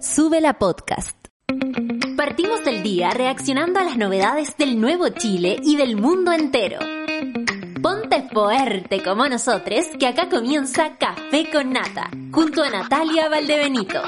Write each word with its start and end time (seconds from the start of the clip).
Sube 0.00 0.40
la 0.40 0.58
podcast. 0.58 1.14
Partimos 2.16 2.60
el 2.66 2.82
día 2.82 3.10
reaccionando 3.10 3.80
a 3.80 3.84
las 3.84 3.98
novedades 3.98 4.56
del 4.56 4.80
nuevo 4.80 5.10
Chile 5.10 5.58
y 5.62 5.76
del 5.76 5.96
mundo 5.96 6.32
entero. 6.32 6.78
Ponte 7.82 8.26
fuerte 8.32 9.02
como 9.02 9.28
nosotros, 9.28 9.84
que 9.98 10.06
acá 10.06 10.30
comienza 10.30 10.96
Café 10.96 11.50
con 11.52 11.74
Nata, 11.74 12.10
junto 12.32 12.62
a 12.62 12.70
Natalia 12.70 13.28
Valdebenito. 13.28 14.00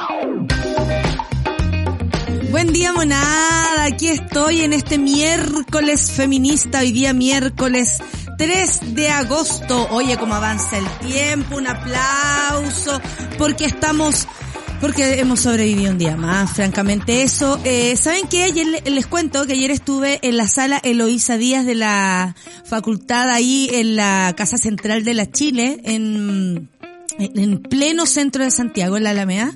Buen 2.51 2.73
día, 2.73 2.95
monada. 2.95 3.85
Aquí 3.85 4.09
estoy 4.09 4.63
en 4.63 4.73
este 4.73 4.97
miércoles 4.97 6.11
feminista, 6.11 6.79
hoy 6.81 6.93
día 6.93 7.13
miércoles 7.13 7.99
3 8.39 8.95
de 8.95 9.09
agosto. 9.11 9.89
Oye, 9.91 10.17
cómo 10.17 10.35
avanza 10.35 10.79
el 10.79 10.89
tiempo, 11.07 11.57
un 11.57 11.67
aplauso, 11.67 12.99
porque 13.37 13.67
estamos 13.67 14.27
porque 14.83 15.21
hemos 15.21 15.39
sobrevivido 15.41 15.93
un 15.93 15.99
día 15.99 16.17
más, 16.17 16.55
francamente 16.55 17.23
eso. 17.23 17.61
Eh, 17.65 17.97
¿Saben 17.97 18.27
qué? 18.29 18.43
Ayer 18.43 18.83
les 18.85 19.07
cuento 19.07 19.47
que 19.47 19.53
ayer 19.53 19.71
estuve 19.71 20.19
en 20.23 20.37
la 20.37 20.49
sala 20.49 20.81
Eloísa 20.83 21.39
Díaz 21.39 21.65
de 21.65 21.77
la 21.77 22.35
facultad 22.65 23.31
ahí 23.31 23.71
en 23.73 23.95
la 23.95 24.35
Casa 24.37 24.59
Central 24.59 25.05
de 25.05 25.15
la 25.15 25.31
Chile, 25.31 25.81
en 25.85 26.69
en 27.19 27.63
pleno 27.63 28.07
centro 28.07 28.45
de 28.45 28.51
Santiago, 28.51 28.97
en 28.97 29.05
la 29.05 29.11
Alameda, 29.11 29.53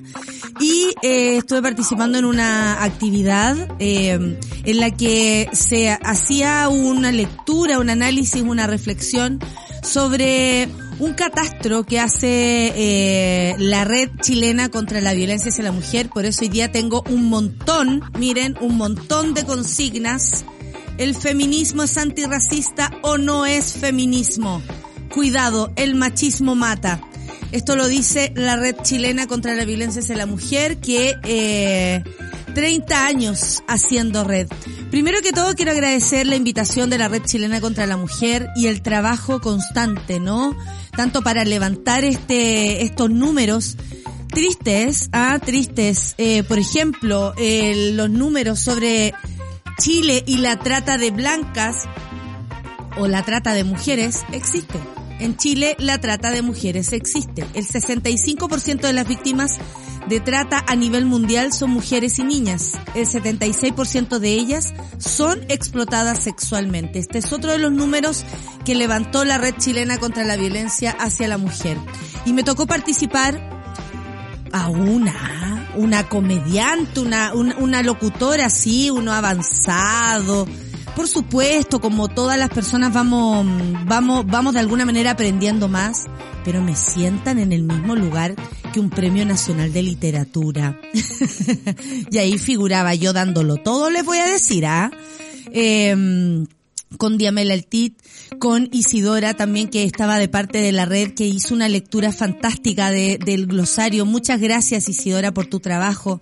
y 0.59 0.93
eh, 1.01 1.37
estuve 1.37 1.61
participando 1.61 2.17
en 2.17 2.25
una 2.25 2.83
actividad 2.83 3.55
eh, 3.79 4.37
en 4.63 4.79
la 4.79 4.91
que 4.91 5.49
se 5.53 5.89
hacía 5.89 6.69
una 6.69 7.11
lectura, 7.11 7.79
un 7.79 7.89
análisis, 7.89 8.41
una 8.41 8.67
reflexión 8.67 9.39
sobre 9.83 10.69
un 10.99 11.13
catastro 11.13 11.83
que 11.83 11.99
hace 11.99 12.73
eh, 12.75 13.55
la 13.59 13.85
red 13.85 14.09
chilena 14.21 14.69
contra 14.69 15.01
la 15.01 15.13
violencia 15.13 15.51
hacia 15.51 15.63
la 15.63 15.71
mujer. 15.71 16.09
Por 16.09 16.25
eso 16.25 16.41
hoy 16.41 16.49
día 16.49 16.71
tengo 16.71 17.03
un 17.09 17.25
montón, 17.25 18.01
miren, 18.17 18.55
un 18.61 18.77
montón 18.77 19.33
de 19.33 19.43
consignas. 19.43 20.45
¿El 20.97 21.15
feminismo 21.15 21.83
es 21.83 21.97
antirracista 21.97 22.91
o 23.03 23.17
no 23.17 23.45
es 23.45 23.73
feminismo? 23.73 24.61
Cuidado, 25.13 25.71
el 25.75 25.95
machismo 25.95 26.55
mata. 26.55 27.01
Esto 27.51 27.75
lo 27.75 27.87
dice 27.87 28.33
la 28.35 28.55
red 28.57 28.75
chilena 28.81 29.27
contra 29.27 29.55
la 29.55 29.63
violencia 29.63 30.01
hacia 30.01 30.17
la 30.17 30.25
mujer 30.25 30.79
que 30.79 31.15
eh, 31.23 32.03
30 32.57 33.05
años 33.05 33.61
haciendo 33.67 34.23
red. 34.23 34.47
Primero 34.89 35.21
que 35.21 35.31
todo 35.31 35.53
quiero 35.53 35.73
agradecer 35.73 36.25
la 36.25 36.35
invitación 36.35 36.89
de 36.89 36.97
la 36.97 37.07
Red 37.07 37.21
Chilena 37.21 37.61
contra 37.61 37.85
la 37.85 37.97
Mujer 37.97 38.49
y 38.55 38.65
el 38.65 38.81
trabajo 38.81 39.39
constante, 39.39 40.19
¿no? 40.19 40.57
Tanto 40.95 41.21
para 41.21 41.45
levantar 41.45 42.03
este, 42.03 42.81
estos 42.81 43.11
números 43.11 43.77
tristes, 44.29 45.09
ah, 45.11 45.37
tristes. 45.37 46.15
Eh, 46.17 46.41
por 46.41 46.57
ejemplo, 46.57 47.35
eh, 47.37 47.91
los 47.93 48.09
números 48.09 48.57
sobre 48.57 49.13
Chile 49.79 50.23
y 50.25 50.37
la 50.37 50.57
trata 50.57 50.97
de 50.97 51.11
blancas 51.11 51.83
o 52.97 53.05
la 53.05 53.21
trata 53.21 53.53
de 53.53 53.65
mujeres 53.65 54.23
existe. 54.31 54.79
En 55.19 55.35
Chile 55.35 55.75
la 55.79 55.99
trata 55.99 56.31
de 56.31 56.41
mujeres 56.41 56.93
existe. 56.93 57.45
El 57.53 57.65
65% 57.65 58.81
de 58.81 58.93
las 58.93 59.07
víctimas 59.07 59.57
de 60.07 60.19
trata 60.19 60.63
a 60.67 60.75
nivel 60.75 61.05
mundial 61.05 61.51
son 61.53 61.71
mujeres 61.71 62.19
y 62.19 62.23
niñas. 62.23 62.73
El 62.95 63.07
76% 63.07 64.19
de 64.19 64.29
ellas 64.29 64.73
son 64.99 65.39
explotadas 65.49 66.19
sexualmente. 66.19 66.99
Este 66.99 67.17
es 67.17 67.33
otro 67.33 67.51
de 67.51 67.57
los 67.57 67.71
números 67.71 68.23
que 68.63 68.75
levantó 68.75 69.25
la 69.25 69.37
red 69.37 69.55
chilena 69.57 69.97
contra 69.97 70.23
la 70.23 70.37
violencia 70.37 70.91
hacia 70.91 71.27
la 71.27 71.37
mujer. 71.37 71.77
Y 72.25 72.33
me 72.33 72.43
tocó 72.43 72.67
participar 72.67 73.57
a 74.53 74.69
una, 74.69 75.69
una 75.75 76.07
comediante, 76.07 76.99
una, 76.99 77.33
una, 77.33 77.57
una 77.57 77.83
locutora 77.83 78.45
así, 78.45 78.89
uno 78.89 79.13
avanzado, 79.13 80.47
por 80.97 81.07
supuesto, 81.07 81.79
como 81.79 82.07
todas 82.07 82.39
las 82.39 82.49
personas 82.49 82.91
vamos, 82.91 83.45
vamos, 83.85 84.25
vamos 84.25 84.55
de 84.55 84.61
alguna 84.61 84.83
manera 84.83 85.11
aprendiendo 85.11 85.67
más, 85.67 86.07
pero 86.43 86.59
me 86.59 86.75
sientan 86.75 87.37
en 87.37 87.51
el 87.51 87.61
mismo 87.61 87.95
lugar 87.95 88.33
que 88.73 88.79
un 88.79 88.89
premio 88.89 89.23
nacional 89.23 89.71
de 89.71 89.83
literatura. 89.83 90.81
y 92.11 92.17
ahí 92.17 92.39
figuraba 92.39 92.95
yo 92.95 93.13
dándolo 93.13 93.57
todo, 93.57 93.91
les 93.91 94.03
voy 94.03 94.17
a 94.17 94.25
decir, 94.25 94.65
¿ah? 94.65 94.89
Eh, 95.51 96.47
con 96.97 97.17
Diamela 97.17 97.53
Altit, 97.53 98.01
con 98.39 98.69
Isidora 98.71 99.33
también 99.33 99.67
que 99.67 99.83
estaba 99.83 100.17
de 100.19 100.29
parte 100.29 100.59
de 100.59 100.71
la 100.71 100.85
red 100.85 101.13
que 101.13 101.27
hizo 101.27 101.53
una 101.53 101.67
lectura 101.67 102.11
fantástica 102.11 102.91
de, 102.91 103.19
del 103.23 103.47
glosario. 103.47 104.05
Muchas 104.05 104.39
gracias 104.39 104.87
Isidora 104.87 105.33
por 105.33 105.47
tu 105.47 105.59
trabajo. 105.59 106.21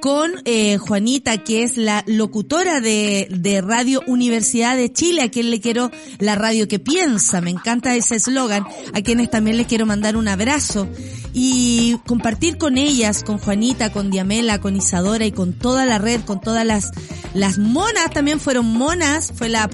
Con 0.00 0.32
eh, 0.44 0.78
Juanita 0.78 1.38
que 1.44 1.62
es 1.62 1.76
la 1.76 2.02
locutora 2.06 2.80
de, 2.80 3.28
de 3.30 3.60
Radio 3.60 4.02
Universidad 4.06 4.76
de 4.76 4.92
Chile, 4.92 5.22
a 5.22 5.30
quien 5.30 5.50
le 5.50 5.60
quiero 5.60 5.90
la 6.18 6.34
radio 6.34 6.66
que 6.68 6.78
piensa. 6.78 7.40
Me 7.40 7.50
encanta 7.50 7.94
ese 7.94 8.16
eslogan, 8.16 8.64
a 8.94 9.02
quienes 9.02 9.30
también 9.30 9.56
les 9.56 9.66
quiero 9.66 9.86
mandar 9.86 10.16
un 10.16 10.28
abrazo 10.28 10.88
y 11.38 11.98
compartir 12.06 12.56
con 12.56 12.78
ellas, 12.78 13.22
con 13.22 13.36
Juanita, 13.36 13.92
con 13.92 14.10
Diamela, 14.10 14.58
con 14.58 14.74
Isadora 14.74 15.26
y 15.26 15.32
con 15.32 15.52
toda 15.52 15.84
la 15.84 15.98
red, 15.98 16.22
con 16.22 16.40
todas 16.40 16.64
las, 16.64 16.92
las 17.34 17.58
monas, 17.58 18.10
también 18.10 18.40
fueron 18.40 18.66
monas, 18.66 19.34
fue 19.36 19.50
la 19.50 19.68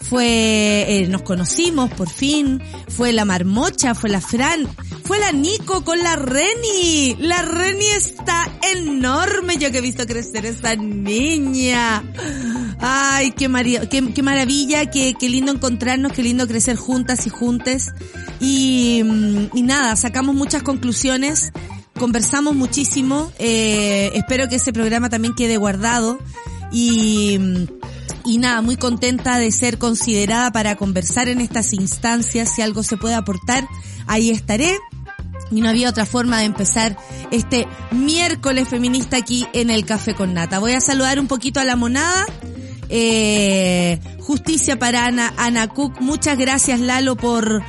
Fue, 0.00 0.86
eh, 0.88 1.06
nos 1.08 1.22
conocimos 1.22 1.90
por 1.90 2.08
fin, 2.08 2.62
fue 2.88 3.12
la 3.12 3.26
Marmocha, 3.26 3.94
fue 3.94 4.08
la 4.08 4.22
Fran, 4.22 4.66
fue 5.04 5.18
la 5.18 5.32
Nico 5.32 5.84
con 5.84 5.98
la 5.98 6.16
Reni, 6.16 7.14
la 7.18 7.42
Reni 7.42 7.84
está 7.94 8.50
enorme, 8.74 9.58
yo 9.58 9.70
que 9.70 9.78
he 9.78 9.82
visto 9.82 10.06
crecer 10.06 10.46
esa 10.46 10.76
niña. 10.76 12.02
Ay, 12.80 13.32
qué, 13.32 13.50
qué, 13.90 14.12
qué 14.14 14.22
maravilla, 14.22 14.86
qué, 14.86 15.14
qué 15.18 15.28
lindo 15.28 15.52
encontrarnos, 15.52 16.12
qué 16.12 16.22
lindo 16.22 16.46
crecer 16.48 16.76
juntas 16.76 17.26
y 17.26 17.30
juntes. 17.30 17.92
Y, 18.40 19.02
mm, 19.04 19.56
y 19.56 19.62
nada, 19.62 19.94
sacamos 19.96 20.34
muchas 20.34 20.62
conclusiones, 20.62 21.52
conversamos 21.98 22.54
muchísimo, 22.54 23.30
eh, 23.38 24.10
espero 24.14 24.48
que 24.48 24.56
ese 24.56 24.72
programa 24.72 25.10
también 25.10 25.34
quede 25.34 25.58
guardado 25.58 26.18
y, 26.72 27.38
mm, 27.38 27.64
y 28.24 28.38
nada, 28.38 28.62
muy 28.62 28.76
contenta 28.76 29.38
de 29.38 29.50
ser 29.50 29.78
considerada 29.78 30.50
para 30.52 30.76
conversar 30.76 31.28
en 31.28 31.40
estas 31.40 31.72
instancias, 31.72 32.54
si 32.54 32.62
algo 32.62 32.82
se 32.82 32.96
puede 32.96 33.14
aportar, 33.14 33.66
ahí 34.06 34.30
estaré. 34.30 34.76
Y 35.50 35.62
no 35.62 35.68
había 35.68 35.88
otra 35.88 36.04
forma 36.04 36.38
de 36.38 36.44
empezar 36.44 36.96
este 37.30 37.66
miércoles 37.90 38.68
feminista 38.68 39.16
aquí 39.16 39.46
en 39.54 39.70
el 39.70 39.86
Café 39.86 40.14
con 40.14 40.34
Nata. 40.34 40.58
Voy 40.58 40.72
a 40.72 40.80
saludar 40.80 41.18
un 41.18 41.26
poquito 41.26 41.58
a 41.58 41.64
la 41.64 41.74
monada. 41.74 42.26
Eh, 42.90 43.98
justicia 44.20 44.78
para 44.78 45.06
Ana, 45.06 45.32
Ana 45.36 45.68
Cook. 45.68 46.00
Muchas 46.00 46.36
gracias 46.36 46.80
Lalo 46.80 47.16
por, 47.16 47.62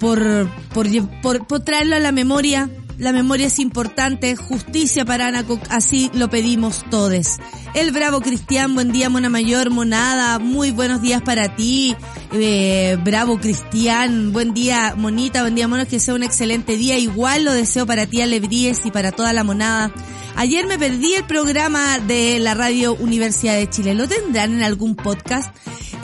por, 0.00 0.50
por, 0.72 1.46
por, 1.46 1.60
traerlo 1.60 1.96
a 1.96 2.00
la 2.00 2.10
memoria. 2.10 2.68
La 3.02 3.12
memoria 3.12 3.48
es 3.48 3.58
importante. 3.58 4.36
Justicia 4.36 5.04
para 5.04 5.26
Ana 5.26 5.44
Cook. 5.44 5.60
Así 5.70 6.08
lo 6.14 6.30
pedimos 6.30 6.84
todos. 6.88 7.40
El 7.74 7.90
Bravo 7.90 8.20
Cristian, 8.20 8.76
buen 8.76 8.92
día 8.92 9.10
Mona 9.10 9.28
Mayor, 9.28 9.70
Monada, 9.70 10.38
muy 10.38 10.70
buenos 10.70 11.02
días 11.02 11.20
para 11.20 11.56
ti. 11.56 11.96
Eh, 12.32 12.96
bravo 13.02 13.40
Cristian, 13.40 14.32
buen 14.32 14.54
día 14.54 14.94
Monita, 14.96 15.40
buen 15.40 15.56
día 15.56 15.66
Monos, 15.66 15.88
que 15.88 15.98
sea 15.98 16.14
un 16.14 16.22
excelente 16.22 16.76
día. 16.76 16.96
Igual 16.96 17.42
lo 17.42 17.52
deseo 17.52 17.86
para 17.86 18.06
ti 18.06 18.22
Alegríes 18.22 18.86
y 18.86 18.92
para 18.92 19.10
toda 19.10 19.32
la 19.32 19.42
monada. 19.42 19.92
Ayer 20.36 20.68
me 20.68 20.78
perdí 20.78 21.14
el 21.14 21.24
programa 21.24 21.98
de 21.98 22.38
la 22.38 22.54
radio 22.54 22.94
Universidad 22.94 23.56
de 23.56 23.68
Chile. 23.68 23.94
¿Lo 23.94 24.06
tendrán 24.06 24.52
en 24.54 24.62
algún 24.62 24.94
podcast? 24.94 25.52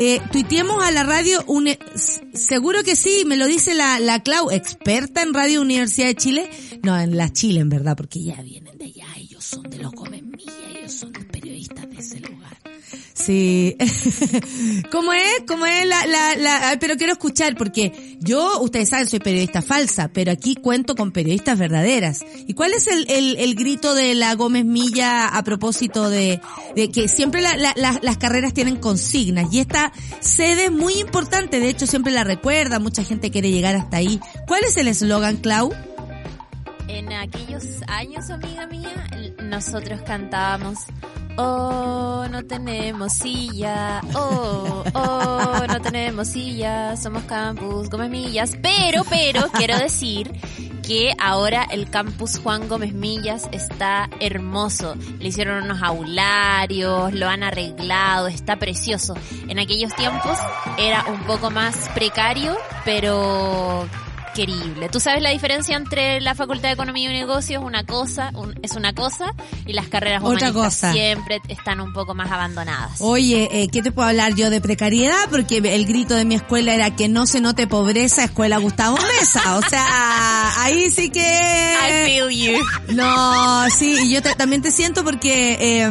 Eh, 0.01 0.21
tuiteemos 0.31 0.81
a 0.85 0.93
la 0.93 1.03
radio, 1.03 1.45
seguro 2.33 2.85
que 2.85 2.95
sí, 2.95 3.25
me 3.27 3.37
lo 3.37 3.47
dice 3.47 3.75
la, 3.75 3.99
la 3.99 4.23
Clau, 4.23 4.49
experta 4.53 5.23
en 5.23 5.35
radio 5.35 5.61
Universidad 5.61 6.07
de 6.07 6.15
Chile. 6.15 6.51
No, 6.85 6.97
en 6.99 7.17
la 7.17 7.33
Chile 7.33 7.59
en 7.61 7.69
verdad, 7.69 7.97
porque 7.97 8.23
ya 8.23 8.41
vienen 8.43 8.79
de 8.79 8.85
allá, 8.85 9.07
ellos 9.17 9.43
son 9.43 9.65
de 9.65 9.79
los 9.79 9.93
Mía, 9.93 10.53
ellos 10.79 10.93
son 10.93 11.13
periodistas 11.13 11.91
de 11.91 11.97
ese 11.97 12.21
lugar. 12.21 12.57
Sí. 13.19 13.77
¿Cómo 14.93 15.13
es? 15.13 15.43
¿Cómo 15.47 15.67
es 15.67 15.87
la, 15.87 16.07
la, 16.07 16.37
la, 16.37 16.77
pero 16.79 16.97
quiero 16.97 17.13
escuchar 17.13 17.57
porque 17.57 18.17
yo, 18.21 18.61
ustedes 18.61 18.91
saben, 18.91 19.09
soy 19.09 19.19
periodista 19.19 19.61
falsa, 19.61 20.09
pero 20.13 20.31
aquí 20.31 20.55
cuento 20.55 20.95
con 20.95 21.11
periodistas 21.11 21.59
verdaderas. 21.59 22.25
¿Y 22.47 22.55
cuál 22.55 22.73
es 22.73 22.87
el, 22.87 23.11
el, 23.11 23.37
el 23.37 23.55
grito 23.57 23.95
de 23.95 24.15
la 24.15 24.35
Gómez 24.35 24.65
Milla 24.65 25.29
a 25.29 25.43
propósito 25.43 26.09
de, 26.09 26.41
de 26.77 26.91
que 26.91 27.09
siempre 27.09 27.43
la, 27.43 27.57
la, 27.57 27.75
las 27.77 28.19
carreras 28.19 28.55
tienen 28.55 28.77
consignas 28.77 29.53
y 29.53 29.59
esta 29.59 29.93
sede 30.21 30.67
es 30.67 30.73
muy 30.73 30.95
importante, 30.95 31.59
de 31.59 31.69
hecho 31.69 31.87
siempre 31.87 32.13
la 32.13 32.23
recuerda, 32.25 32.79
mucha 32.79 33.03
gente 33.03 33.31
quiere 33.31 33.51
llegar 33.51 33.75
hasta 33.75 33.97
ahí. 33.97 34.21
¿Cuál 34.47 34.63
es 34.65 34.77
el 34.77 34.87
eslogan, 34.87 35.39
Clau? 35.39 35.73
En 36.87 37.13
aquellos 37.13 37.65
años, 37.89 38.31
amiga 38.31 38.67
mía, 38.69 39.35
nosotros 39.43 40.01
cantábamos 40.07 40.79
Oh, 41.41 42.27
no 42.29 42.45
tenemos 42.47 43.13
silla. 43.13 44.01
Oh, 44.13 44.83
oh, 44.93 45.67
no 45.69 45.81
tenemos 45.81 46.27
silla. 46.27 46.97
Somos 46.97 47.23
campus, 47.25 47.89
come 47.89 48.09
millas. 48.09 48.57
Pero, 48.61 49.05
pero, 49.09 49.49
quiero 49.53 49.79
decir 49.79 50.33
que 50.83 51.15
ahora 51.17 51.65
el 51.71 51.91
campus 51.91 52.41
Juan 52.41 52.67
Gómez 52.69 52.93
Millas 52.93 53.49
está 53.53 54.11
hermoso. 54.19 54.97
Le 55.21 55.29
hicieron 55.29 55.63
unos 55.63 55.81
aularios, 55.81 57.13
lo 57.13 57.29
han 57.29 57.45
arreglado, 57.45 58.27
está 58.27 58.57
precioso. 58.57 59.15
En 59.47 59.61
aquellos 59.61 59.95
tiempos 59.95 60.39
era 60.77 61.05
un 61.05 61.21
poco 61.25 61.51
más 61.53 61.89
precario, 61.91 62.57
pero 62.85 63.87
querible. 64.39 64.89
¿Tú 64.89 65.01
sabes 65.01 65.21
la 65.21 65.31
diferencia 65.31 65.77
entre 65.77 66.21
la 66.21 66.33
Facultad 66.37 66.69
de 66.69 66.75
Economía 66.75 67.11
y 67.11 67.13
Negocios? 67.13 67.61
Una 67.65 67.85
cosa, 67.85 68.31
es 68.63 68.73
una 68.77 68.93
cosa, 68.95 69.35
y 69.67 69.73
las 69.73 69.89
carreras 69.89 70.23
Otra 70.23 70.51
humanistas 70.51 70.77
cosa. 70.77 70.93
siempre 70.93 71.41
están 71.49 71.81
un 71.81 71.93
poco 71.93 72.15
más 72.15 72.31
abandonadas. 72.31 73.01
Oye, 73.01 73.49
eh, 73.51 73.69
¿qué 73.69 73.83
te 73.83 73.91
puedo 73.91 74.07
hablar 74.09 74.37
yo 74.37 74.49
de 74.51 74.61
precariedad? 74.61 75.29
Porque 75.29 75.57
el 75.59 75.87
grito 75.87 76.15
de 76.15 76.25
mi 76.25 76.37
escuela 76.37 76.73
era 76.73 76.95
que 76.95 77.09
no 77.09 77.27
se 77.27 77.41
note 77.41 77.67
pobreza, 77.67 78.23
escuela 78.23 78.59
Gustavo 78.59 78.97
Mesa. 79.19 79.57
O 79.57 79.63
sea, 79.63 80.63
ahí 80.63 80.89
sí 80.93 81.07
I 81.07 81.11
que... 81.11 82.03
feel 82.07 82.31
you. 82.31 82.95
No, 82.95 83.69
sí, 83.71 83.97
y 84.05 84.13
yo 84.13 84.23
te- 84.23 84.37
también 84.37 84.63
te 84.63 84.71
siento 84.71 85.03
porque 85.03 85.59
eh, 85.61 85.91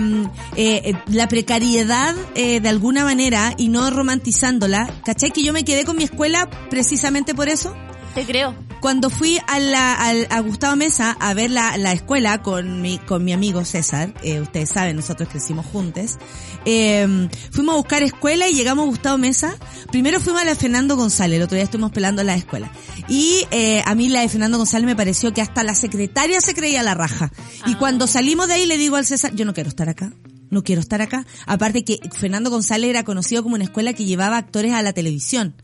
eh, 0.56 0.94
la 1.08 1.28
precariedad 1.28 2.16
eh, 2.36 2.62
de 2.62 2.70
alguna 2.70 3.04
manera 3.04 3.54
y 3.58 3.68
no 3.68 3.90
romantizándola, 3.90 4.90
¿cachai? 5.04 5.32
Que 5.32 5.44
yo 5.44 5.52
me 5.52 5.66
quedé 5.66 5.84
con 5.84 5.98
mi 5.98 6.06
escuela 6.06 6.50
precisamente 6.70 7.36
por 7.36 7.50
eso. 7.50 7.76
Te 8.18 8.26
creo. 8.26 8.56
Cuando 8.82 9.12
fui 9.12 9.38
a, 9.48 9.60
la, 9.60 9.94
al- 9.94 10.26
a 10.32 10.40
Gustavo 10.40 10.76
Mesa 10.76 11.16
a 11.20 11.36
ver 11.36 11.52
la, 11.52 11.78
la 11.78 11.92
escuela 11.92 12.42
con 12.42 12.82
mi, 12.82 12.98
con 12.98 13.24
mi 13.24 13.32
amigo 13.32 13.64
César, 13.64 14.12
eh, 14.24 14.40
ustedes 14.42 14.70
saben, 14.70 14.96
nosotros 14.96 15.30
crecimos 15.30 15.68
juntos, 15.68 16.18
eh, 16.66 17.28
fuimos 17.52 17.74
a 17.74 17.78
buscar 17.78 18.02
escuela 18.02 18.48
y 18.50 18.54
llegamos 18.54 18.86
a 18.86 18.88
Gustavo 18.88 19.20
Mesa. 19.20 19.56
Primero 19.92 20.20
fuimos 20.20 20.42
a 20.42 20.46
la 20.46 20.52
de 20.54 20.60
Fernando 20.60 20.96
González, 20.96 21.38
el 21.38 21.44
otro 21.44 21.56
día 21.58 21.64
estuvimos 21.66 21.92
pelando 21.92 22.24
la 22.24 22.34
escuela. 22.34 22.72
Y 23.08 23.46
eh, 23.52 23.84
a 23.86 23.94
mí 23.94 24.10
la 24.10 24.22
de 24.22 24.30
Fernando 24.30 24.58
González 24.58 24.88
me 24.88 24.96
pareció 24.96 25.32
que 25.32 25.42
hasta 25.42 25.64
la 25.64 25.76
secretaria 25.76 26.42
se 26.42 26.56
creía 26.56 26.82
la 26.82 26.96
raja. 26.96 27.32
Y 27.68 27.74
Ah. 27.74 27.78
cuando 27.78 28.08
salimos 28.08 28.48
de 28.48 28.56
ahí 28.56 28.66
le 28.66 28.80
digo 28.80 28.96
al 28.96 29.06
César, 29.06 29.34
yo 29.36 29.46
no 29.46 29.54
quiero 29.54 29.70
estar 29.70 29.90
acá. 29.90 30.12
No 30.50 30.64
quiero 30.64 30.82
estar 30.82 31.02
acá. 31.04 31.24
Aparte 31.46 31.84
que 31.84 32.00
Fernando 32.14 32.50
González 32.50 32.90
era 32.90 33.04
conocido 33.04 33.44
como 33.44 33.54
una 33.56 33.66
escuela 33.66 33.94
que 33.94 34.06
llevaba 34.06 34.38
actores 34.38 34.74
a 34.74 34.82
la 34.82 34.94
televisión. 34.94 35.56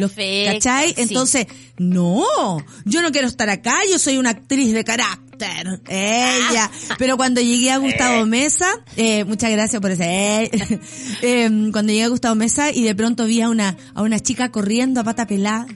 Los- 0.00 0.12
Perfecto, 0.12 0.52
¿Cachai? 0.54 0.88
sí. 0.94 1.02
Entonces, 1.02 1.46
no, 1.78 2.24
yo 2.84 3.02
no 3.02 3.10
quiero 3.12 3.26
estar 3.28 3.48
acá, 3.50 3.74
yo 3.90 3.98
soy 3.98 4.18
una 4.18 4.30
actriz 4.30 4.72
de 4.72 4.84
carácter. 4.84 5.22
Ella. 5.88 6.70
Ah. 6.88 6.94
Pero 6.98 7.16
cuando 7.16 7.40
llegué 7.40 7.72
a 7.72 7.78
Gustavo 7.78 8.26
Mesa, 8.26 8.68
eh, 8.96 9.24
muchas 9.24 9.50
gracias 9.50 9.82
por 9.82 9.90
ese. 9.90 10.04
eh, 10.44 10.50
eh, 11.22 11.50
cuando 11.72 11.92
llegué 11.92 12.04
a 12.04 12.08
Gustavo 12.08 12.36
Mesa 12.36 12.70
y 12.70 12.82
de 12.84 12.94
pronto 12.94 13.26
vi 13.26 13.40
a 13.40 13.48
una, 13.48 13.76
a 13.94 14.02
una 14.02 14.20
chica 14.20 14.52
corriendo 14.52 15.00
a 15.00 15.04
pata 15.04 15.26
pelada. 15.26 15.66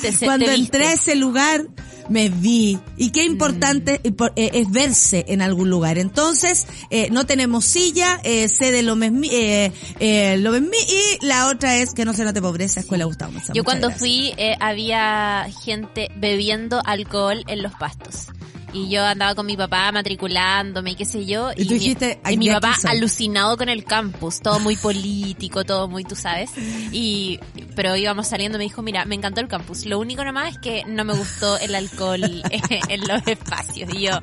Te 0.00 0.12
cuando 0.24 0.46
te 0.46 0.54
entré 0.54 0.86
a 0.86 0.92
ese 0.92 1.16
lugar, 1.16 1.66
me 2.08 2.28
vi. 2.28 2.78
Y 2.96 3.10
qué 3.10 3.24
importante 3.24 4.00
Mm. 4.04 4.22
eh, 4.22 4.30
eh, 4.36 4.50
es 4.54 4.70
verse 4.70 5.24
en 5.28 5.42
algún 5.42 5.70
lugar. 5.70 5.98
Entonces, 5.98 6.66
eh, 6.90 7.08
no 7.10 7.26
tenemos 7.26 7.64
silla, 7.64 8.20
eh, 8.24 8.48
sé 8.48 8.72
de 8.72 8.82
lo 8.82 8.96
mesmi, 8.96 9.28
eh, 9.30 9.72
eh, 10.00 10.36
lo 10.38 10.52
mesmi, 10.52 10.76
y 10.76 11.26
la 11.26 11.48
otra 11.48 11.76
es 11.76 11.94
que 11.94 12.04
no 12.04 12.14
se 12.14 12.24
note 12.24 12.40
pobreza, 12.40 12.80
escuela 12.80 13.04
Gustavo 13.04 13.32
Mesa. 13.32 13.52
Yo 13.52 13.62
Muchas 13.62 13.64
cuando 13.64 13.88
gracias. 13.88 14.00
fui 14.00 14.32
eh, 14.36 14.56
había 14.60 15.46
gente 15.64 16.08
bebiendo 16.16 16.80
alcohol 16.84 17.44
en 17.46 17.62
los 17.62 17.72
pastos. 17.74 18.26
Y 18.72 18.88
yo 18.90 19.02
andaba 19.04 19.34
con 19.34 19.46
mi 19.46 19.56
papá 19.56 19.90
matriculándome 19.92 20.90
y 20.90 20.94
qué 20.94 21.04
sé 21.06 21.24
yo. 21.24 21.50
Y 21.56 21.64
tú 21.64 21.72
mi- 21.74 21.78
dijiste, 21.78 22.20
y 22.30 22.36
mi 22.36 22.48
"De 22.48 22.54
papá 22.54 22.72
aquí 22.72 22.82
soy". 22.82 22.90
alucinado 22.90 23.56
con 23.56 23.68
el 23.70 23.84
campus, 23.84 24.40
todo 24.40 24.58
muy 24.60 24.76
político, 24.76 25.64
todo 25.64 25.88
muy, 25.88 26.04
tú 26.04 26.14
sabes. 26.14 26.50
Y, 26.92 27.40
pero 27.74 27.96
íbamos 27.96 28.26
saliendo 28.28 28.58
y 28.58 28.60
me 28.60 28.64
dijo, 28.64 28.82
mira, 28.82 29.04
me 29.06 29.14
encantó 29.14 29.40
el 29.40 29.48
campus. 29.48 29.86
Lo 29.86 29.98
único 29.98 30.22
nomás 30.24 30.52
es 30.54 30.58
que 30.58 30.84
no 30.86 31.04
me 31.04 31.14
gustó 31.14 31.56
el 31.58 31.74
alcohol 31.74 32.22
en 32.88 33.08
los 33.08 33.26
espacios. 33.26 33.88
Y 33.94 34.02
yo, 34.02 34.18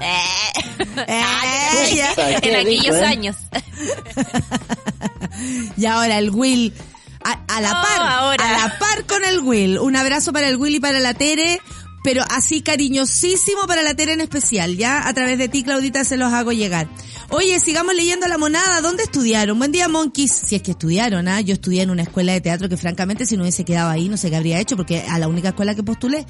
eh. 0.00 0.22
Eh, 1.06 1.22
en 2.42 2.56
aquellos 2.56 2.96
¿eh? 2.96 3.04
años. 3.04 3.36
Y 5.76 5.86
ahora 5.86 6.18
el 6.18 6.30
Will. 6.30 6.72
A, 7.24 7.32
a 7.48 7.60
la 7.60 7.70
Oh, 7.70 7.82
par, 7.84 8.00
ahora. 8.08 8.48
a 8.48 8.68
la 8.68 8.78
par 8.78 9.04
con 9.06 9.24
el 9.24 9.40
Will. 9.40 9.78
Un 9.78 9.96
abrazo 9.96 10.32
para 10.32 10.48
el 10.48 10.56
Will 10.56 10.76
y 10.76 10.80
para 10.80 11.00
la 11.00 11.14
Tere, 11.14 11.60
pero 12.02 12.22
así 12.30 12.62
cariñosísimo 12.62 13.66
para 13.66 13.82
la 13.82 13.94
Tere 13.94 14.12
en 14.12 14.20
especial. 14.20 14.76
Ya 14.76 15.06
a 15.06 15.14
través 15.14 15.38
de 15.38 15.48
ti, 15.48 15.62
Claudita, 15.62 16.04
se 16.04 16.16
los 16.16 16.32
hago 16.32 16.52
llegar. 16.52 16.88
Oye, 17.30 17.60
sigamos 17.60 17.94
leyendo 17.94 18.26
la 18.28 18.38
monada. 18.38 18.80
¿Dónde 18.80 19.02
estudiaron? 19.02 19.58
Buen 19.58 19.72
día, 19.72 19.88
Monkeys. 19.88 20.32
Si 20.32 20.56
es 20.56 20.62
que 20.62 20.70
estudiaron, 20.70 21.28
¿ah? 21.28 21.40
Yo 21.40 21.54
estudié 21.54 21.82
en 21.82 21.90
una 21.90 22.02
escuela 22.02 22.32
de 22.32 22.40
teatro 22.40 22.68
que 22.68 22.76
francamente 22.76 23.26
si 23.26 23.36
no 23.36 23.42
hubiese 23.42 23.64
quedado 23.64 23.90
ahí 23.90 24.08
no 24.08 24.16
sé 24.16 24.30
qué 24.30 24.36
habría 24.36 24.58
hecho 24.60 24.76
porque 24.76 25.02
a 25.02 25.18
la 25.18 25.28
única 25.28 25.48
escuela 25.50 25.74
que 25.74 25.82
postulé. 25.82 26.26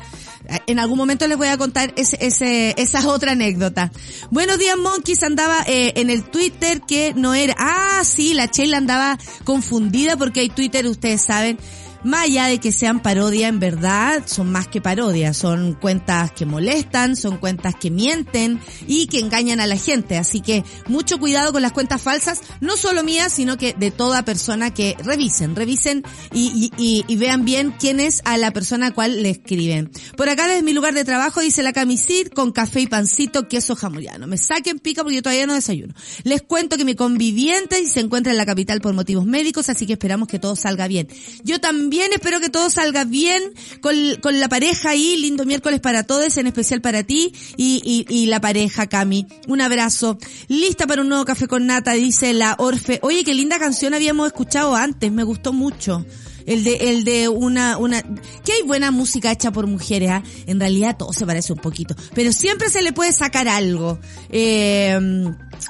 Eh, 0.48 0.58
En 0.66 0.78
algún 0.78 0.98
momento 0.98 1.26
les 1.28 1.38
voy 1.38 1.48
a 1.48 1.56
contar 1.56 1.92
ese, 1.96 2.18
ese, 2.20 2.74
esa 2.76 3.06
otra 3.08 3.32
anécdota. 3.32 3.92
Buenos 4.30 4.58
días, 4.58 4.76
Monkeys. 4.76 5.22
Andaba 5.22 5.62
eh, 5.66 5.92
en 5.96 6.10
el 6.10 6.24
Twitter 6.24 6.80
que 6.80 7.14
no 7.14 7.34
era... 7.34 7.54
Ah, 7.58 8.02
sí, 8.04 8.34
la 8.34 8.46
Sheila 8.46 8.78
andaba 8.78 9.18
confundida 9.44 10.16
porque 10.16 10.40
hay 10.40 10.48
Twitter, 10.48 10.86
ustedes 10.86 11.22
saben, 11.22 11.58
más 12.04 12.24
allá 12.24 12.46
de 12.46 12.58
que 12.58 12.72
sean 12.72 13.00
parodia, 13.00 13.48
en 13.48 13.58
verdad 13.58 14.22
son 14.26 14.50
más 14.52 14.68
que 14.68 14.80
parodia, 14.80 15.34
son 15.34 15.74
cuentas 15.74 16.32
que 16.32 16.46
molestan, 16.46 17.16
son 17.16 17.38
cuentas 17.38 17.74
que 17.74 17.90
mienten 17.90 18.60
y 18.86 19.06
que 19.06 19.18
engañan 19.18 19.60
a 19.60 19.66
la 19.66 19.76
gente. 19.76 20.16
Así 20.16 20.40
que 20.40 20.64
mucho 20.86 21.18
cuidado 21.18 21.52
con 21.52 21.62
las 21.62 21.72
cuentas 21.72 22.00
falsas, 22.00 22.40
no 22.60 22.76
solo 22.76 23.02
mías, 23.02 23.32
sino 23.32 23.56
que 23.56 23.72
de 23.74 23.90
toda 23.90 24.24
persona 24.24 24.72
que 24.72 24.96
revisen, 25.02 25.56
revisen 25.56 26.04
y, 26.32 26.70
y- 26.78 27.04
y- 27.08 27.16
vean 27.16 27.44
bien 27.44 27.74
quién 27.80 27.98
es 27.98 28.22
a 28.24 28.36
la 28.38 28.52
persona 28.52 28.86
a 28.88 28.94
cual 28.94 29.22
le 29.22 29.30
escriben. 29.30 29.90
Por 30.16 30.28
acá 30.28 30.46
desde 30.46 30.62
mi 30.62 30.72
lugar 30.72 30.94
de 30.94 31.04
trabajo 31.04 31.40
dice 31.40 31.62
la 31.64 31.72
camisit 31.72 32.32
con 32.32 32.52
café 32.52 32.80
y 32.82 32.86
pancito, 32.86 33.48
queso 33.48 33.74
jamuriano. 33.74 34.26
Me 34.28 34.38
saquen 34.38 34.78
pica 34.78 35.02
porque 35.02 35.16
yo 35.16 35.22
todavía 35.22 35.46
no 35.46 35.54
desayuno. 35.54 35.94
Les 36.22 36.42
cuento 36.42 36.76
que 36.76 36.84
mi 36.84 36.94
conviviente 36.94 37.84
se 37.88 38.00
encuentra 38.00 38.30
en 38.32 38.38
la 38.38 38.46
capital 38.46 38.80
por 38.80 38.94
motivos 38.94 39.26
médicos, 39.26 39.68
así 39.68 39.84
que 39.86 39.94
esperamos 39.94 40.28
que 40.28 40.38
todo 40.38 40.54
salga 40.54 40.86
bien. 40.86 41.08
Yo 41.42 41.60
también 41.60 41.87
espero 41.92 42.40
que 42.40 42.48
todo 42.48 42.70
salga 42.70 43.04
bien 43.04 43.42
con, 43.80 43.94
con 44.20 44.40
la 44.40 44.48
pareja 44.48 44.90
ahí. 44.90 45.16
Lindo 45.16 45.44
miércoles 45.44 45.80
para 45.80 46.04
todos, 46.04 46.36
en 46.36 46.46
especial 46.46 46.80
para 46.80 47.02
ti 47.02 47.32
y, 47.56 47.82
y, 47.84 48.14
y 48.14 48.26
la 48.26 48.40
pareja, 48.40 48.86
Cami. 48.86 49.26
Un 49.46 49.60
abrazo. 49.60 50.18
Lista 50.48 50.86
para 50.86 51.02
un 51.02 51.08
nuevo 51.08 51.24
café 51.24 51.48
con 51.48 51.66
nata, 51.66 51.92
dice 51.92 52.32
la 52.32 52.54
Orfe. 52.58 52.98
Oye, 53.02 53.24
qué 53.24 53.34
linda 53.34 53.58
canción 53.58 53.94
habíamos 53.94 54.26
escuchado 54.26 54.74
antes, 54.74 55.10
me 55.12 55.24
gustó 55.24 55.52
mucho. 55.52 56.04
El 56.48 56.64
de, 56.64 56.74
el 56.90 57.04
de 57.04 57.28
una, 57.28 57.76
una, 57.76 58.02
que 58.02 58.52
hay 58.52 58.62
buena 58.62 58.90
música 58.90 59.30
hecha 59.30 59.52
por 59.52 59.66
mujeres, 59.66 60.10
¿ah? 60.10 60.22
En 60.46 60.58
realidad 60.58 60.96
todo 60.96 61.12
se 61.12 61.26
parece 61.26 61.52
un 61.52 61.58
poquito. 61.58 61.94
Pero 62.14 62.32
siempre 62.32 62.70
se 62.70 62.82
le 62.82 62.92
puede 62.92 63.12
sacar 63.12 63.48
algo. 63.48 63.98
Eh, 64.30 64.98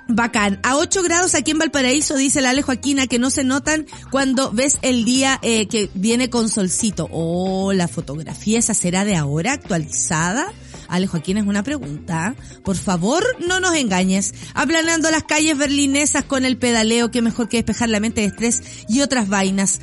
bacán. 0.08 0.61
A 0.62 0.76
8 0.76 1.02
grados 1.02 1.35
aquí 1.35 1.50
en 1.50 1.58
Valparaíso, 1.58 2.16
dice 2.16 2.40
la 2.40 2.50
Ale 2.50 2.62
Joaquina, 2.62 3.06
que 3.06 3.18
no 3.18 3.30
se 3.30 3.44
notan 3.44 3.87
cuando 4.11 4.50
ves 4.52 4.78
el 4.82 5.04
día 5.04 5.38
eh, 5.42 5.66
que 5.66 5.90
viene 5.94 6.30
con 6.30 6.49
solcito. 6.49 7.08
Oh, 7.11 7.73
la 7.73 7.88
fotografía 7.88 8.58
esa 8.58 8.75
será 8.75 9.04
de 9.04 9.16
ahora, 9.16 9.52
actualizada. 9.52 10.52
Ale 10.88 11.06
Joaquín 11.06 11.37
es 11.37 11.47
una 11.47 11.62
pregunta. 11.62 12.35
Por 12.64 12.76
favor, 12.76 13.25
no 13.47 13.61
nos 13.61 13.75
engañes. 13.75 14.32
Aplanando 14.54 15.11
las 15.11 15.25
calles 15.25 15.56
berlinesas 15.56 16.25
con 16.25 16.44
el 16.44 16.56
pedaleo, 16.56 17.11
que 17.11 17.23
mejor 17.23 17.49
que 17.49 17.58
despejar 17.58 17.90
la 17.90 18.00
mente 18.00 18.23
de 18.23 18.28
estrés 18.28 18.62
y 18.88 19.02
otras 19.02 19.28
vainas. 19.28 19.80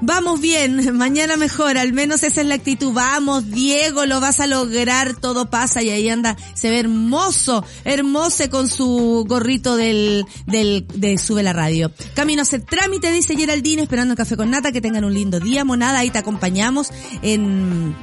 Vamos 0.00 0.40
bien, 0.40 0.96
mañana 0.96 1.36
mejor, 1.36 1.76
al 1.76 1.92
menos 1.92 2.22
esa 2.22 2.40
es 2.40 2.46
la 2.46 2.54
actitud. 2.54 2.92
Vamos, 2.92 3.50
Diego, 3.50 4.06
lo 4.06 4.20
vas 4.20 4.38
a 4.38 4.46
lograr, 4.46 5.16
todo 5.16 5.50
pasa 5.50 5.82
y 5.82 5.90
ahí 5.90 6.08
anda, 6.08 6.36
se 6.54 6.70
ve 6.70 6.78
hermoso, 6.78 7.64
hermoso 7.84 8.48
con 8.48 8.68
su 8.68 9.24
gorrito 9.26 9.76
del, 9.76 10.24
del, 10.46 10.86
de 10.94 11.18
Sube 11.18 11.42
la 11.42 11.52
Radio. 11.52 11.90
Camino 12.14 12.42
a 12.42 12.58
trámite, 12.60 13.10
dice 13.10 13.36
Geraldine, 13.36 13.82
esperando 13.82 14.14
café 14.14 14.36
con 14.36 14.50
nata, 14.50 14.70
que 14.70 14.80
tengan 14.80 15.04
un 15.04 15.14
lindo 15.14 15.40
día, 15.40 15.64
monada, 15.64 15.98
ahí 15.98 16.10
te 16.10 16.18
acompañamos 16.18 16.92
en, 17.22 17.96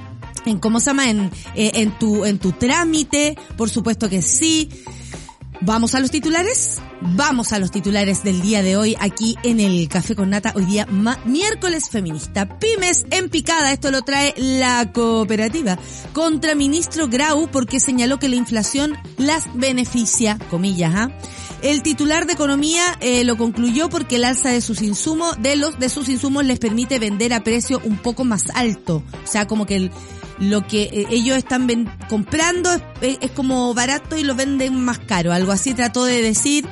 en 0.46 0.60
cómo 0.60 0.82
se 0.82 0.88
llama, 0.88 1.10
en, 1.10 1.32
eh, 1.56 1.72
en 1.76 1.98
tu, 1.98 2.26
en 2.26 2.40
tu 2.40 2.52
trámite, 2.52 3.38
por 3.56 3.70
supuesto 3.70 4.10
que 4.10 4.22
sí. 4.22 4.70
¿Vamos 5.62 5.96
a 5.96 6.00
los 6.00 6.12
titulares? 6.12 6.82
Vamos 7.02 7.54
a 7.54 7.60
los 7.60 7.72
titulares 7.72 8.24
del 8.24 8.42
día 8.42 8.62
de 8.62 8.78
hoy 8.78 8.96
aquí 9.00 9.36
en 9.44 9.60
el 9.60 9.88
Café 9.88 10.16
con 10.16 10.30
Nata, 10.30 10.54
hoy 10.56 10.66
día 10.66 10.86
miércoles 11.26 11.90
feminista. 11.90 12.60
Pymes 12.60 13.06
en 13.10 13.30
picada, 13.30 13.72
esto 13.72 13.90
lo 13.92 14.02
trae 14.02 14.34
la 14.38 14.92
cooperativa 14.92 15.78
contra 16.14 16.56
ministro 16.56 17.08
Grau 17.08 17.50
porque 17.50 17.80
señaló 17.80 18.20
que 18.20 18.30
la 18.30 18.36
inflación 18.36 18.96
las 19.18 19.46
beneficia, 19.54 20.38
comillas, 20.50 20.94
¿ah? 20.96 21.10
El 21.62 21.82
titular 21.82 22.28
de 22.28 22.34
economía 22.34 22.84
eh, 23.00 23.24
lo 23.24 23.38
concluyó 23.38 23.90
porque 23.90 24.18
el 24.18 24.26
alza 24.26 24.50
de 24.50 24.62
sus 24.62 24.82
insumos, 24.82 25.42
de 25.42 25.56
los 25.56 25.80
de 25.80 25.90
sus 25.90 26.10
insumos 26.10 26.46
les 26.46 26.60
permite 26.60 27.00
vender 27.00 27.34
a 27.34 27.44
precio 27.44 27.82
un 27.84 27.98
poco 27.98 28.24
más 28.24 28.50
alto. 28.54 29.04
O 29.24 29.28
sea, 29.28 29.48
como 29.48 29.66
que 29.66 29.78
el, 29.78 29.92
lo 30.40 30.66
que 30.68 30.84
eh, 30.84 31.06
ellos 31.12 31.38
están 31.38 31.68
comprando 32.10 32.70
es- 33.02 33.18
es 33.22 33.32
como 33.32 33.74
barato 33.74 34.18
y 34.18 34.24
lo 34.24 34.36
venden 34.36 34.76
más 34.84 35.00
caro. 35.00 35.32
Algo 35.34 35.52
así 35.52 35.74
trató 35.74 36.06
de 36.06 36.22
decir. 36.22 36.66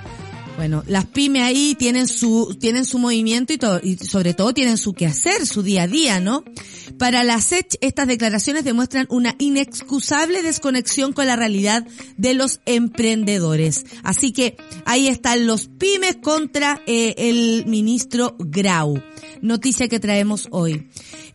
Bueno, 0.56 0.84
las 0.88 1.06
pymes 1.06 1.42
ahí 1.42 1.76
tienen 1.78 2.08
su, 2.08 2.56
tienen 2.60 2.86
su 2.86 3.00
movimiento 3.00 3.54
y 3.54 3.58
todo, 3.58 3.80
y 3.82 3.98
sobre 3.98 4.34
todo 4.34 4.54
tienen 4.54 4.78
su 4.78 4.94
quehacer, 4.94 5.48
su 5.48 5.64
día 5.64 5.84
a 5.84 5.88
día, 5.88 6.20
¿no? 6.20 6.44
Para 7.00 7.24
la 7.24 7.42
SECH, 7.42 7.78
estas 7.82 8.08
declaraciones 8.08 8.64
demuestran 8.64 9.08
una 9.10 9.36
inexcusable 9.40 10.44
desconexión 10.44 11.12
con 11.12 11.26
la 11.26 11.36
realidad 11.36 11.86
de 12.18 12.34
los 12.36 12.62
emprendedores. 12.66 13.86
Así 14.04 14.32
que 14.32 14.56
ahí 14.86 15.08
están 15.08 15.48
los 15.48 15.68
pymes 15.68 16.18
contra 16.18 16.82
eh, 16.86 17.16
el 17.18 17.66
ministro 17.66 18.36
Grau. 18.38 19.02
Noticia 19.42 19.88
que 19.88 20.00
traemos 20.00 20.48
hoy. 20.52 20.88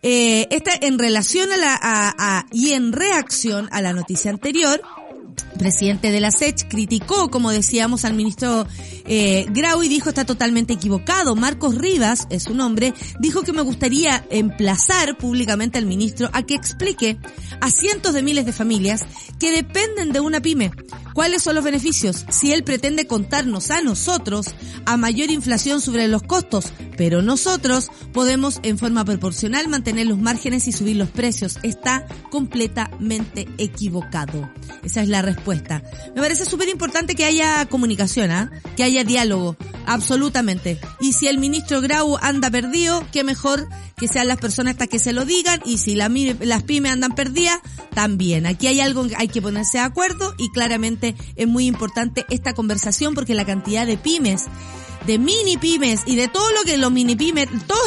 Eh, 0.03 0.47
esta 0.51 0.71
en 0.81 0.99
relación 0.99 1.51
a 1.51 1.57
la 1.57 1.75
a, 1.75 2.15
a, 2.19 2.47
y 2.53 2.73
en 2.73 2.93
reacción 2.93 3.69
a 3.73 3.83
la 3.83 3.93
noticia 3.93 4.31
anterior, 4.31 4.81
presidente 5.59 6.11
de 6.11 6.21
la 6.21 6.31
SECH 6.31 6.69
criticó, 6.69 7.31
como 7.31 7.51
decíamos, 7.51 8.05
al 8.05 8.15
ministro 8.15 8.67
eh, 9.05 9.47
Grau 9.51 9.83
y 9.83 9.89
dijo 9.89 10.09
está 10.09 10.25
totalmente 10.25 10.73
equivocado. 10.73 11.37
Marcos 11.37 11.75
Rivas, 11.75 12.27
es 12.31 12.45
su 12.45 12.55
nombre, 12.55 12.95
dijo 13.21 13.43
que 13.43 13.53
me 13.53 13.63
gustaría 13.63 14.25
emplazar 14.31 15.19
públicamente 15.19 15.79
al 15.79 15.87
ministro 15.87 16.31
a 16.33 16.43
que 16.43 16.55
explique 16.55 17.19
a 17.61 17.71
cientos 17.71 18.15
de 18.15 18.23
miles 18.23 18.47
de 18.47 18.53
familias 18.53 19.05
que 19.39 19.51
dependen 19.51 20.13
de 20.13 20.21
una 20.21 20.41
pyme. 20.41 20.71
¿Cuáles 21.13 21.43
son 21.43 21.57
los 21.57 21.65
beneficios? 21.65 22.25
Si 22.31 22.53
él 22.53 22.63
pretende 22.63 23.07
contarnos 23.07 23.71
a 23.71 23.83
nosotros 23.83 24.55
a 24.87 24.97
mayor 24.97 25.31
inflación 25.31 25.81
sobre 25.81 26.07
los 26.07 26.23
costos, 26.23 26.73
pero 26.97 27.23
nosotros 27.23 27.91
podemos 28.13 28.61
en 28.63 28.79
forma 28.79 29.05
proporcional 29.05 29.69
mantener 29.69 30.07
los 30.07 30.19
márgenes 30.19 30.69
y 30.69 30.73
subir 30.73 30.97
los 30.97 31.09
precios. 31.09 31.59
Está 31.63 32.07
completamente 32.31 33.49
equivocado. 33.59 34.49
Esa 34.85 35.03
es 35.03 35.09
la 35.09 35.23
respuesta. 35.23 35.48
Me 36.15 36.21
parece 36.21 36.45
súper 36.45 36.69
importante 36.69 37.15
que 37.15 37.25
haya 37.25 37.67
comunicación, 37.67 38.31
¿ah? 38.31 38.51
que 38.77 38.85
haya 38.85 39.05
diálogo, 39.05 39.57
absolutamente. 39.87 40.79
Y 41.01 41.13
si 41.13 41.29
el 41.29 41.39
ministro 41.39 41.81
Grau 41.81 42.19
anda 42.21 42.51
perdido, 42.51 43.05
qué 43.13 43.25
mejor 43.25 43.69
que 43.97 44.09
sean 44.09 44.29
las 44.29 44.39
personas 44.39 44.73
hasta 44.73 44.87
que 44.87 44.99
se 44.99 45.13
lo 45.13 45.25
digan 45.25 45.61
y 45.65 45.79
si 45.79 45.95
la, 45.95 46.09
las 46.41 46.63
pymes 46.63 46.93
andan 46.93 47.15
perdidas, 47.15 47.59
también. 47.95 48.47
Aquí 48.47 48.69
hay 48.69 48.81
algo 48.81 49.09
que 49.09 49.17
hay 49.17 49.29
que 49.29 49.43
ponerse 49.43 49.79
de 49.79 49.85
acuerdo 49.85 50.35
y 50.39 50.51
claramente 50.51 51.17
es 51.35 51.49
muy 51.49 51.67
importante 51.67 52.25
esta 52.31 52.55
conversación 52.55 53.15
porque 53.15 53.35
la 53.35 53.45
cantidad 53.45 53.87
de 53.87 53.97
pymes 53.97 54.45
de 55.07 55.19
mini 55.19 55.57
pymes 55.57 56.03
y 56.07 56.17
de 56.17 56.29
todo 56.29 56.51
lo 56.53 56.63
que 56.63 56.77
los 56.79 56.91
mini 56.91 57.17
pymes, 57.17 57.49
todo, 57.67 57.81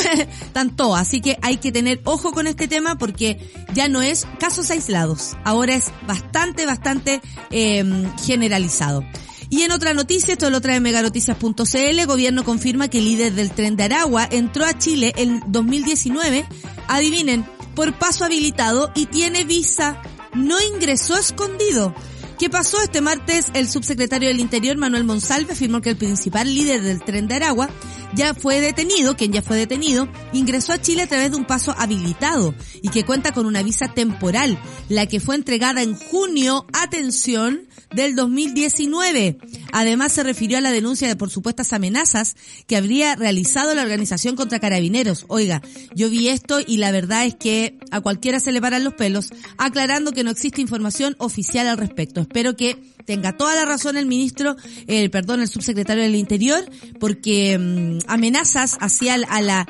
tanto, 0.54 0.96
así 0.96 1.22
que 1.22 1.38
hay 1.42 1.58
que 1.58 1.72
tener 1.72 2.02
ojo 2.04 2.32
con 2.32 2.48
este 2.48 2.68
tema 2.68 2.98
porque 2.98 3.40
ya 3.74 3.88
no 3.88 4.02
es 4.02 4.28
casos 4.40 4.72
aislados, 4.72 5.38
ahora 5.44 5.76
es 5.76 5.92
bastante, 6.08 6.66
bastante 6.66 7.22
eh, 7.52 7.84
generalizado. 8.26 9.04
Y 9.52 9.64
en 9.64 9.74
otra 9.74 9.94
noticia, 9.94 10.32
esto 10.32 10.50
lo 10.50 10.62
trae 10.62 10.80
meganoticias.cl, 10.80 12.06
gobierno 12.08 12.46
confirma 12.46 12.88
que 12.88 13.00
el 13.00 13.06
líder 13.06 13.34
del 13.34 13.52
tren 13.52 13.76
de 13.76 13.84
Aragua 13.84 14.26
entró 14.32 14.66
a 14.66 14.78
Chile 14.78 15.12
en 15.18 15.44
2019, 15.48 16.46
adivinen, 16.88 17.46
por 17.76 17.94
paso 18.00 18.24
habilitado 18.24 18.92
y 18.96 19.08
tiene 19.08 19.44
visa, 19.44 20.02
no 20.34 20.56
ingresó 20.62 21.18
escondido. 21.18 21.94
¿Qué 22.42 22.50
pasó? 22.50 22.82
Este 22.82 23.02
martes 23.02 23.52
el 23.54 23.70
subsecretario 23.70 24.28
del 24.30 24.40
Interior, 24.40 24.76
Manuel 24.76 25.04
Monsalve, 25.04 25.54
afirmó 25.54 25.80
que 25.80 25.92
el 25.92 25.96
principal 25.96 26.52
líder 26.52 26.82
del 26.82 27.04
tren 27.04 27.28
de 27.28 27.36
Aragua 27.36 27.70
ya 28.16 28.34
fue 28.34 28.60
detenido, 28.60 29.16
quien 29.16 29.32
ya 29.32 29.44
fue 29.44 29.58
detenido, 29.58 30.10
ingresó 30.34 30.74
a 30.74 30.82
Chile 30.82 31.04
a 31.04 31.08
través 31.08 31.30
de 31.30 31.38
un 31.38 31.46
paso 31.46 31.76
habilitado 31.78 32.56
y 32.82 32.90
que 32.90 33.06
cuenta 33.06 33.32
con 33.32 33.46
una 33.46 33.62
visa 33.62 33.90
temporal, 33.94 34.58
la 34.90 35.06
que 35.06 35.20
fue 35.20 35.36
entregada 35.36 35.84
en 35.84 35.94
junio, 35.96 36.66
atención, 36.74 37.68
del 37.94 38.16
2019. 38.16 39.38
Además 39.72 40.14
se 40.14 40.24
refirió 40.24 40.58
a 40.58 40.62
la 40.62 40.72
denuncia 40.72 41.08
de 41.08 41.16
por 41.16 41.30
supuestas 41.30 41.74
amenazas 41.74 42.36
que 42.68 42.78
habría 42.78 43.16
realizado 43.16 43.74
la 43.74 43.82
organización 43.82 44.36
contra 44.36 44.60
carabineros. 44.60 45.26
Oiga, 45.28 45.62
yo 45.96 46.10
vi 46.10 46.30
esto 46.30 46.60
y 46.66 46.78
la 46.78 46.92
verdad 46.92 47.26
es 47.26 47.36
que 47.36 47.78
a 47.92 48.02
cualquiera 48.02 48.40
se 48.40 48.52
le 48.52 48.62
paran 48.62 48.84
los 48.84 48.94
pelos, 48.94 49.30
aclarando 49.58 50.12
que 50.12 50.24
no 50.24 50.32
existe 50.32 50.62
información 50.62 51.16
oficial 51.20 51.68
al 51.68 51.78
respecto. 51.78 52.22
Espero 52.22 52.56
que 52.56 52.78
tenga 53.06 53.36
toda 53.36 53.56
la 53.56 53.66
razón 53.66 53.98
el 53.98 54.06
ministro, 54.06 54.56
el 54.88 55.10
perdón, 55.10 55.42
el 55.42 55.48
subsecretario 55.48 56.04
del 56.04 56.16
Interior, 56.16 56.64
porque 57.00 57.58
mmm, 57.58 58.00
amenazas 58.08 58.78
hacia 58.80 59.16
a 59.16 59.42
la 59.42 59.68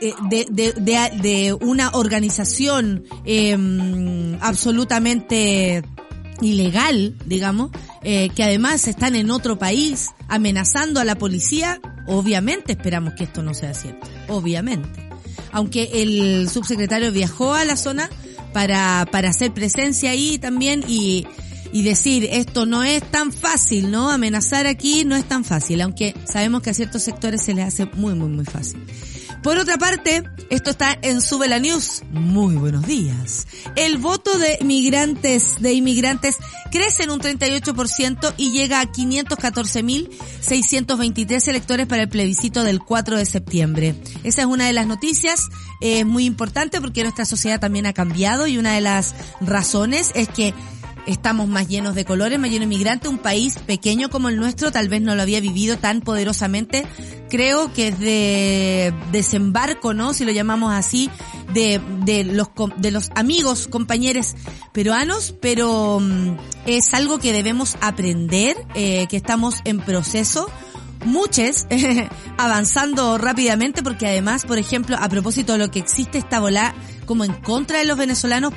eh, 0.00 0.12
de, 0.28 0.46
de, 0.50 0.72
de, 0.72 1.10
de, 1.22 1.52
una 1.54 1.90
organización 1.90 3.04
eh, 3.24 3.56
absolutamente 4.40 5.82
ilegal, 6.40 7.14
digamos, 7.26 7.70
eh, 8.02 8.30
que 8.30 8.44
además 8.44 8.86
están 8.88 9.16
en 9.16 9.30
otro 9.30 9.58
país 9.58 10.10
amenazando 10.28 11.00
a 11.00 11.04
la 11.04 11.16
policía, 11.16 11.80
obviamente 12.06 12.72
esperamos 12.72 13.14
que 13.14 13.24
esto 13.24 13.42
no 13.42 13.54
sea 13.54 13.74
cierto, 13.74 14.06
obviamente. 14.28 15.08
Aunque 15.52 16.02
el 16.02 16.48
subsecretario 16.48 17.12
viajó 17.12 17.54
a 17.54 17.64
la 17.64 17.76
zona 17.76 18.10
para, 18.52 19.06
para 19.10 19.30
hacer 19.30 19.52
presencia 19.52 20.10
ahí 20.10 20.38
también 20.38 20.84
y, 20.86 21.26
y 21.72 21.82
decir 21.82 22.28
esto 22.30 22.66
no 22.66 22.82
es 22.84 23.02
tan 23.10 23.32
fácil, 23.32 23.90
¿no? 23.90 24.10
Amenazar 24.10 24.66
aquí 24.66 25.04
no 25.04 25.16
es 25.16 25.24
tan 25.24 25.44
fácil, 25.44 25.80
aunque 25.80 26.14
sabemos 26.24 26.62
que 26.62 26.70
a 26.70 26.74
ciertos 26.74 27.02
sectores 27.02 27.42
se 27.42 27.54
les 27.54 27.66
hace 27.66 27.86
muy, 27.94 28.14
muy, 28.14 28.28
muy 28.28 28.44
fácil. 28.44 28.82
Por 29.42 29.58
otra 29.58 29.76
parte, 29.78 30.22
esto 30.50 30.70
está 30.70 30.96
en 31.02 31.20
Sube 31.20 31.48
la 31.48 31.58
News. 31.58 32.02
Muy 32.10 32.54
buenos 32.56 32.86
días. 32.86 33.46
El 33.76 33.98
voto 33.98 34.38
de 34.38 34.58
migrantes, 34.64 35.60
de 35.60 35.72
inmigrantes 35.72 36.36
crece 36.70 37.02
en 37.04 37.10
un 37.10 37.20
38% 37.20 38.34
y 38.36 38.52
llega 38.52 38.80
a 38.80 38.86
514.623 38.86 41.48
electores 41.48 41.86
para 41.86 42.02
el 42.02 42.08
plebiscito 42.08 42.64
del 42.64 42.80
4 42.80 43.18
de 43.18 43.26
septiembre. 43.26 43.94
Esa 44.24 44.40
es 44.42 44.46
una 44.46 44.66
de 44.66 44.72
las 44.72 44.86
noticias 44.86 45.48
eh, 45.80 46.04
muy 46.04 46.24
importante 46.24 46.80
porque 46.80 47.02
nuestra 47.02 47.24
sociedad 47.24 47.60
también 47.60 47.86
ha 47.86 47.92
cambiado 47.92 48.46
y 48.46 48.58
una 48.58 48.74
de 48.74 48.80
las 48.80 49.14
razones 49.40 50.12
es 50.14 50.28
que 50.28 50.54
estamos 51.06 51.48
más 51.48 51.68
llenos 51.68 51.94
de 51.94 52.04
colores, 52.04 52.38
más 52.38 52.50
llenos 52.50 52.68
de 52.68 52.76
migrantes. 52.76 53.10
Un 53.10 53.18
país 53.18 53.58
pequeño 53.66 54.10
como 54.10 54.28
el 54.28 54.36
nuestro 54.36 54.70
tal 54.70 54.88
vez 54.88 55.02
no 55.02 55.14
lo 55.14 55.22
había 55.22 55.40
vivido 55.40 55.78
tan 55.78 56.00
poderosamente. 56.00 56.86
Creo 57.28 57.72
que 57.72 57.88
es 57.88 57.98
de 57.98 58.94
desembarco, 59.12 59.94
¿no? 59.94 60.14
Si 60.14 60.24
lo 60.24 60.32
llamamos 60.32 60.72
así, 60.72 61.10
de, 61.52 61.80
de 62.04 62.24
los, 62.24 62.48
de 62.76 62.90
los 62.90 63.10
amigos, 63.14 63.68
compañeros 63.68 64.34
peruanos, 64.72 65.34
pero 65.40 65.96
um, 65.96 66.36
es 66.66 66.94
algo 66.94 67.18
que 67.18 67.32
debemos 67.32 67.76
aprender, 67.80 68.56
eh, 68.74 69.06
que 69.08 69.16
estamos 69.16 69.56
en 69.64 69.80
proceso 69.80 70.48
muchos 71.04 71.66
avanzando 72.38 73.18
rápidamente 73.18 73.82
porque 73.82 74.06
además, 74.06 74.44
por 74.44 74.58
ejemplo, 74.58 74.96
a 74.98 75.08
propósito 75.08 75.52
de 75.52 75.58
lo 75.58 75.70
que 75.70 75.78
existe 75.78 76.18
esta 76.18 76.40
bola 76.40 76.74
como 77.04 77.24
en 77.24 77.32
contra 77.34 77.78
de 77.78 77.84
los 77.84 77.96
venezolanos, 77.96 78.52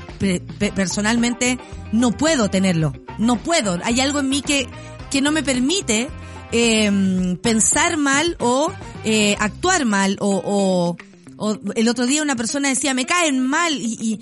personalmente 0.75 1.60
no 1.91 2.12
puedo 2.12 2.50
tenerlo, 2.50 2.93
no 3.17 3.38
puedo. 3.38 3.77
Hay 3.84 4.00
algo 4.00 4.19
en 4.19 4.29
mí 4.29 4.41
que, 4.41 4.67
que 5.12 5.22
no 5.22 5.31
me 5.31 5.43
permite 5.43 6.10
eh, 6.51 7.38
pensar 7.41 7.98
mal 7.98 8.36
o 8.39 8.72
eh, 9.03 9.36
actuar 9.39 9.86
mal 9.86 10.17
o, 10.19 10.41
o, 10.43 10.98
o, 11.38 11.60
el 11.75 11.88
otro 11.88 12.08
día 12.08 12.24
una 12.24 12.36
persona 12.36 12.69
decía 12.69 12.93
me 12.93 13.05
caen 13.05 13.39
mal 13.39 13.74
y, 13.74 14.19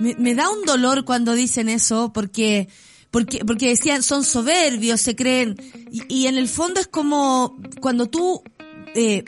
y 0.00 0.14
me 0.18 0.34
da 0.34 0.50
un 0.50 0.64
dolor 0.64 1.04
cuando 1.04 1.34
dicen 1.34 1.68
eso 1.68 2.12
porque 2.12 2.68
porque, 3.10 3.44
porque 3.44 3.68
decían, 3.68 4.02
son 4.02 4.24
soberbios, 4.24 5.00
se 5.00 5.16
creen, 5.16 5.56
y, 5.90 6.02
y 6.08 6.26
en 6.26 6.36
el 6.36 6.48
fondo 6.48 6.80
es 6.80 6.86
como 6.86 7.56
cuando 7.80 8.06
tú 8.06 8.42
eh, 8.94 9.24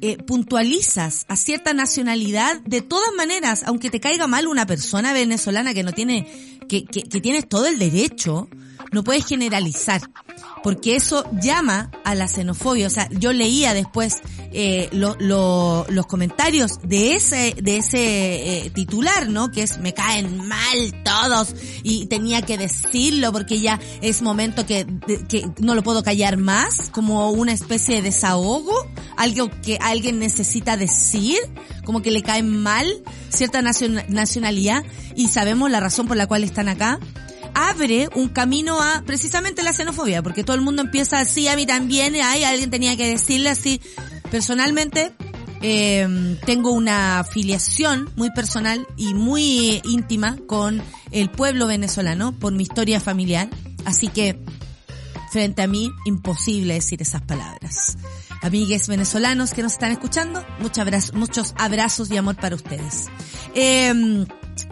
eh, 0.00 0.18
puntualizas 0.18 1.24
a 1.28 1.36
cierta 1.36 1.72
nacionalidad, 1.74 2.60
de 2.62 2.82
todas 2.82 3.12
maneras, 3.16 3.62
aunque 3.66 3.88
te 3.88 4.00
caiga 4.00 4.26
mal 4.26 4.48
una 4.48 4.66
persona 4.66 5.12
venezolana 5.12 5.74
que 5.74 5.84
no 5.84 5.92
tiene, 5.92 6.58
que, 6.68 6.84
que, 6.84 7.04
que 7.04 7.20
tienes 7.20 7.48
todo 7.48 7.66
el 7.66 7.78
derecho, 7.78 8.48
no 8.92 9.02
puedes 9.02 9.26
generalizar, 9.26 10.00
porque 10.62 10.96
eso 10.96 11.24
llama 11.40 11.90
a 12.04 12.14
la 12.14 12.28
xenofobia. 12.28 12.86
O 12.86 12.90
sea, 12.90 13.08
yo 13.10 13.32
leía 13.32 13.74
después 13.74 14.20
eh, 14.52 14.88
lo, 14.92 15.16
lo, 15.18 15.86
los 15.88 16.06
comentarios 16.06 16.78
de 16.82 17.14
ese, 17.14 17.54
de 17.60 17.78
ese 17.78 18.66
eh, 18.66 18.70
titular, 18.70 19.28
¿no? 19.28 19.50
Que 19.50 19.62
es 19.62 19.78
me 19.78 19.94
caen 19.94 20.46
mal 20.46 21.02
todos 21.02 21.54
y 21.82 22.06
tenía 22.06 22.42
que 22.42 22.58
decirlo 22.58 23.32
porque 23.32 23.60
ya 23.60 23.80
es 24.02 24.20
momento 24.20 24.66
que, 24.66 24.86
que 25.28 25.50
no 25.58 25.74
lo 25.74 25.82
puedo 25.82 26.02
callar 26.02 26.36
más, 26.36 26.90
como 26.90 27.30
una 27.30 27.52
especie 27.52 27.96
de 27.96 28.02
desahogo, 28.02 28.74
algo 29.16 29.50
que 29.62 29.78
alguien 29.80 30.18
necesita 30.18 30.76
decir, 30.76 31.38
como 31.84 32.02
que 32.02 32.10
le 32.10 32.22
cae 32.22 32.42
mal 32.42 32.86
cierta 33.30 33.62
nacionalidad 33.62 34.84
y 35.16 35.28
sabemos 35.28 35.70
la 35.70 35.80
razón 35.80 36.06
por 36.06 36.16
la 36.16 36.26
cual 36.26 36.44
están 36.44 36.68
acá 36.68 37.00
abre 37.54 38.08
un 38.14 38.28
camino 38.28 38.80
a 38.80 39.02
precisamente 39.04 39.62
la 39.62 39.72
xenofobia, 39.72 40.22
porque 40.22 40.44
todo 40.44 40.56
el 40.56 40.62
mundo 40.62 40.82
empieza 40.82 41.20
así, 41.20 41.48
a 41.48 41.56
mí 41.56 41.66
también, 41.66 42.14
ay, 42.22 42.44
alguien 42.44 42.70
tenía 42.70 42.96
que 42.96 43.06
decirle 43.06 43.50
así. 43.50 43.80
Personalmente, 44.30 45.12
eh, 45.60 46.38
tengo 46.44 46.72
una 46.72 47.20
afiliación 47.20 48.10
muy 48.16 48.30
personal 48.32 48.86
y 48.96 49.14
muy 49.14 49.80
íntima 49.84 50.36
con 50.46 50.82
el 51.10 51.30
pueblo 51.30 51.66
venezolano 51.66 52.32
por 52.32 52.52
mi 52.52 52.64
historia 52.64 52.98
familiar, 53.00 53.48
así 53.84 54.08
que 54.08 54.38
frente 55.30 55.62
a 55.62 55.66
mí, 55.66 55.90
imposible 56.04 56.74
decir 56.74 57.00
esas 57.00 57.22
palabras. 57.22 57.96
Amigues 58.42 58.88
venezolanos 58.88 59.54
que 59.54 59.62
nos 59.62 59.72
están 59.72 59.92
escuchando, 59.92 60.44
muchos 60.58 60.78
abrazos, 60.78 61.14
muchos 61.14 61.54
abrazos 61.56 62.10
y 62.10 62.16
amor 62.16 62.36
para 62.36 62.56
ustedes. 62.56 63.06
Eh, 63.54 64.26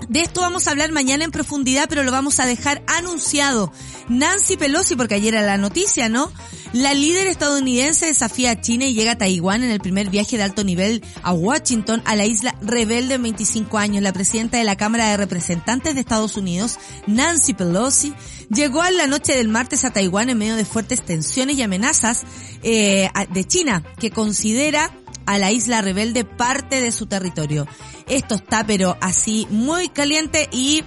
De 0.08 0.22
esto 0.22 0.40
vamos 0.40 0.66
a 0.66 0.70
hablar 0.70 0.92
mañana 0.92 1.24
en 1.24 1.30
profundidad, 1.30 1.86
pero 1.88 2.02
lo 2.02 2.12
vamos 2.12 2.40
a 2.40 2.46
dejar 2.46 2.82
anunciado. 2.86 3.72
Nancy 4.08 4.56
Pelosi, 4.56 4.96
porque 4.96 5.14
ayer 5.14 5.34
era 5.34 5.46
la 5.46 5.56
noticia, 5.56 6.08
¿no? 6.08 6.32
La 6.72 6.94
líder 6.94 7.26
estadounidense 7.26 8.06
desafía 8.06 8.52
a 8.52 8.60
China 8.60 8.86
y 8.86 8.94
llega 8.94 9.12
a 9.12 9.18
Taiwán 9.18 9.64
en 9.64 9.70
el 9.70 9.80
primer 9.80 10.08
viaje 10.08 10.36
de 10.36 10.44
alto 10.44 10.62
nivel 10.62 11.02
a 11.22 11.32
Washington, 11.32 12.00
a 12.04 12.14
la 12.14 12.26
isla 12.26 12.54
rebelde 12.60 13.14
en 13.14 13.22
25 13.22 13.76
años. 13.78 14.02
La 14.02 14.12
presidenta 14.12 14.58
de 14.58 14.64
la 14.64 14.76
Cámara 14.76 15.10
de 15.10 15.16
Representantes 15.16 15.94
de 15.94 16.00
Estados 16.00 16.36
Unidos, 16.36 16.78
Nancy 17.08 17.54
Pelosi, 17.54 18.14
llegó 18.50 18.82
a 18.82 18.90
la 18.92 19.08
noche 19.08 19.34
del 19.34 19.48
martes 19.48 19.84
a 19.84 19.92
Taiwán 19.92 20.30
en 20.30 20.38
medio 20.38 20.54
de 20.54 20.64
fuertes 20.64 21.04
tensiones 21.04 21.56
y 21.56 21.62
amenazas 21.62 22.24
eh, 22.62 23.10
de 23.32 23.44
China, 23.44 23.82
que 23.98 24.12
considera 24.12 24.92
a 25.30 25.38
la 25.38 25.52
isla 25.52 25.80
rebelde 25.80 26.24
parte 26.24 26.80
de 26.80 26.90
su 26.90 27.06
territorio. 27.06 27.68
Esto 28.08 28.34
está 28.34 28.66
pero 28.66 28.98
así 29.00 29.46
muy 29.48 29.88
caliente 29.88 30.48
y 30.50 30.82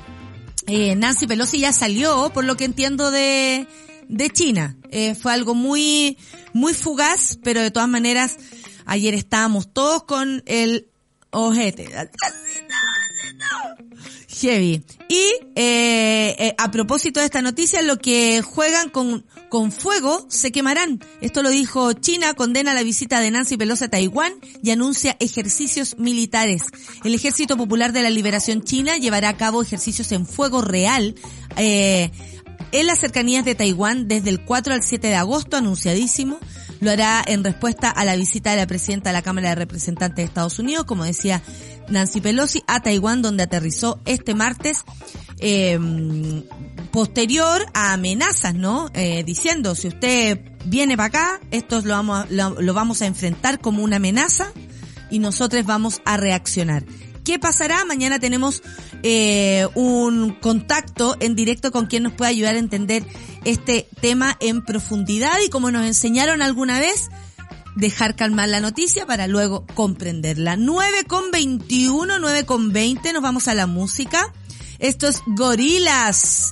eh, 0.67 0.95
Nancy 0.97 1.27
Pelosi 1.27 1.59
ya 1.59 1.71
salió, 1.71 2.29
por 2.33 2.43
lo 2.43 2.57
que 2.57 2.65
entiendo 2.65 3.09
de, 3.09 3.67
de 4.09 4.29
China. 4.31 4.75
Eh, 4.91 5.15
fue 5.15 5.31
algo 5.31 5.55
muy, 5.55 6.17
muy 6.51 6.73
fugaz, 6.73 7.39
pero 7.41 7.61
de 7.61 7.71
todas 7.71 7.87
maneras, 7.87 8.35
ayer 8.85 9.13
estábamos 9.13 9.71
todos 9.71 10.03
con 10.03 10.43
el 10.45 10.89
ojete. 11.29 11.87
Heavy. 14.41 14.83
Y 15.07 15.21
eh, 15.55 16.35
eh, 16.37 16.55
a 16.57 16.71
propósito 16.71 17.19
de 17.19 17.27
esta 17.27 17.41
noticia, 17.41 17.81
lo 17.81 17.97
que 17.97 18.41
juegan 18.41 18.89
con, 18.89 19.25
con 19.49 19.71
fuego 19.71 20.25
se 20.29 20.51
quemarán. 20.51 20.99
Esto 21.21 21.43
lo 21.43 21.49
dijo 21.49 21.93
China, 21.93 22.33
condena 22.33 22.73
la 22.73 22.83
visita 22.83 23.19
de 23.19 23.31
Nancy 23.31 23.57
Pelosi 23.57 23.85
a 23.85 23.89
Taiwán 23.89 24.33
y 24.61 24.71
anuncia 24.71 25.15
ejercicios 25.19 25.97
militares. 25.97 26.63
El 27.03 27.13
Ejército 27.13 27.57
Popular 27.57 27.93
de 27.93 28.01
la 28.01 28.09
Liberación 28.09 28.63
China 28.63 28.97
llevará 28.97 29.29
a 29.29 29.37
cabo 29.37 29.61
ejercicios 29.61 30.11
en 30.11 30.25
fuego 30.25 30.61
real 30.61 31.15
eh, 31.57 32.11
en 32.71 32.87
las 32.87 32.99
cercanías 32.99 33.45
de 33.45 33.55
Taiwán 33.55 34.07
desde 34.07 34.31
el 34.31 34.43
4 34.43 34.73
al 34.73 34.83
7 34.83 35.07
de 35.07 35.15
agosto, 35.15 35.57
anunciadísimo. 35.57 36.39
Lo 36.83 36.91
hará 36.91 37.23
en 37.25 37.45
respuesta 37.45 37.89
a 37.89 38.03
la 38.03 38.17
visita 38.17 38.51
de 38.51 38.57
la 38.57 38.67
presidenta 38.67 39.09
de 39.09 39.13
la 39.13 39.21
Cámara 39.21 39.47
de 39.47 39.55
Representantes 39.55 40.17
de 40.17 40.23
Estados 40.23 40.59
Unidos, 40.59 40.83
como 40.83 41.05
decía 41.05 41.41
Nancy 41.87 42.19
Pelosi, 42.19 42.61
a 42.67 42.81
Taiwán, 42.81 43.21
donde 43.21 43.43
aterrizó 43.43 44.01
este 44.03 44.35
martes, 44.35 44.83
eh, 45.39 45.79
posterior 46.91 47.65
a 47.73 47.93
amenazas, 47.93 48.53
¿no? 48.53 48.89
Eh, 48.95 49.23
diciendo, 49.23 49.75
si 49.75 49.87
usted 49.87 50.41
viene 50.65 50.97
para 50.97 51.07
acá, 51.07 51.39
esto 51.51 51.79
lo 51.79 51.93
vamos, 51.93 52.25
a, 52.25 52.27
lo, 52.29 52.61
lo 52.61 52.73
vamos 52.73 53.01
a 53.01 53.05
enfrentar 53.05 53.61
como 53.61 53.81
una 53.81 53.95
amenaza 53.95 54.51
y 55.09 55.19
nosotros 55.19 55.65
vamos 55.65 56.01
a 56.03 56.17
reaccionar. 56.17 56.83
¿Qué 57.23 57.39
pasará? 57.39 57.85
Mañana 57.85 58.19
tenemos 58.19 58.61
eh, 59.01 59.67
un 59.75 60.33
contacto 60.33 61.15
en 61.19 61.35
directo 61.35 61.71
con 61.71 61.85
quien 61.85 62.03
nos 62.03 62.13
pueda 62.13 62.29
ayudar 62.29 62.55
a 62.55 62.59
entender 62.59 63.05
este 63.45 63.87
tema 64.01 64.37
en 64.39 64.63
profundidad 64.63 65.33
y 65.45 65.49
como 65.49 65.71
nos 65.71 65.85
enseñaron 65.85 66.41
alguna 66.41 66.79
vez, 66.79 67.09
dejar 67.75 68.15
calmar 68.15 68.49
la 68.49 68.59
noticia 68.59 69.05
para 69.05 69.27
luego 69.27 69.65
comprenderla. 69.73 70.57
9 70.57 71.05
con 71.07 71.31
21, 71.31 72.19
9 72.19 72.45
con 72.45 72.73
20, 72.73 73.13
nos 73.13 73.21
vamos 73.21 73.47
a 73.47 73.55
la 73.55 73.67
música. 73.67 74.33
Esto 74.79 75.07
es 75.07 75.21
Gorilas 75.27 76.51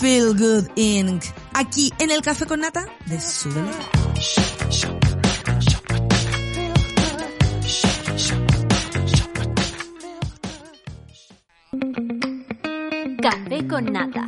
Feel 0.00 0.36
Good 0.36 0.68
Inc. 0.76 1.22
Aquí 1.52 1.92
en 1.98 2.10
el 2.10 2.22
Café 2.22 2.46
con 2.46 2.60
Nata 2.60 2.86
de 3.06 3.20
Súbelo. 3.20 3.70
Café 13.30 13.66
con 13.68 13.84
nata. 13.92 14.24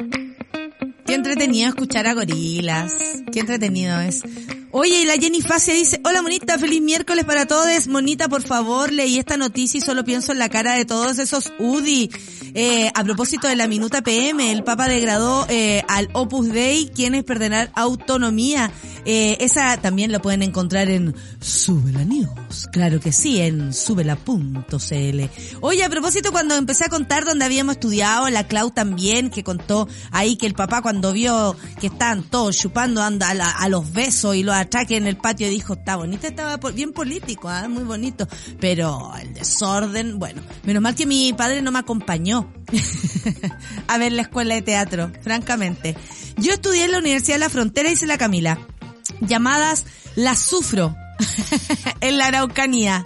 Qué 1.06 1.14
entretenido 1.14 1.70
escuchar 1.70 2.06
a 2.06 2.12
gorilas. 2.12 2.92
Qué 3.32 3.40
entretenido 3.40 3.98
es. 3.98 4.22
Oye, 4.72 5.02
y 5.02 5.04
la 5.04 5.14
Jenny 5.14 5.40
Facia 5.40 5.74
dice, 5.74 6.00
hola 6.04 6.22
monita, 6.22 6.56
feliz 6.56 6.80
miércoles 6.80 7.24
para 7.24 7.44
todos. 7.46 7.88
Monita, 7.88 8.28
por 8.28 8.42
favor, 8.42 8.92
leí 8.92 9.18
esta 9.18 9.36
noticia 9.36 9.78
y 9.78 9.80
solo 9.80 10.04
pienso 10.04 10.30
en 10.30 10.38
la 10.38 10.48
cara 10.48 10.74
de 10.74 10.84
todos 10.84 11.18
esos 11.18 11.52
UDI. 11.58 12.08
Eh, 12.54 12.90
a 12.94 13.04
propósito 13.04 13.48
de 13.48 13.56
la 13.56 13.66
minuta 13.66 14.02
PM, 14.02 14.52
el 14.52 14.62
Papa 14.62 14.88
degradó 14.88 15.44
eh, 15.48 15.82
al 15.88 16.08
Opus 16.12 16.52
Dei, 16.52 16.88
quienes 16.88 17.24
perderán 17.24 17.70
autonomía. 17.74 18.70
Eh, 19.04 19.38
esa 19.40 19.76
también 19.78 20.12
la 20.12 20.20
pueden 20.20 20.42
encontrar 20.42 20.88
en 20.88 21.16
Subela 21.40 22.04
News. 22.04 22.68
Claro 22.72 23.00
que 23.00 23.10
sí, 23.10 23.40
en 23.40 23.72
subela.cl. 23.72 25.20
Oye, 25.60 25.84
a 25.84 25.88
propósito, 25.88 26.30
cuando 26.30 26.54
empecé 26.56 26.84
a 26.84 26.88
contar 26.88 27.24
donde 27.24 27.44
habíamos 27.44 27.74
estudiado, 27.74 28.28
la 28.30 28.46
Clau 28.46 28.70
también, 28.70 29.30
que 29.30 29.42
contó 29.42 29.88
ahí 30.12 30.36
que 30.36 30.46
el 30.46 30.54
papá 30.54 30.82
cuando 30.82 31.12
vio 31.12 31.56
que 31.80 31.88
estaban 31.88 32.22
todos 32.22 32.56
chupando 32.56 33.02
anda 33.02 33.30
a, 33.30 33.50
a 33.50 33.68
los 33.68 33.92
besos 33.92 34.36
y 34.36 34.42
los 34.42 34.59
atraques 34.60 34.96
en 34.96 35.06
el 35.06 35.16
patio 35.16 35.48
dijo, 35.48 35.74
está 35.74 35.96
bonita, 35.96 36.28
estaba 36.28 36.56
bien 36.70 36.92
político, 36.92 37.48
ah, 37.48 37.68
muy 37.68 37.84
bonito. 37.84 38.28
Pero 38.60 39.12
el 39.20 39.34
desorden, 39.34 40.18
bueno, 40.18 40.42
menos 40.64 40.82
mal 40.82 40.94
que 40.94 41.06
mi 41.06 41.32
padre 41.32 41.62
no 41.62 41.72
me 41.72 41.78
acompañó 41.78 42.52
a 43.88 43.98
ver 43.98 44.12
la 44.12 44.22
escuela 44.22 44.54
de 44.54 44.62
teatro, 44.62 45.10
francamente. 45.22 45.96
Yo 46.36 46.52
estudié 46.52 46.84
en 46.84 46.92
la 46.92 46.98
Universidad 46.98 47.36
de 47.36 47.40
la 47.40 47.50
Frontera, 47.50 47.90
dice 47.90 48.06
la 48.06 48.18
Camila 48.18 48.58
llamadas 49.20 49.84
Las 50.14 50.40
Sufro 50.40 50.96
en 52.00 52.18
la 52.18 52.26
Araucanía. 52.26 53.04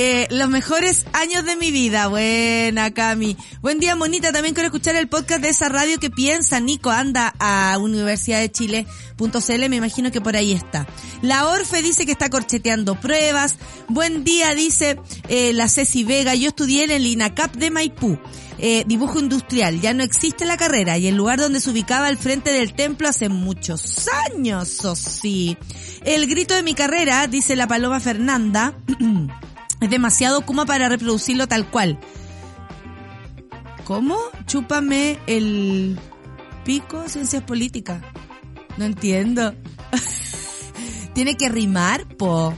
Eh, 0.00 0.28
los 0.30 0.48
mejores 0.48 1.06
años 1.12 1.44
de 1.44 1.56
mi 1.56 1.72
vida. 1.72 2.06
Buena, 2.06 2.94
Cami. 2.94 3.36
Buen 3.60 3.80
día, 3.80 3.96
Monita. 3.96 4.30
También 4.30 4.54
quiero 4.54 4.68
escuchar 4.68 4.94
el 4.94 5.08
podcast 5.08 5.42
de 5.42 5.48
esa 5.48 5.68
radio 5.68 5.98
que 5.98 6.08
piensa. 6.08 6.60
Nico 6.60 6.90
anda 6.90 7.34
a 7.40 7.76
Universidad 7.80 8.38
de 8.38 8.48
Chile.cl. 8.48 9.68
Me 9.68 9.74
imagino 9.74 10.12
que 10.12 10.20
por 10.20 10.36
ahí 10.36 10.52
está. 10.52 10.86
La 11.20 11.48
Orfe 11.48 11.82
dice 11.82 12.06
que 12.06 12.12
está 12.12 12.30
corcheteando 12.30 12.94
pruebas. 12.94 13.56
Buen 13.88 14.22
día, 14.22 14.54
dice 14.54 15.00
eh, 15.28 15.52
la 15.52 15.66
Ceci 15.66 16.04
Vega. 16.04 16.36
Yo 16.36 16.50
estudié 16.50 16.84
en 16.84 16.92
el 16.92 17.04
INACAP 17.04 17.56
de 17.56 17.72
Maipú. 17.72 18.20
Eh, 18.60 18.84
dibujo 18.86 19.18
industrial. 19.18 19.80
Ya 19.80 19.94
no 19.94 20.04
existe 20.04 20.44
la 20.44 20.56
carrera 20.56 20.96
y 20.98 21.08
el 21.08 21.16
lugar 21.16 21.40
donde 21.40 21.58
se 21.58 21.70
ubicaba 21.70 22.06
al 22.06 22.18
frente 22.18 22.52
del 22.52 22.72
templo 22.74 23.08
hace 23.08 23.28
muchos 23.28 24.08
años, 24.28 24.84
o 24.84 24.94
sí. 24.94 25.56
El 26.04 26.28
grito 26.28 26.54
de 26.54 26.62
mi 26.62 26.74
carrera, 26.74 27.26
dice 27.26 27.54
la 27.54 27.66
Paloma 27.66 28.00
Fernanda, 28.00 28.74
es 29.80 29.90
demasiado 29.90 30.40
kuma 30.42 30.66
para 30.66 30.88
reproducirlo 30.88 31.46
tal 31.46 31.70
cual. 31.70 31.98
¿Cómo? 33.84 34.18
Chúpame 34.46 35.18
el 35.26 35.98
pico, 36.64 37.08
ciencias 37.08 37.42
políticas. 37.42 38.02
No 38.76 38.84
entiendo. 38.84 39.54
Tiene 41.14 41.36
que 41.36 41.48
rimar, 41.48 42.06
po. 42.16 42.54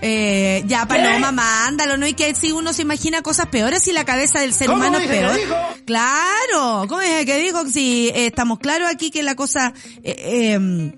Eh, 0.00 0.62
ya, 0.66 0.86
Paloma, 0.86 1.32
mándalo, 1.32 1.96
¿no? 1.96 2.06
Y 2.06 2.14
que 2.14 2.34
si 2.34 2.52
uno 2.52 2.72
se 2.72 2.82
imagina 2.82 3.22
cosas 3.22 3.46
peores 3.46 3.82
si 3.82 3.92
la 3.92 4.04
cabeza 4.04 4.40
del 4.40 4.52
ser 4.52 4.68
¿Cómo 4.68 4.78
humano 4.78 4.98
es 4.98 5.04
que 5.04 5.08
peor. 5.08 5.36
dijo? 5.36 5.54
Claro, 5.86 6.86
¿cómo 6.88 7.00
es 7.00 7.24
que 7.24 7.38
dijo? 7.38 7.66
Si 7.68 8.08
eh, 8.08 8.26
estamos 8.26 8.58
claros 8.58 8.88
aquí 8.90 9.10
que 9.10 9.22
la 9.22 9.34
cosa, 9.34 9.72
eh, 10.02 10.56
eh, 10.58 10.92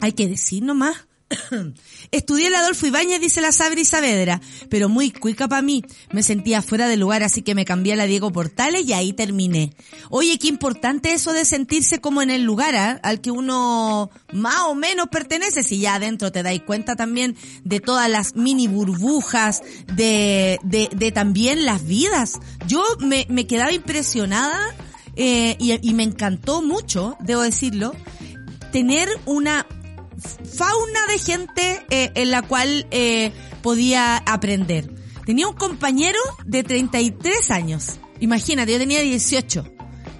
hay 0.00 0.12
que 0.12 0.28
decir 0.28 0.62
nomás. 0.62 1.07
Estudié 2.10 2.46
el 2.46 2.54
Adolfo 2.54 2.86
Ibáñez, 2.86 3.20
dice 3.20 3.40
la 3.40 3.52
Sabri 3.52 3.84
Saavedra, 3.84 4.40
pero 4.68 4.88
muy 4.88 5.10
cuica 5.10 5.48
para 5.48 5.62
mí. 5.62 5.84
Me 6.10 6.22
sentía 6.22 6.62
fuera 6.62 6.88
de 6.88 6.96
lugar, 6.96 7.22
así 7.22 7.42
que 7.42 7.54
me 7.54 7.64
cambié 7.64 7.92
a 7.92 7.96
la 7.96 8.06
Diego 8.06 8.32
Portales 8.32 8.86
y 8.86 8.92
ahí 8.92 9.12
terminé. 9.12 9.74
Oye, 10.10 10.38
qué 10.38 10.48
importante 10.48 11.12
eso 11.12 11.32
de 11.32 11.44
sentirse 11.44 12.00
como 12.00 12.22
en 12.22 12.30
el 12.30 12.42
lugar 12.42 12.74
¿ah? 12.76 13.00
al 13.02 13.20
que 13.20 13.30
uno 13.30 14.10
más 14.32 14.60
o 14.68 14.74
menos 14.74 15.08
pertenece, 15.08 15.62
si 15.62 15.80
ya 15.80 15.96
adentro 15.96 16.32
te 16.32 16.42
dais 16.42 16.62
cuenta 16.62 16.96
también 16.96 17.36
de 17.64 17.80
todas 17.80 18.08
las 18.08 18.34
mini 18.34 18.66
burbujas, 18.68 19.62
de, 19.94 20.58
de, 20.62 20.88
de 20.94 21.12
también 21.12 21.66
las 21.66 21.86
vidas. 21.86 22.38
Yo 22.66 22.82
me, 23.00 23.26
me 23.28 23.46
quedaba 23.46 23.72
impresionada 23.72 24.74
eh, 25.16 25.56
y, 25.58 25.88
y 25.88 25.94
me 25.94 26.04
encantó 26.04 26.62
mucho, 26.62 27.16
debo 27.20 27.42
decirlo, 27.42 27.94
tener 28.72 29.08
una 29.24 29.66
fauna 30.18 31.06
de 31.08 31.18
gente 31.18 31.86
eh, 31.90 32.10
en 32.14 32.30
la 32.30 32.42
cual 32.42 32.86
eh, 32.90 33.32
podía 33.62 34.16
aprender. 34.16 34.90
Tenía 35.24 35.46
un 35.46 35.54
compañero 35.54 36.18
de 36.46 36.64
33 36.64 37.50
años. 37.50 37.98
Imagínate, 38.20 38.72
yo 38.72 38.78
tenía 38.78 39.00
18. 39.00 39.64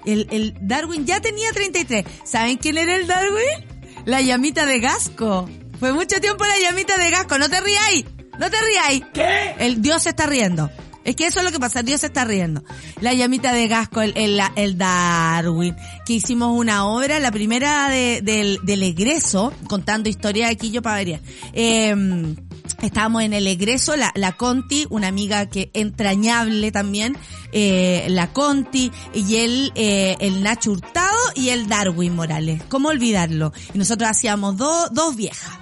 El, 0.05 0.27
el 0.31 0.55
Darwin 0.61 1.05
ya 1.05 1.19
tenía 1.19 1.51
33. 1.51 2.05
¿Saben 2.23 2.57
quién 2.57 2.77
era 2.77 2.95
el 2.95 3.07
Darwin? 3.07 3.65
La 4.05 4.21
llamita 4.21 4.65
de 4.65 4.79
Gasco. 4.79 5.49
Fue 5.79 5.93
mucho 5.93 6.19
tiempo 6.21 6.45
la 6.45 6.59
llamita 6.59 6.97
de 6.97 7.09
Gasco. 7.09 7.37
No 7.37 7.49
te 7.49 7.59
ríais. 7.59 8.05
No 8.39 8.49
te 8.49 8.57
ríais. 8.61 9.03
¿Qué? 9.13 9.55
El 9.59 9.81
Dios 9.81 10.03
se 10.03 10.09
está 10.09 10.25
riendo. 10.25 10.69
Es 11.03 11.15
que 11.15 11.27
eso 11.27 11.39
es 11.39 11.45
lo 11.45 11.51
que 11.51 11.59
pasa, 11.59 11.81
Dios 11.81 12.01
se 12.01 12.07
está 12.07 12.25
riendo. 12.25 12.63
La 13.01 13.13
llamita 13.13 13.53
de 13.53 13.67
Gasco, 13.67 14.01
el, 14.01 14.13
el, 14.15 14.39
el 14.55 14.77
Darwin, 14.77 15.75
que 16.05 16.13
hicimos 16.13 16.57
una 16.57 16.85
obra, 16.85 17.19
la 17.19 17.31
primera 17.31 17.89
de, 17.89 18.21
del, 18.21 18.59
del 18.63 18.83
egreso, 18.83 19.53
contando 19.67 20.09
historia 20.09 20.49
aquí 20.49 20.71
yo 20.71 20.81
para 20.81 20.97
variar. 20.97 21.21
Eh, 21.53 22.35
Estábamos 22.81 23.23
en 23.23 23.33
el 23.33 23.45
egreso, 23.47 23.97
la, 23.97 24.11
la 24.15 24.37
Conti, 24.37 24.85
una 24.89 25.07
amiga 25.07 25.47
que 25.47 25.69
entrañable 25.73 26.71
también, 26.71 27.17
eh, 27.51 28.05
la 28.09 28.31
Conti, 28.31 28.91
y 29.13 29.35
el, 29.37 29.71
eh, 29.75 30.15
el 30.21 30.43
Nacho 30.43 30.71
Hurtado 30.71 31.17
y 31.35 31.49
el 31.49 31.67
Darwin 31.67 32.15
Morales. 32.15 32.61
¿Cómo 32.69 32.89
olvidarlo? 32.89 33.51
Y 33.73 33.77
nosotros 33.77 34.09
hacíamos 34.09 34.55
dos 34.55 34.93
dos 34.93 35.15
viejas. 35.15 35.57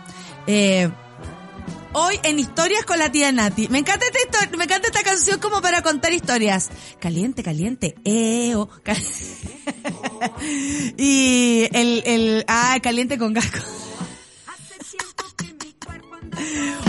Eh, 0.45 0.89
hoy 1.99 2.19
en 2.23 2.39
Historias 2.39 2.85
con 2.85 2.99
la 2.99 3.11
tía 3.11 3.31
Nati. 3.31 3.67
Me 3.69 3.79
encanta 3.79 4.05
esta 4.05 4.19
histo- 4.47 4.57
me 4.57 4.65
encanta 4.65 4.87
esta 4.87 5.03
canción 5.03 5.39
como 5.39 5.61
para 5.61 5.81
contar 5.81 6.13
historias. 6.13 6.69
Caliente, 6.99 7.43
caliente, 7.43 7.95
eo. 8.05 8.69
ca- 8.83 8.95
y 10.97 11.67
el, 11.73 12.03
el, 12.05 12.45
ah, 12.47 12.77
caliente 12.81 13.17
con 13.17 13.33
gasco. 13.33 13.59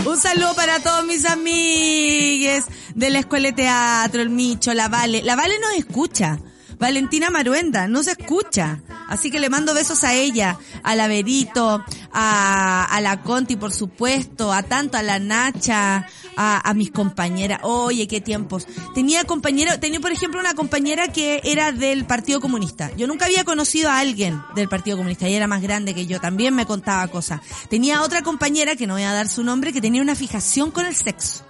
Un 0.05 0.17
saludo 0.17 0.55
para 0.55 0.79
todos 0.79 1.05
mis 1.05 1.25
amigues 1.25 2.65
de 2.95 3.09
la 3.09 3.19
Escuela 3.19 3.47
de 3.49 3.53
Teatro, 3.53 4.21
el 4.21 4.29
Micho, 4.29 4.73
la 4.73 4.87
Vale. 4.87 5.21
La 5.23 5.35
Vale 5.35 5.59
nos 5.59 5.73
escucha. 5.73 6.39
Valentina 6.77 7.29
Maruenda, 7.29 7.87
no 7.87 8.03
se 8.03 8.11
escucha. 8.11 8.81
Así 9.09 9.31
que 9.31 9.39
le 9.39 9.49
mando 9.49 9.73
besos 9.73 10.03
a 10.03 10.13
ella, 10.13 10.57
a 10.83 10.95
la 10.95 11.07
Verito, 11.07 11.83
a, 12.11 12.85
a 12.85 13.01
la 13.01 13.21
Conti, 13.21 13.55
por 13.55 13.71
supuesto, 13.71 14.51
a 14.51 14.63
tanto, 14.63 14.97
a 14.97 15.03
la 15.03 15.19
Nacha, 15.19 16.07
a, 16.35 16.69
a 16.69 16.73
mis 16.73 16.91
compañeras. 16.91 17.59
Oye, 17.63 18.07
qué 18.07 18.21
tiempos. 18.21 18.67
Tenía 18.93 19.23
compañero, 19.23 19.79
tenía 19.79 19.99
por 19.99 20.11
ejemplo 20.11 20.39
una 20.39 20.53
compañera 20.53 21.09
que 21.09 21.41
era 21.43 21.71
del 21.71 22.05
Partido 22.05 22.41
Comunista. 22.41 22.91
Yo 22.95 23.07
nunca 23.07 23.25
había 23.25 23.43
conocido 23.43 23.89
a 23.89 23.99
alguien 23.99 24.41
del 24.55 24.69
Partido 24.69 24.97
Comunista. 24.97 25.27
Ella 25.27 25.37
era 25.37 25.47
más 25.47 25.61
grande 25.61 25.93
que 25.93 26.05
yo, 26.05 26.19
también 26.19 26.55
me 26.55 26.65
contaba 26.65 27.07
cosas. 27.07 27.41
Tenía 27.69 28.01
otra 28.01 28.21
compañera, 28.21 28.75
que 28.75 28.87
no 28.87 28.93
voy 28.95 29.03
a 29.03 29.13
dar 29.13 29.27
su 29.27 29.43
nombre, 29.43 29.73
que 29.73 29.81
tenía 29.81 30.01
una 30.01 30.15
fijación 30.15 30.71
con 30.71 30.85
el 30.85 30.95
sexo. 30.95 31.43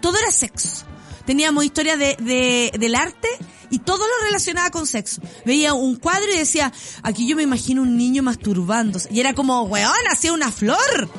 Todo 0.00 0.18
era 0.18 0.30
sexo. 0.30 0.84
Teníamos 1.24 1.64
historias 1.64 1.98
de, 1.98 2.16
de, 2.20 2.72
del 2.78 2.94
arte 2.94 3.28
y 3.74 3.80
todo 3.80 3.98
lo 3.98 4.26
relacionaba 4.26 4.70
con 4.70 4.86
sexo. 4.86 5.20
Veía 5.44 5.74
un 5.74 5.96
cuadro 5.96 6.32
y 6.32 6.38
decía, 6.38 6.72
aquí 7.02 7.26
yo 7.26 7.34
me 7.34 7.42
imagino 7.42 7.82
un 7.82 7.96
niño 7.96 8.22
masturbándose. 8.22 9.08
Y 9.12 9.18
era 9.18 9.34
como, 9.34 9.62
weón, 9.62 9.92
hacía 10.12 10.32
una 10.32 10.52
flor. 10.52 11.10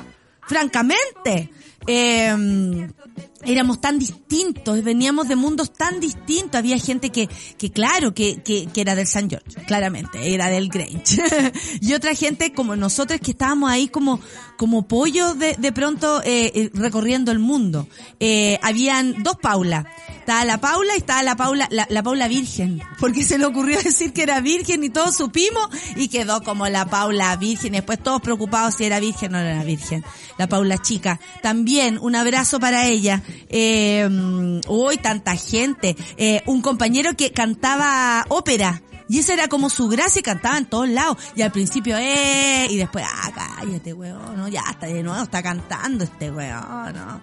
Francamente. 0.47 1.51
Eh, 1.85 2.87
éramos 3.43 3.81
tan 3.81 3.99
distintos, 3.99 4.83
veníamos 4.83 5.27
de 5.27 5.35
mundos 5.35 5.73
tan 5.73 5.99
distintos. 5.99 6.55
Había 6.55 6.77
gente 6.77 7.09
que, 7.09 7.29
que 7.57 7.71
claro, 7.71 8.13
que, 8.13 8.41
que, 8.41 8.67
que 8.67 8.81
era 8.81 8.95
del 8.95 9.07
San 9.07 9.29
George, 9.29 9.63
claramente, 9.65 10.33
era 10.33 10.49
del 10.49 10.69
Grange. 10.69 11.21
y 11.81 11.93
otra 11.93 12.15
gente 12.15 12.53
como 12.53 12.75
nosotros 12.75 13.19
que 13.19 13.31
estábamos 13.31 13.69
ahí 13.69 13.87
como, 13.87 14.19
como 14.57 14.87
pollos 14.87 15.37
de, 15.37 15.55
de 15.57 15.71
pronto 15.71 16.21
eh, 16.23 16.51
eh, 16.55 16.69
recorriendo 16.73 17.31
el 17.31 17.39
mundo. 17.39 17.87
Eh, 18.19 18.59
habían 18.61 19.23
dos 19.23 19.37
Paula. 19.41 19.85
Estaba 20.19 20.43
la 20.45 20.59
Paula 20.59 20.95
y 20.95 20.97
estaba 20.97 21.21
la 21.21 21.35
Paula, 21.35 21.67
la, 21.69 21.85
la 21.89 22.01
Paula 22.01 22.27
virgen. 22.27 22.81
Porque 22.99 23.23
se 23.23 23.37
le 23.37 23.45
ocurrió 23.45 23.79
decir 23.81 24.11
que 24.11 24.23
era 24.23 24.41
virgen 24.41 24.83
y 24.83 24.89
todos 24.89 25.15
supimos 25.15 25.69
y 25.95 26.07
quedó 26.07 26.41
como 26.41 26.67
la 26.67 26.87
Paula 26.87 27.35
virgen. 27.35 27.73
Y 27.73 27.77
después 27.77 28.01
todos 28.01 28.21
preocupados 28.21 28.75
si 28.75 28.85
era 28.85 28.99
virgen 28.99 29.35
o 29.35 29.37
no 29.37 29.43
era 29.43 29.63
virgen. 29.63 30.03
La 30.37 30.47
Paula 30.47 30.79
chica. 30.79 31.19
También 31.43 31.99
un 32.01 32.15
abrazo 32.15 32.59
para 32.59 32.87
ella. 32.87 33.21
Eh, 33.49 34.61
uy, 34.67 34.97
tanta 34.97 35.35
gente. 35.35 35.95
Eh, 36.17 36.41
un 36.45 36.61
compañero 36.61 37.15
que 37.15 37.31
cantaba 37.31 38.25
ópera. 38.29 38.81
Y 39.07 39.19
esa 39.19 39.33
era 39.33 39.47
como 39.47 39.69
su 39.69 39.87
gracia 39.87 40.19
y 40.19 40.23
cantaba 40.23 40.57
en 40.57 40.65
todos 40.65 40.89
lados. 40.89 41.17
Y 41.35 41.43
al 41.43 41.51
principio, 41.51 41.95
eh, 41.97 42.67
y 42.69 42.77
después, 42.77 43.05
ah, 43.07 43.31
cállate, 43.59 43.93
weón, 43.93 44.35
no, 44.35 44.47
ya 44.47 44.63
está 44.69 44.87
de 44.87 45.03
nuevo, 45.03 45.23
está 45.23 45.43
cantando 45.43 46.03
este 46.03 46.31
weón, 46.31 46.93
no. 46.93 47.21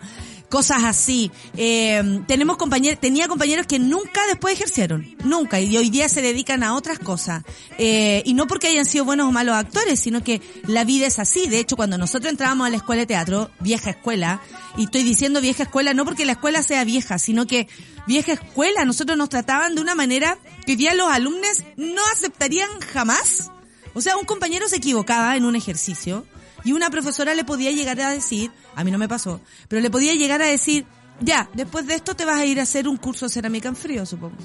Cosas 0.53 0.85
así. 0.85 1.31
Eh, 1.57 2.21
tenemos 2.27 2.59
compañeros, 2.59 3.01
tenía 3.01 3.27
compañeros 3.27 3.67
que 3.67 3.79
nunca 3.79 4.21
después 4.27 4.53
ejercieron. 4.53 5.17
Nunca. 5.25 5.59
Y 5.59 5.75
hoy 5.79 5.89
día 5.89 6.11
se 6.11 6.21
dedican 6.21 6.63
a 6.63 6.75
otras 6.75 6.99
cosas. 6.99 7.43
Eh, 7.79 8.23
y 8.27 8.35
no 8.35 8.47
porque 8.47 8.67
hayan 8.67 8.85
sido 8.85 9.07
buenos 9.07 9.27
o 9.27 9.33
malos 9.33 9.55
actores, 9.55 9.99
sino 9.99 10.23
que 10.23 10.43
la 10.67 10.85
vida 10.85 11.07
es 11.07 11.19
así. 11.19 11.49
De 11.49 11.59
hecho, 11.59 11.75
cuando 11.75 11.97
nosotros 11.97 12.31
entrábamos 12.31 12.67
a 12.67 12.71
la 12.71 12.77
escuela 12.77 13.01
de 13.01 13.07
teatro, 13.07 13.51
vieja 13.61 13.89
escuela, 13.89 14.43
y 14.77 14.85
estoy 14.85 15.05
diciendo 15.05 15.41
vieja 15.41 15.63
escuela 15.63 15.95
no 15.95 16.05
porque 16.05 16.27
la 16.27 16.33
escuela 16.33 16.63
sea 16.63 16.85
vieja, 16.85 17.19
sino 17.19 17.47
que 17.47 17.67
vieja 18.07 18.33
escuela, 18.33 18.85
nosotros 18.85 19.17
nos 19.17 19.31
trataban 19.31 19.75
de 19.75 19.81
una 19.81 19.95
manera 19.95 20.37
que 20.67 20.73
hoy 20.73 20.77
día 20.77 20.93
los 20.93 21.11
alumnos 21.11 21.65
no 21.79 22.03
aceptarían 22.13 22.69
jamás. 22.93 23.51
O 23.95 24.03
sea, 24.03 24.19
un 24.19 24.27
compañero 24.27 24.69
se 24.69 24.77
equivocaba 24.77 25.35
en 25.35 25.47
un 25.47 25.57
ejercicio 25.57 26.27
y 26.65 26.73
una 26.73 26.91
profesora 26.91 27.35
le 27.35 27.45
podía 27.45 27.71
llegar 27.71 28.01
a 28.01 28.11
decir, 28.11 28.51
a 28.75 28.85
mí 28.85 28.91
no 28.91 28.99
me 28.99 29.09
pasó, 29.09 29.41
pero 29.69 29.83
le 29.83 29.91
podía 29.91 30.15
llegar 30.15 30.43
a 30.43 30.47
decir, 30.47 30.87
ya, 31.21 31.49
después 31.55 31.87
de 31.87 31.95
esto 31.95 32.15
te 32.15 32.25
vas 32.25 32.39
a 32.39 32.47
ir 32.47 32.61
a 32.61 32.65
hacer 32.65 32.89
un 32.89 32.97
curso 32.97 33.27
de 33.27 33.33
cerámica 33.33 33.69
en 33.69 33.77
frío, 33.77 34.07
supongo. 34.07 34.37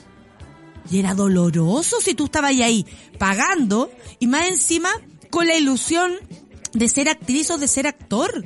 Y 0.89 0.99
era 0.99 1.13
doloroso 1.13 1.99
si 2.01 2.13
tú 2.13 2.25
estabas 2.25 2.51
ahí 2.51 2.85
pagando 3.17 3.91
y 4.19 4.27
más 4.27 4.47
encima 4.47 4.89
con 5.29 5.47
la 5.47 5.55
ilusión 5.55 6.13
de 6.73 6.87
ser 6.87 7.09
actriz 7.09 7.49
o 7.51 7.57
de 7.57 7.67
ser 7.67 7.87
actor. 7.87 8.45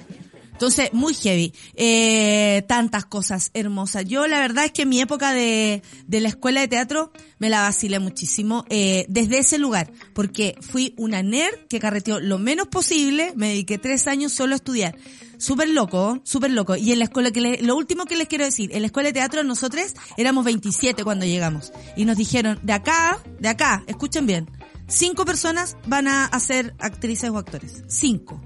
Entonces, 0.62 0.94
muy 0.94 1.16
heavy. 1.16 1.54
Eh, 1.74 2.64
tantas 2.68 3.06
cosas 3.06 3.50
hermosas. 3.56 4.06
Yo 4.06 4.28
la 4.28 4.38
verdad 4.40 4.66
es 4.66 4.72
que 4.72 4.86
mi 4.86 5.02
época 5.02 5.34
de, 5.34 5.82
de 6.06 6.20
la 6.20 6.28
escuela 6.28 6.62
de 6.62 6.68
teatro 6.68 7.12
me 7.40 7.50
la 7.50 7.62
vacilé 7.62 7.98
muchísimo 7.98 8.64
eh, 8.70 9.08
desde 9.10 9.40
ese 9.40 9.58
lugar, 9.58 9.92
porque 10.14 10.54
fui 10.62 10.94
una 11.00 11.24
nerd 11.24 11.66
que 11.68 11.80
carreteó 11.80 12.20
lo 12.20 12.38
menos 12.38 12.68
posible, 12.68 13.34
me 13.36 13.48
dediqué 13.48 13.80
tres 13.80 14.06
años 14.06 14.34
solo 14.34 14.54
a 14.54 14.58
estudiar. 14.58 14.96
Súper 15.40 15.68
loco, 15.68 16.22
súper 16.26 16.52
loco. 16.52 16.76
Y 16.76 16.92
en 16.92 17.00
la 17.00 17.06
escuela, 17.06 17.32
que 17.32 17.42
le- 17.42 17.62
lo 17.64 17.76
último 17.76 18.06
que 18.06 18.16
les 18.16 18.28
quiero 18.28 18.46
decir, 18.46 18.70
en 18.72 18.82
la 18.84 18.86
escuela 18.86 19.10
de 19.10 19.14
teatro 19.14 19.44
nosotros 19.44 19.96
éramos 20.16 20.46
27 20.46 21.04
cuando 21.04 21.26
llegamos. 21.26 21.74
Y 21.98 22.06
nos 22.06 22.18
dijeron, 22.18 22.60
de 22.62 22.74
acá, 22.74 23.18
de 23.40 23.50
acá, 23.50 23.84
escuchen 23.88 24.28
bien, 24.28 24.48
cinco 24.88 25.26
personas 25.26 25.76
van 25.88 26.08
a 26.08 26.40
ser 26.40 26.76
actrices 26.78 27.32
o 27.32 27.40
actores. 27.40 27.84
Cinco. 27.88 28.40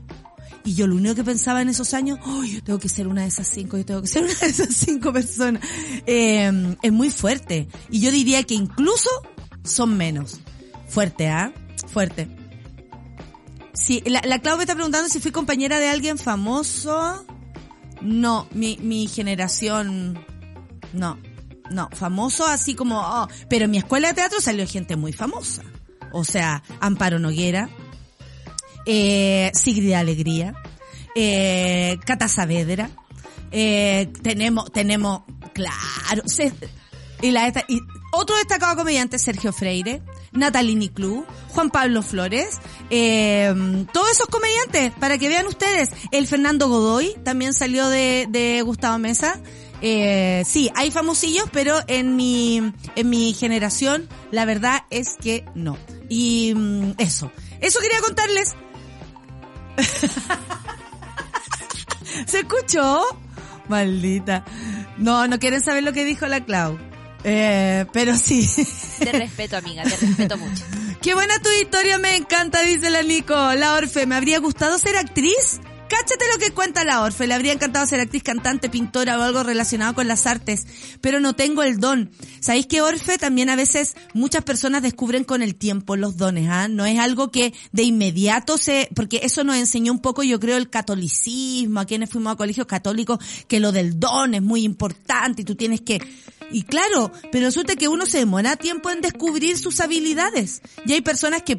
Y 0.65 0.73
yo 0.73 0.87
lo 0.87 0.95
único 0.95 1.13
que 1.13 1.23
pensaba 1.23 1.61
en 1.61 1.69
esos 1.69 1.93
años, 1.93 2.19
oh, 2.25 2.43
yo 2.43 2.61
tengo 2.63 2.79
que 2.79 2.89
ser 2.89 3.07
una 3.07 3.21
de 3.21 3.27
esas 3.27 3.47
cinco, 3.47 3.77
yo 3.77 3.85
tengo 3.85 4.01
que 4.01 4.07
ser 4.07 4.23
una 4.23 4.33
de 4.33 4.47
esas 4.47 4.75
cinco 4.75 5.13
personas. 5.13 5.61
Eh, 6.07 6.75
es 6.81 6.91
muy 6.91 7.11
fuerte. 7.11 7.67
Y 7.91 8.01
yo 8.01 8.11
diría 8.11 8.43
que 8.43 8.55
incluso 8.55 9.09
son 9.63 9.95
menos. 9.95 10.39
Fuerte, 10.87 11.27
¿ah? 11.27 11.53
Fuerte. 11.87 12.27
Sí, 13.73 14.01
la, 14.05 14.21
la 14.25 14.39
Clau 14.39 14.57
me 14.57 14.63
está 14.63 14.73
preguntando 14.73 15.07
si 15.07 15.19
fui 15.19 15.31
compañera 15.31 15.79
de 15.79 15.89
alguien 15.89 16.17
famoso. 16.17 17.25
No, 18.01 18.47
mi, 18.51 18.77
mi 18.81 19.07
generación, 19.07 20.17
no, 20.93 21.19
no, 21.69 21.89
famoso 21.91 22.45
así 22.47 22.75
como, 22.75 22.99
oh, 22.99 23.27
pero 23.49 23.65
en 23.65 23.71
mi 23.71 23.77
escuela 23.77 24.09
de 24.09 24.13
teatro 24.15 24.41
salió 24.41 24.65
gente 24.67 24.95
muy 24.95 25.13
famosa. 25.13 25.63
O 26.11 26.23
sea, 26.23 26.63
Amparo 26.79 27.19
Noguera, 27.19 27.69
eh, 28.85 29.51
Sigrid 29.53 29.93
Alegría, 29.93 30.53
eh, 31.15 31.97
Cata 32.05 32.27
Saavedra, 32.27 32.89
eh, 33.51 34.11
tenemos, 34.21 34.71
tenemos, 34.71 35.23
claro, 35.53 36.23
y 37.21 37.31
la 37.31 37.47
y 37.67 37.79
otro 38.11 38.35
destacado 38.35 38.75
comediante, 38.75 39.17
Sergio 39.19 39.51
Freire, 39.51 40.01
Natalini 40.31 40.89
Club, 40.89 41.25
Juan 41.49 41.69
Pablo 41.69 42.01
Flores, 42.03 42.59
eh, 42.89 43.53
todos 43.93 44.11
esos 44.11 44.27
comediantes, 44.27 44.91
para 44.99 45.17
que 45.17 45.29
vean 45.29 45.47
ustedes, 45.47 45.89
el 46.11 46.27
Fernando 46.27 46.67
Godoy 46.67 47.15
también 47.23 47.53
salió 47.53 47.87
de, 47.87 48.27
de 48.29 48.61
Gustavo 48.61 48.97
Mesa, 48.99 49.39
eh, 49.81 50.43
sí, 50.45 50.69
hay 50.75 50.91
famosillos, 50.91 51.49
pero 51.51 51.79
en 51.87 52.15
mi, 52.15 52.73
en 52.95 53.09
mi 53.09 53.33
generación, 53.33 54.07
la 54.31 54.45
verdad 54.45 54.83
es 54.89 55.15
que 55.21 55.45
no. 55.53 55.77
Y 56.09 56.53
mm, 56.55 56.93
eso, 56.97 57.31
eso 57.61 57.79
quería 57.79 57.99
contarles. 58.01 58.55
¿Se 62.25 62.39
escuchó? 62.39 63.03
Maldita. 63.67 64.45
No, 64.97 65.27
no 65.27 65.39
quieren 65.39 65.61
saber 65.61 65.83
lo 65.83 65.93
que 65.93 66.05
dijo 66.05 66.27
la 66.27 66.43
Clau. 66.43 66.77
Eh, 67.23 67.85
pero 67.91 68.15
sí. 68.15 68.47
Te 68.99 69.11
respeto, 69.11 69.57
amiga, 69.57 69.83
te 69.83 69.97
respeto 69.97 70.37
mucho. 70.37 70.63
Qué 71.01 71.13
buena 71.13 71.39
tu 71.39 71.49
historia, 71.61 71.99
me 71.99 72.15
encanta, 72.15 72.61
dice 72.61 72.89
la 72.89 73.03
Nico. 73.03 73.35
La 73.53 73.73
Orfe, 73.73 74.05
¿me 74.05 74.15
habría 74.15 74.39
gustado 74.39 74.77
ser 74.77 74.97
actriz? 74.97 75.59
Cáchate 75.87 76.25
lo 76.33 76.39
que 76.39 76.51
cuenta 76.51 76.83
la 76.83 77.03
Orfe. 77.03 77.27
Le 77.27 77.35
habría 77.35 77.53
encantado 77.53 77.85
ser 77.85 77.99
actriz, 77.99 78.23
cantante, 78.23 78.69
pintora 78.69 79.19
o 79.19 79.21
algo 79.21 79.43
relacionado 79.43 79.93
con 79.93 80.07
las 80.07 80.25
artes, 80.25 80.65
pero 80.99 81.19
no 81.19 81.33
tengo 81.33 81.61
el 81.61 81.79
don. 81.79 82.09
¿Sabéis 82.39 82.65
que 82.65 82.81
Orfe 82.81 83.19
también 83.19 83.49
a 83.51 83.55
veces 83.55 83.95
muchas 84.13 84.43
personas 84.43 84.81
descubren 84.81 85.23
con 85.23 85.43
el 85.43 85.55
tiempo 85.55 85.95
los 85.95 86.17
dones? 86.17 86.49
¿ah? 86.49 86.67
No 86.67 86.87
es 86.87 86.97
algo 86.97 87.29
que 87.29 87.53
de 87.71 87.83
inmediato 87.83 88.57
se, 88.57 88.89
porque 88.95 89.21
eso 89.23 89.43
nos 89.43 89.57
enseñó 89.57 89.91
un 89.91 89.99
poco, 89.99 90.23
yo 90.23 90.39
creo, 90.39 90.57
el 90.57 90.71
catolicismo, 90.71 91.79
a 91.79 91.85
quienes 91.85 92.09
fuimos 92.09 92.33
a 92.33 92.35
colegios 92.35 92.65
católicos, 92.65 93.19
que 93.47 93.59
lo 93.59 93.71
del 93.71 93.99
don 93.99 94.33
es 94.33 94.41
muy 94.41 94.63
importante 94.63 95.43
y 95.43 95.45
tú 95.45 95.55
tienes 95.55 95.81
que, 95.81 96.01
y 96.51 96.63
claro, 96.63 97.11
pero 97.31 97.45
resulta 97.45 97.75
que 97.75 97.87
uno 97.87 98.05
se 98.05 98.19
demora 98.19 98.55
tiempo 98.55 98.89
en 98.89 99.01
descubrir 99.01 99.57
sus 99.57 99.79
habilidades. 99.79 100.61
Y 100.85 100.93
hay 100.93 101.01
personas 101.01 101.41
que 101.43 101.57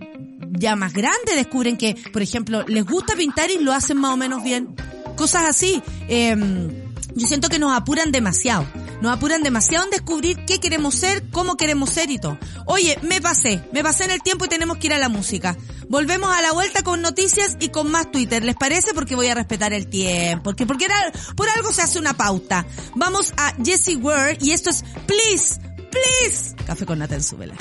ya 0.53 0.77
más 0.77 0.93
grandes 0.93 1.37
descubren 1.37 1.77
que, 1.77 1.97
por 2.13 2.23
ejemplo, 2.23 2.65
les 2.67 2.85
gusta 2.85 3.15
pintar 3.15 3.51
y 3.51 3.59
lo 3.59 3.73
hacen 3.73 3.99
más 3.99 4.13
o 4.13 4.17
menos 4.17 4.43
bien. 4.43 4.75
Cosas 5.17 5.45
así. 5.45 5.83
Eh, 6.09 6.86
yo 7.17 7.27
siento 7.27 7.49
que 7.49 7.59
nos 7.59 7.75
apuran 7.75 8.13
demasiado. 8.13 8.67
Nos 9.01 9.13
apuran 9.13 9.43
demasiado 9.43 9.85
en 9.85 9.91
descubrir 9.91 10.45
qué 10.47 10.61
queremos 10.61 10.95
ser, 10.95 11.29
cómo 11.31 11.57
queremos 11.57 11.91
ser 11.91 12.11
y 12.11 12.19
todo. 12.19 12.39
Oye, 12.67 12.99
me 13.03 13.21
pasé, 13.21 13.63
me 13.73 13.83
pasé 13.83 14.05
en 14.05 14.11
el 14.11 14.23
tiempo 14.23 14.45
y 14.45 14.49
tenemos 14.49 14.77
que 14.77 14.89
ir 14.89 14.93
a 14.93 14.99
la 14.99 15.09
música. 15.09 15.57
Volvemos 15.89 16.35
a 16.35 16.43
la 16.43 16.53
vuelta 16.53 16.83
con 16.83 17.01
noticias 17.01 17.57
y 17.59 17.71
con 17.71 17.91
más 17.91 18.11
Twitter. 18.11 18.45
¿Les 18.45 18.55
parece? 18.55 18.93
Porque 18.93 19.17
voy 19.17 19.29
a 19.29 19.35
respetar 19.35 19.73
el 19.73 19.89
tiempo. 19.89 20.45
Porque, 20.45 20.67
porque 20.67 20.85
era, 20.85 21.13
por 21.37 21.49
algo 21.49 21.73
se 21.73 21.83
hace 21.83 21.99
una 21.99 22.15
pauta. 22.15 22.67
Vamos 22.95 23.33
a 23.37 23.55
Jessie 23.65 23.97
Word 23.97 24.39
y 24.41 24.53
esto 24.53 24.71
es 24.71 24.85
Please, 25.07 25.61
Please. 25.91 26.55
Café 26.67 26.85
con 26.85 26.99
nata 26.99 27.15
en 27.15 27.23
su 27.23 27.37
vela. 27.37 27.57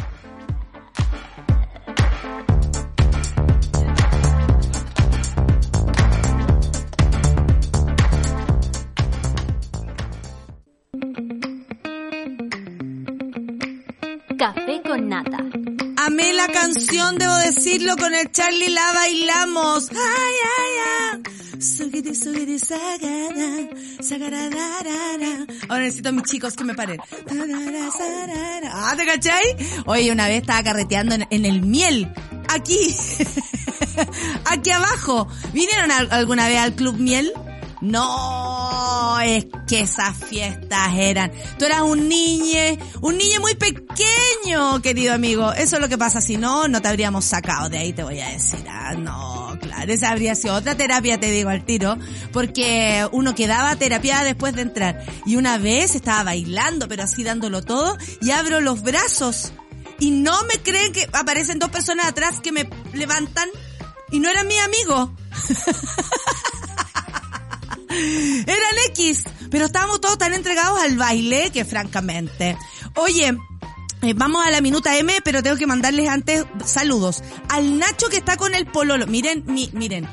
Canción, 16.54 17.18
debo 17.18 17.36
decirlo, 17.38 17.96
con 17.98 18.14
el 18.16 18.32
Charlie 18.32 18.70
la 18.70 18.92
bailamos. 18.94 19.90
Ay, 19.92 19.98
ay, 19.98 21.14
ay. 21.14 21.22
Ahora 25.70 25.84
necesito 25.84 26.10
a 26.10 26.12
mis 26.12 26.24
chicos 26.24 26.54
que 26.56 26.64
me 26.64 26.74
paren. 26.76 27.00
Ah, 28.72 28.94
¿te 28.98 29.06
cachai? 29.06 29.56
Oye, 29.86 30.12
una 30.12 30.28
vez 30.28 30.42
estaba 30.42 30.64
carreteando 30.64 31.16
en, 31.16 31.28
en 31.30 31.46
el 31.46 31.62
miel. 31.62 32.12
Aquí. 32.50 32.96
Aquí 34.46 34.70
abajo. 34.72 35.28
¿Vinieron 35.54 35.92
al- 35.92 36.12
alguna 36.12 36.48
vez 36.48 36.58
al 36.60 36.74
Club 36.76 36.98
Miel? 36.98 37.32
No, 37.82 39.20
es 39.20 39.46
que 39.68 39.82
esas 39.82 40.16
fiestas 40.18 40.94
eran. 40.96 41.32
Tú 41.60 41.66
eras 41.66 41.82
un 41.82 42.08
niño, 42.08 42.60
un 43.02 43.18
niño 43.18 43.42
muy 43.42 43.56
pequeño, 43.56 44.82
querido 44.82 45.14
amigo. 45.14 45.52
Eso 45.54 45.76
es 45.76 45.82
lo 45.82 45.90
que 45.90 45.98
pasa. 45.98 46.22
Si 46.22 46.38
no, 46.38 46.68
no 46.68 46.82
te 46.82 46.88
habríamos 46.88 47.26
sacado 47.26 47.70
de 47.70 47.78
ahí, 47.78 47.94
te 47.94 48.04
voy 48.04 48.20
a 48.20 48.30
decir. 48.30 48.66
Ah, 48.70 48.94
no, 48.96 49.58
claro, 49.62 49.92
esa 49.92 50.12
habría 50.12 50.36
sido 50.36 50.56
otra 50.56 50.76
terapia, 50.76 51.20
te 51.20 51.30
digo 51.32 51.50
al 51.50 51.66
tiro. 51.66 51.98
Porque 52.32 53.08
uno 53.12 53.36
quedaba 53.36 53.76
terapia 53.76 54.24
después 54.24 54.56
de 54.56 54.62
entrar. 54.62 55.06
Y 55.26 55.36
una 55.36 55.58
vez 55.58 55.96
estaba 55.96 56.24
bailando, 56.24 56.88
pero 56.88 57.04
así 57.04 57.24
dándolo 57.24 57.62
todo, 57.62 57.98
y 58.22 58.32
abro 58.32 58.62
los 58.62 58.82
brazos. 58.82 59.52
Y 60.00 60.12
no 60.12 60.44
me 60.44 60.62
creen 60.62 60.92
que 60.94 61.08
aparecen 61.14 61.60
dos 61.60 61.70
personas 61.70 62.08
atrás 62.08 62.40
que 62.40 62.52
me 62.52 62.70
levantan. 62.94 63.50
Y 64.12 64.20
no 64.20 64.30
eran 64.30 64.48
mis 64.48 64.62
amigos. 64.62 65.10
Eran 67.96 68.76
X, 68.90 69.24
pero 69.50 69.66
estábamos 69.66 70.02
todos 70.02 70.18
tan 70.18 70.34
entregados 70.34 70.80
al 70.82 70.98
baile 70.98 71.52
que 71.52 71.66
francamente. 71.66 72.58
Oye, 72.96 73.38
eh, 74.02 74.14
vamos 74.16 74.46
a 74.46 74.52
la 74.52 74.62
minuta 74.62 74.98
M, 74.98 75.14
pero 75.24 75.42
tengo 75.42 75.56
que 75.58 75.68
mandarles 75.68 76.08
antes 76.10 76.46
saludos. 76.66 77.24
Al 77.50 77.80
Nacho 77.80 78.08
que 78.10 78.18
está 78.18 78.38
con 78.38 78.54
el 78.56 78.66
pololo. 78.66 79.08
Miren, 79.08 79.44
mi, 79.48 79.70
miren, 79.74 80.08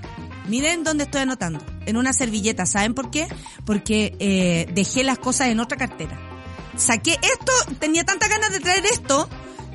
miren 0.49 0.85
dónde 0.85 1.05
estoy 1.05 1.23
anotando. 1.23 1.65
En 1.87 1.97
una 1.97 2.13
servilleta. 2.13 2.65
¿Saben 2.67 2.95
por 2.95 3.11
qué? 3.11 3.27
Porque 3.65 4.17
eh, 4.21 4.69
dejé 4.73 5.03
las 5.05 5.19
cosas 5.19 5.49
en 5.49 5.61
otra 5.61 5.77
cartera. 5.77 6.19
Saqué 6.77 7.13
esto, 7.23 7.53
tenía 7.81 8.05
tantas 8.05 8.29
ganas 8.31 8.51
de 8.53 8.61
traer 8.61 8.87
esto 8.87 9.29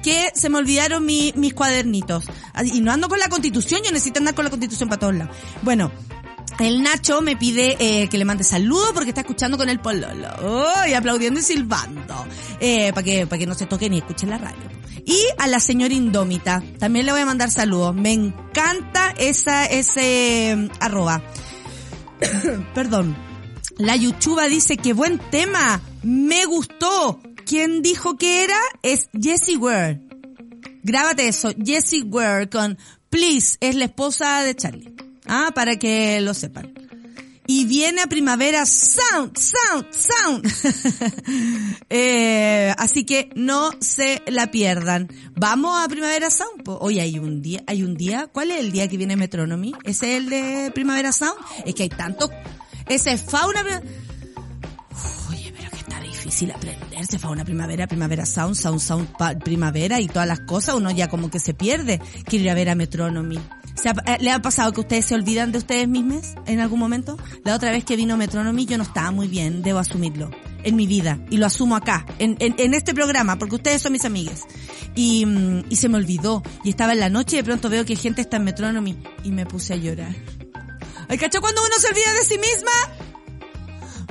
que 0.03 0.31
se 0.33 0.49
me 0.49 0.57
olvidaron 0.57 1.05
mi- 1.05 1.33
mis 1.35 1.53
cuadernitos. 1.53 2.25
Ah, 2.53 2.63
Y 2.63 2.79
no 2.81 2.91
ando 2.91 3.09
con 3.09 3.19
la 3.19 3.27
constitución, 3.29 3.81
yo 3.83 3.91
necesito 3.91 4.19
andar 4.19 4.33
con 4.35 4.45
la 4.45 4.49
constitución 4.51 4.87
para 4.89 4.99
todos 4.99 5.15
lados. 5.15 5.35
Bueno, 5.63 5.91
el 6.59 6.81
Nacho 6.81 7.21
me 7.21 7.35
pide 7.35 7.77
eh, 7.79 8.09
que 8.09 8.17
le 8.17 8.25
mande 8.25 8.43
saludos 8.43 8.91
porque 8.93 9.09
está 9.09 9.21
escuchando 9.21 9.57
con 9.57 9.69
el 9.69 9.79
pololo. 9.79 10.29
Y 10.87 10.93
aplaudiendo 10.93 11.39
y 11.39 11.43
silbando. 11.43 12.25
Eh, 12.59 12.91
para 12.93 13.03
que, 13.03 13.27
para 13.27 13.39
que 13.39 13.45
no 13.45 13.53
se 13.53 13.67
toque 13.67 13.89
ni 13.89 13.99
escuchen 13.99 14.29
la 14.29 14.37
radio. 14.37 14.69
Y 15.05 15.23
a 15.37 15.47
la 15.47 15.59
señora 15.59 15.93
Indómita. 15.93 16.63
También 16.79 17.05
le 17.05 17.11
voy 17.11 17.21
a 17.21 17.25
mandar 17.25 17.51
saludos. 17.51 17.95
Me 17.95 18.11
encanta 18.11 19.11
esa, 19.17 19.65
ese 19.65 20.55
mm, 20.57 20.69
arroba. 20.79 21.21
Perdón. 22.73 23.15
La 23.77 23.95
Yuchuba 23.95 24.47
dice 24.47 24.77
que 24.77 24.93
buen 24.93 25.19
tema. 25.29 25.81
Me 26.01 26.45
gustó. 26.45 27.19
¿Quién 27.45 27.81
dijo 27.83 28.17
que 28.17 28.43
era? 28.43 28.59
Es 28.81 29.09
Jessie 29.13 29.57
Ware. 29.57 30.01
Grábate 30.83 31.27
eso. 31.27 31.53
Jessie 31.63 32.03
Ware 32.03 32.49
con 32.49 32.77
Please. 33.09 33.57
Es 33.61 33.75
la 33.75 33.85
esposa 33.85 34.41
de 34.41 34.55
Charlie. 34.55 35.06
Ah, 35.27 35.51
para 35.53 35.77
que 35.77 36.19
lo 36.21 36.33
sepan. 36.33 36.73
Y 37.49 37.63
viene 37.65 38.01
a 38.01 38.07
primavera 38.07 38.65
Sound, 38.65 39.37
Sound, 39.37 39.85
Sound. 39.93 40.45
eh, 41.89 42.73
así 42.77 43.05
que 43.05 43.29
no 43.35 43.69
se 43.79 44.21
la 44.27 44.51
pierdan. 44.51 45.07
Vamos 45.35 45.79
a 45.81 45.87
primavera 45.87 46.29
Sound. 46.29 46.63
Oye, 46.65 46.99
hay 47.01 47.19
un 47.19 47.41
día, 47.41 47.63
hay 47.67 47.83
un 47.83 47.95
día. 47.95 48.27
¿Cuál 48.31 48.51
es 48.51 48.59
el 48.59 48.71
día 48.71 48.87
que 48.89 48.97
viene 48.97 49.15
Metronomy? 49.15 49.73
¿Ese 49.85 50.11
es 50.13 50.17
el 50.23 50.29
de 50.29 50.71
primavera 50.73 51.11
Sound? 51.13 51.37
Es 51.65 51.73
que 51.73 51.83
hay 51.83 51.89
tantos. 51.89 52.29
Ese 52.87 53.13
es 53.13 53.21
fauna. 53.21 53.63
Pri- 53.63 53.87
Oye, 55.29 55.53
pero 55.55 55.69
que 55.71 55.77
está 55.77 55.99
difícil 56.01 56.51
aprenderse. 56.51 57.17
Fauna 57.19 57.45
primavera, 57.45 57.87
primavera 57.87 58.25
Sound, 58.25 58.55
Sound, 58.55 58.79
Sound 58.81 59.07
primavera 59.43 60.01
y 60.01 60.07
todas 60.07 60.27
las 60.27 60.41
cosas. 60.41 60.75
Uno 60.75 60.91
ya 60.91 61.07
como 61.07 61.29
que 61.31 61.39
se 61.39 61.53
pierde. 61.53 62.01
Quiero 62.25 62.53
ver 62.55 62.69
a 62.69 62.75
Metronomy. 62.75 63.39
¿Se 63.81 63.89
ha- 63.89 63.95
eh, 64.05 64.17
¿Le 64.21 64.31
ha 64.31 64.41
pasado 64.41 64.73
que 64.73 64.81
ustedes 64.81 65.05
se 65.05 65.15
olvidan 65.15 65.51
de 65.51 65.59
ustedes 65.59 65.87
mismos 65.87 66.33
en 66.47 66.59
algún 66.59 66.79
momento? 66.79 67.17
La 67.43 67.55
otra 67.55 67.71
vez 67.71 67.85
que 67.85 67.95
vino 67.95 68.17
Metronomy 68.17 68.65
yo 68.65 68.77
no 68.77 68.83
estaba 68.83 69.11
muy 69.11 69.27
bien, 69.27 69.61
debo 69.61 69.79
asumirlo, 69.79 70.31
en 70.63 70.75
mi 70.75 70.87
vida. 70.87 71.19
Y 71.29 71.37
lo 71.37 71.45
asumo 71.45 71.75
acá, 71.75 72.05
en, 72.19 72.35
en, 72.39 72.73
este 72.73 72.93
programa, 72.95 73.37
porque 73.37 73.55
ustedes 73.55 73.81
son 73.81 73.91
mis 73.91 74.03
amigues. 74.05 74.45
Y, 74.95 75.25
mm, 75.27 75.65
y 75.69 75.75
se 75.75 75.89
me 75.89 75.97
olvidó. 75.97 76.41
Y 76.63 76.69
estaba 76.71 76.93
en 76.93 76.99
la 77.01 77.09
noche 77.09 77.35
y 77.35 77.39
de 77.39 77.43
pronto 77.43 77.69
veo 77.69 77.85
que 77.85 77.95
gente 77.95 78.21
está 78.21 78.37
en 78.37 78.45
Metronomy. 78.45 78.97
Y 79.23 79.31
me 79.31 79.45
puse 79.45 79.73
a 79.73 79.77
llorar. 79.77 80.15
¿Ay, 81.07 81.17
cachó 81.19 81.39
cuando 81.39 81.61
uno 81.61 81.73
se 81.79 81.87
olvida 81.87 82.13
de 82.13 82.23
sí 82.25 82.37
misma? 82.39 82.71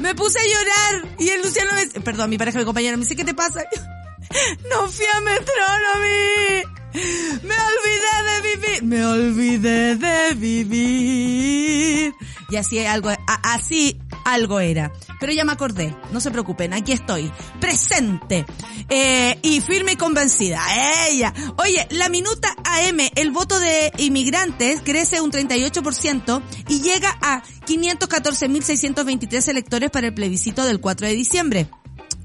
Me 0.01 0.15
puse 0.15 0.39
a 0.39 0.43
llorar. 0.45 1.17
Y 1.19 1.29
el 1.29 1.43
Luciano 1.43 1.71
me... 1.75 2.01
Perdón, 2.03 2.31
mi 2.31 2.39
pareja, 2.39 2.59
mi 2.61 2.65
compañero 2.65 2.97
me 2.97 3.03
dice, 3.03 3.17
¿qué 3.17 3.25
te 3.25 3.35
pasa? 3.35 3.65
No 4.71 4.89
fui 4.89 5.07
a 5.15 5.21
Metronomy. 5.21 6.63
Me 7.43 7.55
olvidé 7.55 8.15
de 8.25 8.57
vivir. 8.57 8.83
Me 8.83 9.05
olvidé 9.05 9.97
de 9.97 10.35
vivir. 10.35 12.15
Y 12.49 12.57
así 12.57 12.79
algo, 12.85 13.11
así 13.43 13.99
algo 14.25 14.61
era. 14.61 14.93
Pero 15.21 15.33
ya 15.33 15.45
me 15.45 15.53
acordé. 15.53 15.95
No 16.13 16.21
se 16.21 16.31
preocupen, 16.31 16.73
aquí 16.73 16.93
estoy. 16.93 17.31
Presente. 17.61 18.47
Eh, 18.89 19.39
y 19.43 19.61
firme 19.61 19.93
y 19.93 19.97
convencida. 19.97 20.61
Ella. 21.09 21.35
Oye, 21.59 21.87
la 21.91 22.09
minuta 22.09 22.55
AM, 22.65 23.01
el 23.15 23.31
voto 23.31 23.59
de 23.59 23.93
inmigrantes 23.99 24.81
crece 24.83 25.21
un 25.21 25.33
38% 25.33 26.43
y 26.69 26.81
llega 26.81 27.17
a 27.21 27.43
514.623 27.67 29.49
electores 29.49 29.91
para 29.91 30.09
el 30.09 30.15
plebiscito 30.15 30.65
del 30.65 30.81
4 30.81 31.07
de 31.09 31.15
diciembre. 31.15 31.69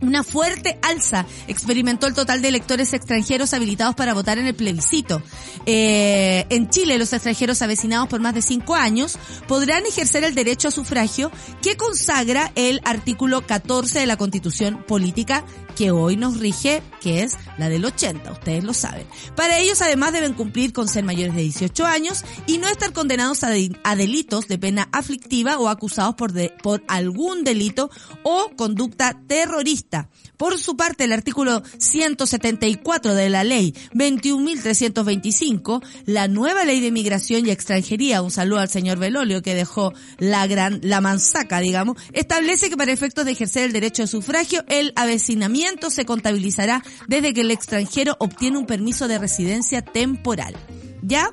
Una 0.02 0.24
fuerte 0.24 0.80
alza 0.82 1.26
experimentó 1.48 2.08
el 2.08 2.14
total 2.14 2.42
de 2.42 2.48
electores 2.48 2.94
extranjeros 2.94 3.54
habilitados 3.54 3.96
para 3.96 4.14
votar 4.14 4.38
en 4.40 4.48
el 4.48 4.56
plebiscito. 4.56 5.22
Eh, 5.66 6.46
en 6.50 6.70
Chile, 6.70 6.98
los 6.98 7.14
extranjeros 7.14 7.62
avecinados 7.62 8.08
por 8.10 8.20
más 8.20 8.34
de 8.34 8.42
cinco 8.42 8.76
años 8.76 9.18
podrán 9.48 9.86
ejercer 9.86 10.24
el 10.24 10.34
derecho 10.36 10.68
a 10.68 10.72
sufragio 10.72 11.32
que 11.62 11.78
consagra 11.78 12.52
el 12.56 12.82
artículo 12.84 13.46
14 13.46 14.00
de 14.00 14.06
la 14.08 14.18
Constitución 14.18 14.84
Política 14.88 15.46
que 15.76 15.92
hoy 15.92 16.18
nos 16.18 16.38
rige, 16.40 16.84
que 17.00 17.24
es 17.24 17.38
la 17.58 17.70
del 17.70 17.86
80, 17.86 18.32
ustedes 18.32 18.64
lo 18.64 18.74
saben. 18.74 19.08
Para 19.36 19.58
ellos, 19.60 19.82
además, 19.82 20.12
deben 20.14 20.34
cumplir 20.34 20.74
con 20.74 20.88
ser 20.88 21.04
mayores 21.04 21.34
de 21.36 21.42
18 21.44 21.86
años 21.86 22.24
y 22.46 22.58
no 22.58 22.68
estar 22.68 22.92
condenados 22.92 23.44
a, 23.44 23.52
a 23.84 23.96
delitos 23.96 24.48
de 24.48 24.58
pena 24.58 24.90
aflictiva 24.92 25.58
o 25.60 25.70
acusados 25.70 26.16
por, 26.16 26.34
de- 26.34 26.54
por 26.62 26.84
algún 26.88 27.44
delito 27.44 27.90
o 28.24 28.50
conducta 28.58 29.18
terrorista. 29.28 29.91
Por 30.38 30.58
su 30.58 30.76
parte, 30.76 31.04
el 31.04 31.14
artículo 31.14 31.62
174 31.78 33.14
de 33.14 33.30
la 33.30 33.44
ley 33.44 33.74
21.325, 33.94 35.84
la 36.06 36.28
nueva 36.28 36.66
ley 36.66 36.80
de 36.80 36.92
migración 36.92 37.46
y 37.46 37.52
extranjería, 37.52 38.22
un 38.22 38.32
saludo 38.32 38.60
al 38.60 38.70
señor 38.70 38.98
Belolio 38.98 39.42
que 39.42 39.56
dejó 39.56 39.94
la 40.18 40.48
gran, 40.48 40.80
la 40.84 41.02
mansaca, 41.02 41.60
digamos, 41.60 41.98
establece 42.14 42.70
que 42.70 42.78
para 42.78 42.92
efectos 42.92 43.26
de 43.26 43.32
ejercer 43.32 43.66
el 43.66 43.74
derecho 43.74 44.04
de 44.04 44.08
sufragio, 44.08 44.64
el 44.68 44.94
avecinamiento 44.96 45.90
se 45.90 46.06
contabilizará 46.06 46.84
desde 47.08 47.34
que 47.34 47.42
el 47.42 47.52
extranjero 47.52 48.16
obtiene 48.20 48.58
un 48.58 48.66
permiso 48.66 49.08
de 49.08 49.20
residencia 49.20 49.82
temporal. 49.82 50.56
¿Ya? 51.04 51.32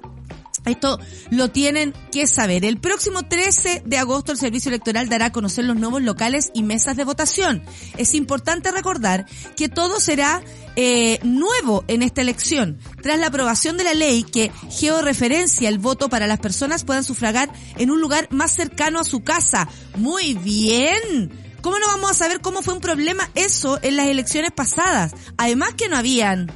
Esto 0.64 0.98
lo 1.30 1.50
tienen 1.50 1.94
que 2.12 2.26
saber. 2.26 2.64
El 2.64 2.78
próximo 2.78 3.24
13 3.24 3.82
de 3.84 3.98
agosto 3.98 4.32
el 4.32 4.38
Servicio 4.38 4.68
Electoral 4.68 5.08
dará 5.08 5.26
a 5.26 5.32
conocer 5.32 5.64
los 5.64 5.76
nuevos 5.76 6.02
locales 6.02 6.50
y 6.54 6.62
mesas 6.62 6.96
de 6.96 7.04
votación. 7.04 7.62
Es 7.96 8.14
importante 8.14 8.70
recordar 8.70 9.26
que 9.56 9.68
todo 9.68 10.00
será 10.00 10.42
eh, 10.76 11.18
nuevo 11.22 11.84
en 11.88 12.02
esta 12.02 12.20
elección. 12.20 12.78
Tras 13.02 13.18
la 13.18 13.28
aprobación 13.28 13.76
de 13.76 13.84
la 13.84 13.94
ley 13.94 14.22
que 14.22 14.52
georreferencia 14.70 15.68
el 15.68 15.78
voto 15.78 16.08
para 16.08 16.26
las 16.26 16.38
personas 16.38 16.84
puedan 16.84 17.04
sufragar 17.04 17.50
en 17.76 17.90
un 17.90 18.00
lugar 18.00 18.28
más 18.30 18.52
cercano 18.52 19.00
a 19.00 19.04
su 19.04 19.20
casa. 19.20 19.68
Muy 19.96 20.34
bien. 20.34 21.32
¿Cómo 21.60 21.78
no 21.78 21.86
vamos 21.88 22.12
a 22.12 22.14
saber 22.14 22.40
cómo 22.40 22.62
fue 22.62 22.74
un 22.74 22.80
problema 22.80 23.28
eso 23.34 23.78
en 23.82 23.96
las 23.96 24.06
elecciones 24.06 24.52
pasadas? 24.52 25.12
Además 25.36 25.74
que 25.74 25.88
no 25.88 25.96
habían, 25.96 26.52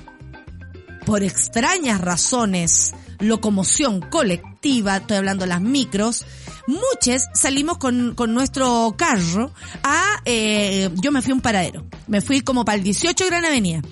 por 1.05 1.25
extrañas 1.25 2.01
razones, 2.01 2.93
locomoción 3.23 4.01
colectiva, 4.01 4.99
estoy 4.99 5.17
hablando 5.17 5.45
de 5.45 5.49
las 5.49 5.61
micros, 5.61 6.25
muchos 6.67 7.23
salimos 7.35 7.79
con, 7.79 8.15
con 8.15 8.35
nuestro 8.35 8.95
carro 8.97 9.53
a, 9.83 10.21
eh, 10.25 10.91
yo 10.95 11.13
me 11.13 11.23
fui 11.23 11.33
a 11.33 11.35
un 11.35 11.41
paradero, 11.41 11.85
me 12.07 12.21
fui 12.21 12.43
como 12.43 12.65
para 12.65 12.77
el 12.77 12.85
18 12.85 13.27
Gran 13.27 13.45
Avenida. 13.45 13.83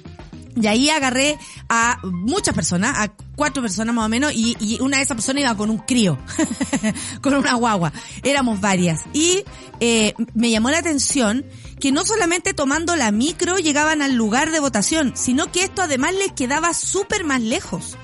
Y 0.61 0.66
ahí 0.66 0.90
agarré 0.90 1.38
a 1.69 2.01
muchas 2.03 2.55
personas, 2.55 2.99
a 2.99 3.12
cuatro 3.37 3.62
personas 3.62 3.95
más 3.95 4.07
o 4.07 4.09
menos, 4.09 4.33
y, 4.35 4.57
y 4.59 4.81
una 4.81 4.97
de 4.97 5.05
esas 5.05 5.14
personas 5.14 5.43
iba 5.45 5.57
con 5.57 5.71
un 5.71 5.79
crío, 5.79 6.19
con 7.23 7.35
una 7.35 7.55
guagua. 7.55 7.93
Éramos 8.25 8.61
varias. 8.61 9.03
Y 9.12 9.45
eh, 9.79 10.12
me 10.35 10.51
llamó 10.51 10.71
la 10.71 10.79
atención 10.79 11.47
que 11.79 11.93
no 11.93 12.05
solamente 12.05 12.53
tomando 12.53 12.97
la 12.97 13.12
micro 13.12 13.57
llegaban 13.59 14.03
al 14.03 14.14
lugar 14.14 14.51
de 14.51 14.59
votación, 14.59 15.12
sino 15.14 15.53
que 15.53 15.62
esto 15.62 15.83
además 15.83 16.14
les 16.14 16.33
quedaba 16.33 16.75
súper 16.75 17.25
más 17.25 17.40
lejos 17.40 17.97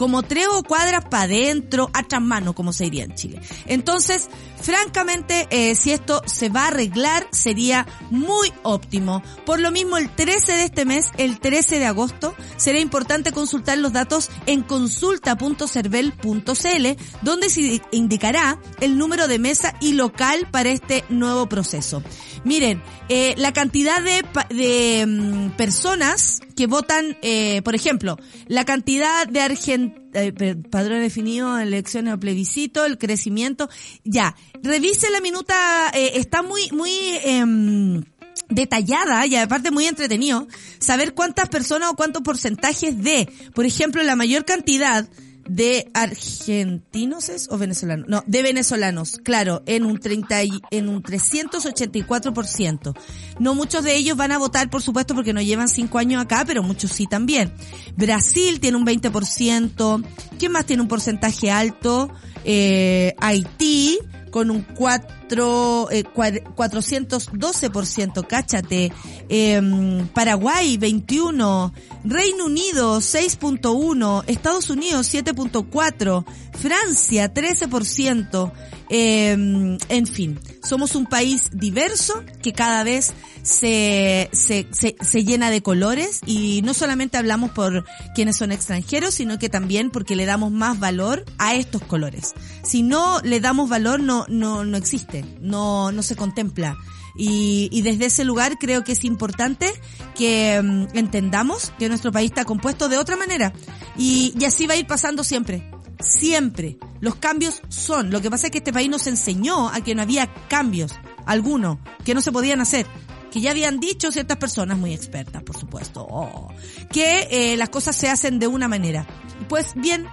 como 0.00 0.22
tres 0.22 0.46
o 0.50 0.62
cuadras 0.62 1.04
para 1.10 1.24
adentro, 1.24 1.90
atrás 1.92 2.22
mano, 2.22 2.54
como 2.54 2.72
se 2.72 2.84
diría 2.84 3.04
en 3.04 3.14
Chile. 3.14 3.38
Entonces, 3.66 4.30
francamente, 4.58 5.46
eh, 5.50 5.74
si 5.74 5.92
esto 5.92 6.22
se 6.24 6.48
va 6.48 6.64
a 6.64 6.68
arreglar, 6.68 7.28
sería 7.32 7.86
muy 8.08 8.50
óptimo. 8.62 9.22
Por 9.44 9.60
lo 9.60 9.70
mismo, 9.70 9.98
el 9.98 10.08
13 10.08 10.52
de 10.52 10.64
este 10.64 10.86
mes, 10.86 11.10
el 11.18 11.38
13 11.38 11.80
de 11.80 11.84
agosto, 11.84 12.34
será 12.56 12.78
importante 12.78 13.32
consultar 13.32 13.76
los 13.76 13.92
datos 13.92 14.30
en 14.46 14.62
consulta.cervel.cl, 14.62 16.86
donde 17.20 17.50
se 17.50 17.82
indicará 17.90 18.58
el 18.80 18.96
número 18.96 19.28
de 19.28 19.38
mesa 19.38 19.74
y 19.82 19.92
local 19.92 20.48
para 20.50 20.70
este 20.70 21.04
nuevo 21.10 21.46
proceso. 21.46 22.02
Miren, 22.42 22.82
eh, 23.10 23.34
la 23.36 23.52
cantidad 23.52 24.02
de, 24.02 24.24
de 24.48 25.04
mm, 25.06 25.50
personas 25.58 26.40
que 26.60 26.66
votan, 26.66 27.16
eh, 27.22 27.62
por 27.62 27.74
ejemplo, 27.74 28.18
la 28.46 28.66
cantidad 28.66 29.26
de 29.26 29.40
argentinos, 29.40 29.98
eh, 30.12 30.56
padrón 30.70 31.00
definido, 31.00 31.58
elecciones 31.58 32.12
o 32.12 32.20
plebiscito, 32.20 32.84
el 32.84 32.98
crecimiento, 32.98 33.70
ya, 34.04 34.36
revise 34.62 35.08
la 35.08 35.22
minuta, 35.22 35.90
eh, 35.94 36.12
está 36.16 36.42
muy, 36.42 36.68
muy, 36.72 36.90
eh, 36.90 38.02
detallada 38.50 39.24
y 39.26 39.36
aparte 39.36 39.70
muy 39.70 39.86
entretenido 39.86 40.48
saber 40.80 41.14
cuántas 41.14 41.48
personas 41.48 41.92
o 41.92 41.96
cuántos 41.96 42.20
porcentajes 42.20 43.02
de, 43.02 43.26
por 43.54 43.64
ejemplo, 43.64 44.02
la 44.02 44.14
mayor 44.14 44.44
cantidad 44.44 45.08
de 45.50 45.90
argentinos 45.94 47.28
es 47.28 47.48
o 47.50 47.58
venezolanos 47.58 48.06
no 48.08 48.22
de 48.26 48.42
venezolanos 48.42 49.18
claro 49.24 49.62
en 49.66 49.84
un 49.84 49.98
30 49.98 50.44
y, 50.44 50.62
en 50.70 50.88
un 50.88 51.02
384% 51.02 52.96
no 53.40 53.54
muchos 53.56 53.82
de 53.82 53.96
ellos 53.96 54.16
van 54.16 54.30
a 54.30 54.38
votar 54.38 54.70
por 54.70 54.80
supuesto 54.80 55.14
porque 55.14 55.32
no 55.32 55.42
llevan 55.42 55.68
cinco 55.68 55.98
años 55.98 56.22
acá 56.22 56.44
pero 56.46 56.62
muchos 56.62 56.92
sí 56.92 57.06
también. 57.06 57.52
Brasil 57.96 58.60
tiene 58.60 58.76
un 58.76 58.86
20% 58.86 60.04
quién 60.38 60.52
más 60.52 60.66
tiene 60.66 60.82
un 60.82 60.88
porcentaje 60.88 61.50
alto 61.50 62.10
eh, 62.44 63.14
Haití 63.18 63.98
con 64.30 64.50
un 64.50 64.62
4, 64.62 65.19
eh, 65.32 66.04
412%, 66.04 68.26
cáchate. 68.26 68.92
Eh, 69.28 70.08
Paraguay 70.12 70.76
21, 70.76 71.72
Reino 72.04 72.46
Unido 72.46 72.98
6.1, 72.98 74.24
Estados 74.26 74.70
Unidos 74.70 75.14
7.4, 75.14 76.24
Francia 76.52 77.32
13%, 77.32 78.52
eh, 78.92 79.78
en 79.88 80.06
fin, 80.06 80.40
somos 80.64 80.96
un 80.96 81.06
país 81.06 81.48
diverso 81.52 82.24
que 82.42 82.52
cada 82.52 82.82
vez 82.82 83.14
se, 83.42 84.28
se, 84.32 84.66
se, 84.72 84.96
se, 85.00 85.24
llena 85.24 85.50
de 85.50 85.62
colores 85.62 86.20
y 86.26 86.60
no 86.62 86.74
solamente 86.74 87.16
hablamos 87.16 87.52
por 87.52 87.84
quienes 88.16 88.36
son 88.36 88.50
extranjeros, 88.50 89.14
sino 89.14 89.38
que 89.38 89.48
también 89.48 89.90
porque 89.90 90.16
le 90.16 90.26
damos 90.26 90.50
más 90.50 90.80
valor 90.80 91.24
a 91.38 91.54
estos 91.54 91.82
colores. 91.82 92.34
Si 92.64 92.82
no 92.82 93.20
le 93.22 93.38
damos 93.38 93.68
valor, 93.68 94.00
no, 94.00 94.26
no, 94.28 94.64
no 94.64 94.76
existe, 94.76 95.19
no, 95.40 95.92
no 95.92 96.02
se 96.02 96.16
contempla. 96.16 96.76
Y, 97.16 97.82
desde 97.82 98.06
ese 98.06 98.24
lugar 98.24 98.58
creo 98.58 98.84
que 98.84 98.92
es 98.92 99.04
importante 99.04 99.70
que 100.14 100.58
um, 100.60 100.86
entendamos 100.94 101.72
que 101.78 101.88
nuestro 101.88 102.12
país 102.12 102.30
está 102.30 102.44
compuesto 102.44 102.88
de 102.88 102.98
otra 102.98 103.16
manera. 103.16 103.52
Y, 103.96 104.32
y 104.38 104.44
así 104.44 104.66
va 104.66 104.74
a 104.74 104.76
ir 104.76 104.86
pasando 104.86 105.24
siempre. 105.24 105.70
Siempre. 105.98 106.78
Los 107.00 107.16
cambios 107.16 107.60
son. 107.68 108.10
Lo 108.10 108.20
que 108.20 108.30
pasa 108.30 108.46
es 108.46 108.52
que 108.52 108.58
este 108.58 108.72
país 108.72 108.88
nos 108.88 109.06
enseñó 109.06 109.68
a 109.68 109.80
que 109.80 109.94
no 109.94 110.02
había 110.02 110.32
cambios, 110.48 110.92
algunos, 111.26 111.78
que 112.04 112.14
no 112.14 112.22
se 112.22 112.32
podían 112.32 112.60
hacer 112.60 112.86
que 113.30 113.40
ya 113.40 113.52
habían 113.52 113.80
dicho 113.80 114.10
ciertas 114.10 114.38
personas 114.38 114.76
muy 114.76 114.92
expertas, 114.92 115.42
por 115.42 115.56
supuesto, 115.56 116.06
oh, 116.10 116.48
que 116.90 117.28
eh, 117.30 117.56
las 117.56 117.68
cosas 117.68 117.96
se 117.96 118.08
hacen 118.08 118.38
de 118.38 118.46
una 118.46 118.68
manera. 118.68 119.06
Pues 119.48 119.74
bien, 119.74 120.06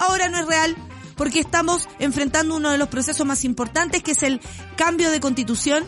ahora 0.00 0.28
no 0.28 0.38
es 0.38 0.46
real 0.46 0.76
porque 1.16 1.40
estamos 1.40 1.88
enfrentando 1.98 2.56
uno 2.56 2.70
de 2.70 2.78
los 2.78 2.88
procesos 2.88 3.26
más 3.26 3.44
importantes 3.44 4.02
que 4.02 4.12
es 4.12 4.22
el 4.22 4.40
cambio 4.76 5.10
de 5.10 5.20
constitución 5.20 5.84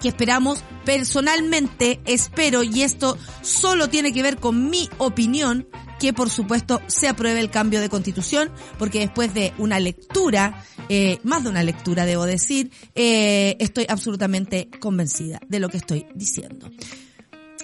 que 0.00 0.08
esperamos 0.08 0.62
personalmente, 0.84 2.00
espero, 2.04 2.62
y 2.62 2.82
esto 2.82 3.16
solo 3.42 3.88
tiene 3.88 4.12
que 4.12 4.22
ver 4.22 4.38
con 4.38 4.68
mi 4.68 4.88
opinión, 4.98 5.66
que 5.98 6.12
por 6.12 6.30
supuesto 6.30 6.82
se 6.88 7.08
apruebe 7.08 7.40
el 7.40 7.50
cambio 7.50 7.80
de 7.80 7.88
constitución, 7.88 8.50
porque 8.78 8.98
después 8.98 9.32
de 9.32 9.54
una 9.58 9.80
lectura, 9.80 10.62
eh, 10.88 11.18
más 11.22 11.44
de 11.44 11.50
una 11.50 11.62
lectura 11.62 12.04
debo 12.04 12.26
decir, 12.26 12.70
eh, 12.94 13.56
estoy 13.60 13.86
absolutamente 13.88 14.68
convencida 14.80 15.40
de 15.48 15.60
lo 15.60 15.68
que 15.68 15.78
estoy 15.78 16.06
diciendo. 16.14 16.70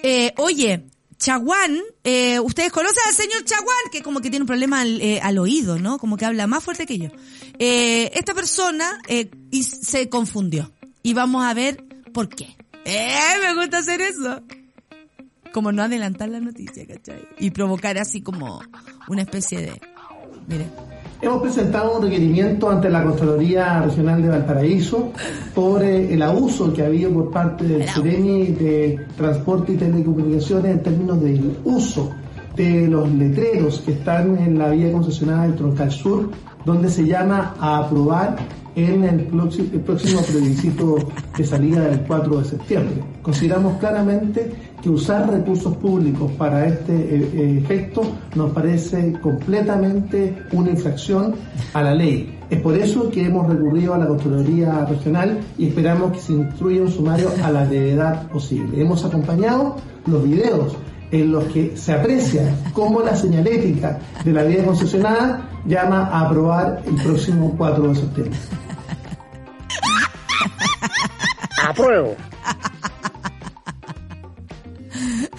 Eh, 0.01 0.33
oye, 0.37 0.85
Chaguán, 1.21 1.77
eh, 2.03 2.39
ustedes 2.39 2.71
conocen 2.71 3.03
al 3.07 3.13
señor 3.13 3.45
Chaguán, 3.45 3.77
que 3.91 4.01
como 4.01 4.21
que 4.21 4.31
tiene 4.31 4.41
un 4.41 4.47
problema 4.47 4.81
al, 4.81 4.99
eh, 5.01 5.19
al, 5.21 5.37
oído, 5.37 5.77
¿no? 5.77 5.99
Como 5.99 6.17
que 6.17 6.25
habla 6.25 6.47
más 6.47 6.63
fuerte 6.63 6.87
que 6.87 6.97
yo. 6.97 7.09
Eh, 7.59 8.09
esta 8.15 8.33
persona 8.33 8.99
y 9.51 9.61
se 9.61 10.09
confundió. 10.09 10.71
Y 11.03 11.13
vamos 11.13 11.45
a 11.45 11.53
ver 11.53 11.85
por 12.11 12.27
qué. 12.27 12.57
¡Eh! 12.85 13.35
Me 13.39 13.53
gusta 13.53 13.77
hacer 13.77 14.01
eso 14.01 14.41
como 15.53 15.71
no 15.71 15.83
adelantar 15.83 16.29
la 16.29 16.39
noticia, 16.39 16.87
¿cachai? 16.87 17.27
Y 17.37 17.51
provocar 17.51 17.99
así 17.99 18.21
como 18.21 18.61
una 19.07 19.21
especie 19.21 19.61
de... 19.61 19.81
Mire. 20.47 20.65
Hemos 21.21 21.43
presentado 21.43 21.97
un 21.97 22.03
requerimiento 22.03 22.67
ante 22.67 22.89
la 22.89 23.03
Contraloría 23.03 23.81
Regional 23.83 24.23
de 24.23 24.29
Valparaíso 24.29 25.11
por 25.53 25.83
eh, 25.83 26.11
el 26.11 26.21
abuso 26.23 26.73
que 26.73 26.81
ha 26.81 26.87
habido 26.87 27.11
por 27.11 27.29
parte 27.29 27.63
del 27.63 27.87
Sereni 27.87 28.47
de 28.47 29.05
Transporte 29.15 29.73
y 29.73 29.77
Telecomunicaciones 29.77 30.71
en 30.71 30.81
términos 30.81 31.21
del 31.21 31.57
uso 31.63 32.11
de 32.55 32.87
los 32.87 33.09
letreros 33.11 33.81
que 33.81 33.93
están 33.93 34.37
en 34.37 34.57
la 34.57 34.69
vía 34.69 34.91
concesionada 34.91 35.43
del 35.43 35.55
Troncal 35.55 35.91
Sur, 35.91 36.29
donde 36.65 36.89
se 36.89 37.05
llama 37.05 37.55
a 37.59 37.79
aprobar 37.79 38.37
en 38.75 39.03
el, 39.03 39.25
próximo, 39.25 40.21
plebiscito 40.21 40.97
de 41.37 41.43
salida 41.43 41.81
del 41.87 42.01
4 42.01 42.37
de 42.37 42.45
septiembre. 42.45 43.03
Consideramos 43.21 43.77
claramente 43.79 44.51
que 44.81 44.89
usar 44.89 45.29
recursos 45.29 45.75
públicos 45.77 46.31
para 46.37 46.67
este 46.67 46.93
eh, 46.93 47.57
efecto 47.57 48.01
nos 48.35 48.51
parece 48.51 49.13
completamente 49.21 50.43
una 50.53 50.71
infracción 50.71 51.35
a 51.73 51.81
la 51.81 51.93
ley. 51.93 52.37
Es 52.49 52.59
por 52.61 52.77
eso 52.77 53.09
que 53.09 53.25
hemos 53.25 53.47
recurrido 53.47 53.93
a 53.93 53.97
la 53.97 54.07
Contraloría 54.07 54.85
Regional 54.85 55.39
y 55.57 55.67
esperamos 55.67 56.13
que 56.13 56.19
se 56.19 56.33
instruya 56.33 56.81
un 56.81 56.91
sumario 56.91 57.29
a 57.43 57.51
la 57.51 57.65
brevedad 57.65 58.27
posible. 58.29 58.81
Hemos 58.81 59.05
acompañado 59.05 59.75
los 60.05 60.23
videos 60.23 60.75
en 61.11 61.31
los 61.31 61.45
que 61.45 61.75
se 61.75 61.93
aprecia 61.93 62.55
cómo 62.73 63.01
la 63.01 63.15
señalética 63.15 63.99
de 64.23 64.31
la 64.31 64.43
vía 64.43 64.63
concesionada 64.63 65.49
llama 65.65 66.07
a 66.07 66.21
aprobar 66.21 66.81
el 66.85 66.95
próximo 66.95 67.53
4 67.57 67.87
de 67.89 67.95
septiembre. 67.95 68.39
Apruebo. 71.63 72.15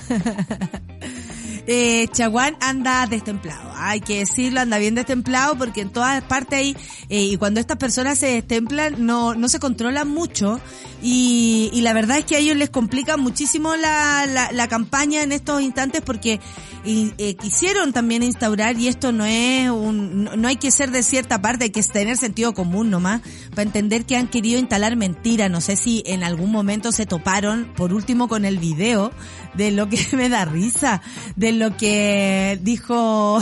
eh, 1.67 2.09
Chaguán 2.13 2.57
anda 2.61 3.07
destemplado. 3.07 3.73
Hay 3.77 4.01
que 4.01 4.21
decirlo, 4.21 4.61
anda 4.61 4.79
bien 4.79 4.95
destemplado 4.95 5.57
porque 5.57 5.81
en 5.81 5.91
todas 5.91 6.23
partes 6.23 6.59
hay, 6.59 6.77
eh, 7.09 7.25
y 7.25 7.37
cuando 7.37 7.61
estas 7.61 7.79
personas 7.79 8.19
se 8.19 8.27
destemplan, 8.27 9.05
no, 9.05 9.35
no 9.35 9.49
se 9.49 9.59
controlan 9.59 10.09
mucho. 10.09 10.61
Y, 11.03 11.71
y 11.73 11.81
la 11.81 11.93
verdad 11.93 12.19
es 12.19 12.25
que 12.25 12.37
a 12.37 12.39
ellos 12.39 12.57
les 12.57 12.71
complica 12.71 13.17
muchísimo 13.17 13.75
la, 13.75 14.25
la, 14.27 14.53
la 14.53 14.69
campaña 14.69 15.23
en 15.23 15.33
estos 15.33 15.61
instantes 15.61 16.01
porque 16.01 16.41
eh, 16.85 17.37
quisieron 17.37 17.93
también 17.93 18.25
instaurar, 18.25 18.77
y 18.77 18.89
esto 18.89 19.13
no 19.13 19.25
es 19.25 19.71
un, 19.71 20.25
no, 20.25 20.37
no, 20.37 20.49
hay 20.49 20.57
que 20.57 20.73
ser 20.73 20.91
de 20.91 21.05
cierta 21.05 21.41
parte, 21.41 21.65
hay 21.65 21.71
que 21.71 21.83
tener 21.83 22.17
sentido 22.17 22.55
común 22.55 22.91
nomás, 22.91 23.23
para 23.51 23.63
entender 23.63 24.05
que 24.05 24.17
han 24.17 24.27
querido 24.27 24.59
instalar 24.59 24.97
mentiras. 24.97 25.49
No 25.49 25.61
sé 25.61 25.77
si 25.77 26.03
en 26.07 26.25
algún 26.25 26.51
momento 26.51 26.91
se 26.91 27.07
toparon, 27.07 27.73
por 27.77 27.93
último, 27.93 28.27
con 28.27 28.45
el 28.45 28.59
video 28.59 29.13
de 29.55 29.71
lo 29.71 29.89
que 29.89 30.05
me 30.17 30.29
da 30.29 30.45
risa, 30.45 31.03
de 31.37 31.53
lo 31.53 31.77
que 31.77 32.59
dijo 32.63 33.41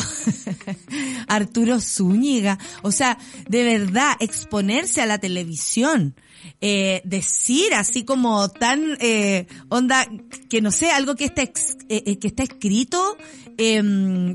Arturo 1.26 1.80
Zúñiga. 1.80 2.58
O 2.82 2.92
sea, 2.92 3.16
de 3.48 3.64
verdad, 3.64 4.16
exponerse 4.20 5.00
a 5.00 5.06
la 5.06 5.18
televisión. 5.18 6.14
Eh, 6.62 7.01
decir 7.05 7.72
así 7.74 8.05
como 8.05 8.49
tan 8.51 8.97
eh, 9.01 9.47
onda 9.70 10.07
que 10.51 10.61
no 10.61 10.70
sé 10.70 10.91
algo 10.91 11.14
que 11.16 11.24
está 11.26 11.43
ex- 11.43 11.76
eh, 11.88 12.03
eh, 12.07 12.18
que 12.18 12.28
está 12.28 12.43
escrito 12.43 13.16
eh, 13.57 13.80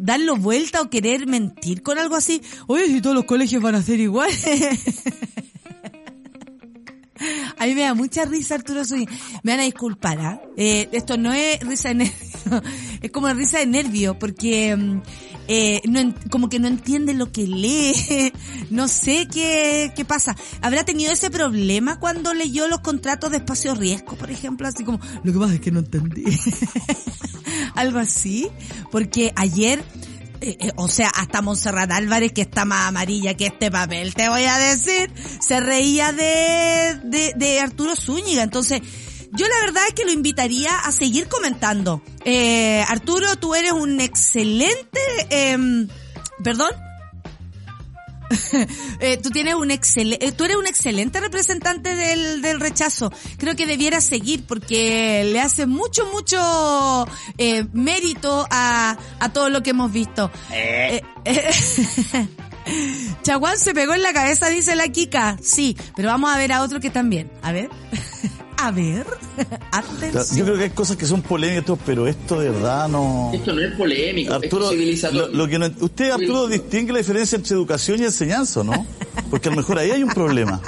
darlo 0.02 0.36
vuelta 0.36 0.82
o 0.82 0.90
querer 0.90 1.28
mentir 1.28 1.84
con 1.84 2.00
algo 2.00 2.16
así 2.16 2.42
oye 2.68 2.88
si 2.88 3.02
todos 3.02 3.16
los 3.16 3.26
colegios 3.26 3.62
van 3.62 3.76
a 3.76 3.82
ser 3.84 4.00
iguales 4.00 4.44
A 7.58 7.66
mí 7.66 7.74
me 7.74 7.82
da 7.82 7.94
mucha 7.94 8.26
risa 8.26 8.56
Arturo 8.56 8.84
Zúñiga. 8.84 9.12
Me 9.42 9.54
van 9.54 9.62
a 9.62 9.64
disculpar, 9.64 10.20
¿ah? 10.20 10.42
Eh, 10.58 10.90
esto 10.92 11.16
no 11.18 11.32
es 11.34 11.60
risa 11.62 11.90
de 11.90 11.96
nervio, 11.96 12.14
es 13.02 13.12
como 13.12 13.30
risa 13.34 13.60
de 13.60 13.66
nervio, 13.68 14.20
porque 14.20 14.76
mm, 14.76 15.02
eh, 15.48 15.82
no 15.86 16.14
como 16.30 16.50
que 16.50 16.60
no 16.60 16.68
entiende 16.68 17.14
lo 17.14 17.32
que 17.32 17.48
lee, 17.48 17.94
no 18.70 18.88
sé 18.88 19.28
qué, 19.32 19.92
qué 19.96 20.06
pasa. 20.06 20.36
¿Habrá 20.62 20.84
tenido 20.84 21.12
ese 21.12 21.30
problema 21.30 22.00
cuando 22.00 22.34
leyó 22.34 22.68
los 22.68 22.80
contratos 22.80 23.32
de 23.32 23.38
espacio 23.38 23.76
riesgo, 23.76 24.16
por 24.16 24.32
ejemplo? 24.32 24.68
Así 24.68 24.84
como, 24.84 25.00
lo 25.24 25.34
que 25.34 25.40
pasa 25.40 25.54
es 25.56 25.60
que 25.60 25.72
no 25.72 25.80
entendí. 25.80 26.26
Algo 27.76 28.00
así, 28.00 28.50
porque 28.92 29.32
ayer 29.36 29.84
eh, 30.42 30.58
eh, 30.60 30.72
o 30.76 30.88
sea, 30.88 31.10
hasta 31.10 31.42
Montserrat 31.42 31.92
Álvarez, 31.92 32.32
que 32.34 32.42
está 32.42 32.66
más 32.66 32.86
amarilla 32.86 33.36
que 33.36 33.48
este 33.48 33.72
papel, 33.72 34.14
te 34.14 34.30
voy 34.30 34.44
a 34.44 34.58
decir, 34.58 35.12
se 35.40 35.60
reía 35.60 36.12
de, 36.12 37.00
de, 37.04 37.34
de 37.36 37.60
Arturo 37.60 37.96
Zúñiga. 37.96 38.44
Entonces, 38.44 38.82
yo 39.36 39.48
la 39.48 39.66
verdad 39.66 39.84
es 39.88 39.94
que 39.94 40.06
lo 40.06 40.12
invitaría 40.12 40.78
a 40.78 40.92
seguir 40.92 41.28
comentando. 41.28 42.02
Eh, 42.24 42.84
Arturo, 42.88 43.36
tú 43.38 43.56
eres 43.56 43.72
un 43.72 44.00
excelente, 44.00 45.00
em, 45.30 45.88
perdón, 46.44 46.72
eh, 49.00 49.18
tú 49.18 49.30
tienes 49.30 49.56
un 49.56 49.72
excelente, 49.72 50.32
tú 50.32 50.46
eres 50.46 50.58
un 50.58 50.68
excelente 50.68 51.20
representante 51.20 51.96
del, 51.96 52.42
del 52.42 52.60
rechazo. 52.60 53.12
Creo 53.38 53.56
que 53.56 53.66
debieras 53.66 54.06
seguir 54.06 54.46
porque 54.46 55.24
le 55.26 55.40
hace 55.40 55.66
mucho, 55.66 56.06
mucho 56.12 57.08
eh, 57.38 57.66
mérito 57.74 58.48
a, 58.50 58.98
a 59.20 59.34
todo 59.34 59.50
lo 59.50 59.64
que 59.64 59.72
hemos 59.72 59.92
visto. 59.92 60.32
Eh, 60.52 61.02
eh, 61.26 61.50
Chaguán 63.24 63.58
se 63.58 63.74
pegó 63.74 63.94
en 63.94 64.02
la 64.02 64.14
cabeza, 64.14 64.50
dice 64.50 64.76
la 64.76 64.88
Kika. 64.88 65.38
Sí, 65.42 65.78
pero 65.96 66.10
vamos 66.10 66.34
a 66.34 66.38
ver 66.38 66.52
a 66.52 66.62
otro 66.64 66.80
que 66.80 66.90
también. 66.90 67.32
A 67.42 67.52
ver. 67.52 67.70
A 68.58 68.72
ver. 68.72 69.06
Atención. 69.72 70.38
Yo 70.38 70.46
creo 70.46 70.58
que 70.58 70.64
hay 70.64 70.70
cosas 70.70 70.98
que 70.98 71.06
son 71.06 71.22
polémicas, 71.22 71.78
pero 71.86 72.08
esto 72.08 72.40
de 72.40 72.50
verdad 72.50 72.88
no... 72.88 73.32
Esto 73.34 73.54
no 73.54 73.62
es 73.62 73.74
polémico, 73.76 74.34
Arturo, 74.34 74.66
es 74.66 74.72
lo, 74.72 74.72
civilizatorio. 74.72 75.28
lo 75.38 75.48
que 75.48 75.60
no, 75.60 75.70
usted, 75.82 76.12
Arturo, 76.12 76.48
distingue 76.48 76.94
la 76.94 77.00
diferencia 77.00 77.36
entre 77.36 77.56
educación 77.56 78.02
y 78.02 78.06
enseñanza, 78.06 78.64
¿no? 78.64 78.86
Porque 79.30 79.50
a 79.50 79.52
lo 79.52 79.58
mejor 79.58 79.80
ahí 79.80 79.92
hay 79.92 80.04
un 80.04 80.10
problema. 80.10 80.62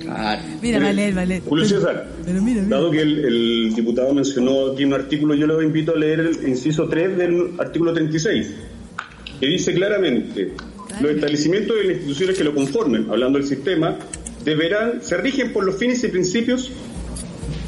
Claro. 0.00 0.42
Mira, 0.62 0.78
Valer, 0.78 1.14
Valer. 1.14 1.42
Julio 1.42 1.64
César, 1.66 2.08
Pero 2.24 2.40
mira, 2.40 2.62
mira. 2.62 2.76
dado 2.76 2.90
que 2.90 3.02
el, 3.02 3.24
el 3.24 3.74
diputado 3.74 4.14
mencionó 4.14 4.72
aquí 4.72 4.84
un 4.84 4.94
artículo, 4.94 5.34
yo 5.34 5.46
le 5.46 5.64
invito 5.64 5.92
a 5.92 5.96
leer 5.96 6.20
el 6.20 6.48
inciso 6.48 6.88
3 6.88 7.18
del 7.18 7.50
artículo 7.58 7.92
36, 7.92 8.50
que 9.38 9.46
dice 9.46 9.74
claramente, 9.74 10.54
los 11.00 11.10
establecimientos 11.10 11.76
y 11.82 11.86
las 11.86 11.96
instituciones 11.96 12.38
que 12.38 12.44
lo 12.44 12.54
conformen, 12.54 13.06
hablando 13.10 13.38
del 13.38 13.46
sistema, 13.46 13.96
deberán, 14.48 15.02
se 15.02 15.16
rigen 15.16 15.52
por 15.52 15.64
los 15.64 15.76
fines 15.76 16.02
y 16.04 16.08
principios 16.08 16.70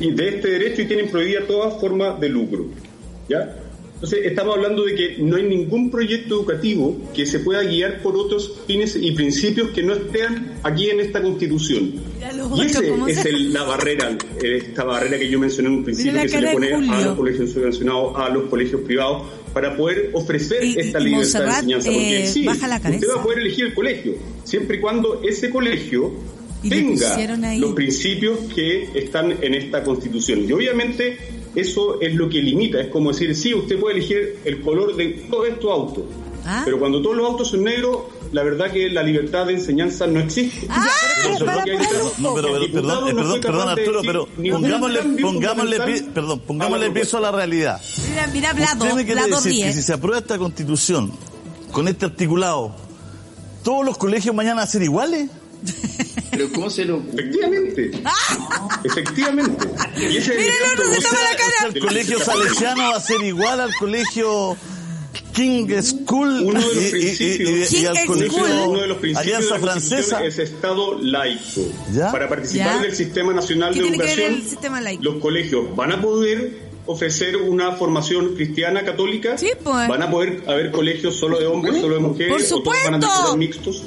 de 0.00 0.28
este 0.28 0.48
derecho 0.50 0.82
y 0.82 0.86
tienen 0.86 1.10
prohibida 1.10 1.40
toda 1.46 1.70
forma 1.78 2.16
de 2.18 2.28
lucro. 2.28 2.66
¿Ya? 3.28 3.56
Entonces, 3.94 4.20
estamos 4.24 4.56
hablando 4.56 4.84
de 4.86 4.94
que 4.94 5.16
no 5.18 5.36
hay 5.36 5.42
ningún 5.42 5.90
proyecto 5.90 6.36
educativo 6.36 6.96
que 7.14 7.26
se 7.26 7.40
pueda 7.40 7.62
guiar 7.64 8.00
por 8.00 8.16
otros 8.16 8.60
fines 8.66 8.96
y 8.98 9.12
principios 9.12 9.68
que 9.72 9.82
no 9.82 9.92
estén 9.92 10.52
aquí 10.62 10.88
en 10.88 11.00
esta 11.00 11.20
Constitución. 11.20 11.92
Y 12.56 12.62
esa 12.62 12.80
es 13.06 13.26
el- 13.26 13.52
la 13.52 13.62
barrera, 13.64 14.16
eh, 14.42 14.56
esta 14.68 14.84
barrera 14.84 15.18
que 15.18 15.28
yo 15.28 15.38
mencioné 15.38 15.68
en 15.68 15.74
un 15.74 15.84
principio, 15.84 16.12
que 16.22 16.28
se 16.30 16.40
le 16.40 16.52
pone 16.52 16.72
a 16.72 17.00
los 17.02 17.14
colegios 17.14 17.50
subvencionados, 17.50 18.12
a 18.16 18.30
los 18.30 18.44
colegios 18.44 18.80
privados, 18.80 19.22
para 19.52 19.76
poder 19.76 20.08
ofrecer 20.14 20.64
Y- 20.64 20.78
esta 20.80 20.98
libertad 20.98 21.40
de 21.40 21.46
enseñanza. 21.50 21.90
Porque 21.90 22.24
eh, 22.24 22.26
sí, 22.26 22.44
baja 22.46 22.68
la 22.68 22.76
usted 22.76 23.08
va 23.14 23.20
a 23.20 23.22
poder 23.22 23.38
elegir 23.40 23.66
el 23.66 23.74
colegio, 23.74 24.14
siempre 24.44 24.78
y 24.78 24.80
cuando 24.80 25.20
ese 25.22 25.50
colegio 25.50 26.12
tenga 26.68 27.56
los 27.56 27.72
principios 27.74 28.38
que 28.54 28.90
están 28.94 29.32
en 29.42 29.54
esta 29.54 29.82
constitución. 29.82 30.44
Y 30.48 30.52
obviamente 30.52 31.18
eso 31.54 32.00
es 32.00 32.14
lo 32.14 32.28
que 32.28 32.40
limita, 32.42 32.80
es 32.80 32.88
como 32.88 33.12
decir, 33.12 33.34
sí, 33.34 33.54
usted 33.54 33.78
puede 33.78 33.96
elegir 33.98 34.38
el 34.44 34.60
color 34.60 34.94
de 34.96 35.08
todos 35.30 35.48
estos 35.48 35.70
autos, 35.70 36.04
Ah. 36.44 36.62
pero 36.64 36.78
cuando 36.78 37.02
todos 37.02 37.16
los 37.16 37.26
autos 37.26 37.48
son 37.48 37.64
negros, 37.64 37.98
la 38.32 38.42
verdad 38.44 38.70
que 38.70 38.88
la 38.88 39.02
libertad 39.02 39.46
de 39.46 39.54
enseñanza 39.54 40.06
no 40.06 40.20
existe. 40.20 40.66
Ah. 40.70 40.86
No, 42.18 42.34
pero, 42.34 42.48
perdón, 42.72 43.08
eh, 43.08 43.14
perdón, 43.14 43.40
perdón, 43.40 43.68
Arturo, 43.68 44.00
pero 44.04 44.26
pongámosle, 44.26 45.00
pongámosle, 45.20 45.80
pi- 45.80 46.02
perdón, 46.14 46.40
a 46.42 46.46
pongámosle 46.46 46.88
la 46.88 46.94
piso 46.94 47.18
a 47.18 47.20
la 47.20 47.32
realidad. 47.32 47.80
Mira, 48.08 48.26
mira, 48.32 48.52
Blado, 48.54 48.84
Usted 48.84 48.96
me 48.96 49.04
quiere 49.04 49.20
Blado 49.26 49.36
decir 49.36 49.52
ríe. 49.52 49.64
que 49.66 49.72
si 49.72 49.82
se 49.82 49.92
aprueba 49.92 50.18
esta 50.18 50.38
constitución 50.38 51.12
con 51.72 51.88
este 51.88 52.06
articulado, 52.06 52.74
¿todos 53.62 53.84
los 53.84 53.98
colegios 53.98 54.34
mañana 54.34 54.56
van 54.56 54.64
a 54.64 54.66
ser 54.70 54.82
iguales? 54.82 55.28
Pero 56.30 56.48
¿cómo 56.52 56.70
se 56.70 56.84
lo 56.84 57.02
Efectivamente. 57.12 57.90
Efectivamente. 58.84 59.68
Y 59.98 60.16
ese 60.16 60.36
Mira, 60.36 60.52
el 60.72 60.78
otro 60.78 60.94
se 60.94 61.00
tapa 61.02 61.16
la 61.22 61.36
cara. 61.36 61.48
O 61.48 61.58
sea, 61.58 61.68
el 61.74 61.80
colegio 61.80 62.20
salesiano 62.20 62.90
va 62.90 62.96
a 62.96 63.00
ser 63.00 63.22
igual 63.22 63.60
al 63.60 63.74
colegio 63.74 64.56
King 65.32 65.66
School 65.82 66.42
Uno 66.44 66.60
de 66.60 66.66
los 66.66 66.74
y- 66.74 66.78
y- 66.78 66.86
y- 66.86 66.90
principios, 66.90 67.72
y, 67.72 67.76
y 67.76 67.78
King 67.80 67.86
al 67.86 67.96
School. 67.96 68.06
colegio 68.06 68.68
uno 68.68 68.80
de 68.80 68.86
los 68.86 68.98
principios 68.98 69.26
Alianza 69.36 69.54
de 69.54 69.60
la 69.66 69.72
Constitución 69.72 70.18
Francesa. 70.20 70.42
es 70.42 70.50
Estado 70.50 70.98
laico. 71.00 71.60
¿Ya? 71.92 72.12
Para 72.12 72.28
participar 72.28 72.76
¿Ya? 72.76 72.82
del 72.82 72.94
Sistema 72.94 73.32
Nacional 73.32 73.72
¿Qué 73.74 73.80
de 73.80 73.88
tiene 73.88 73.98
que 73.98 74.04
ver 74.04 74.18
Educación, 74.18 74.42
el 74.44 74.48
sistema 74.50 74.80
laico? 74.80 75.02
los 75.02 75.14
colegios 75.16 75.76
van 75.76 75.92
a 75.92 76.00
poder 76.00 76.70
ofrecer 76.86 77.36
una 77.36 77.72
formación 77.72 78.34
cristiana 78.34 78.84
católica, 78.84 79.36
Sí, 79.38 79.50
pues. 79.62 79.88
van 79.88 80.02
a 80.02 80.10
poder 80.10 80.42
haber 80.48 80.70
colegios 80.72 81.14
solo 81.16 81.38
de 81.38 81.46
hombres, 81.46 81.80
solo 81.80 81.94
de 81.94 82.00
mujeres, 82.00 82.48
Por 82.50 82.60
o 82.60 82.62
todos 82.62 82.76
van 82.84 82.94
a 82.94 83.00
supuesto. 83.00 83.28
ser 83.28 83.38
mixtos. 83.38 83.82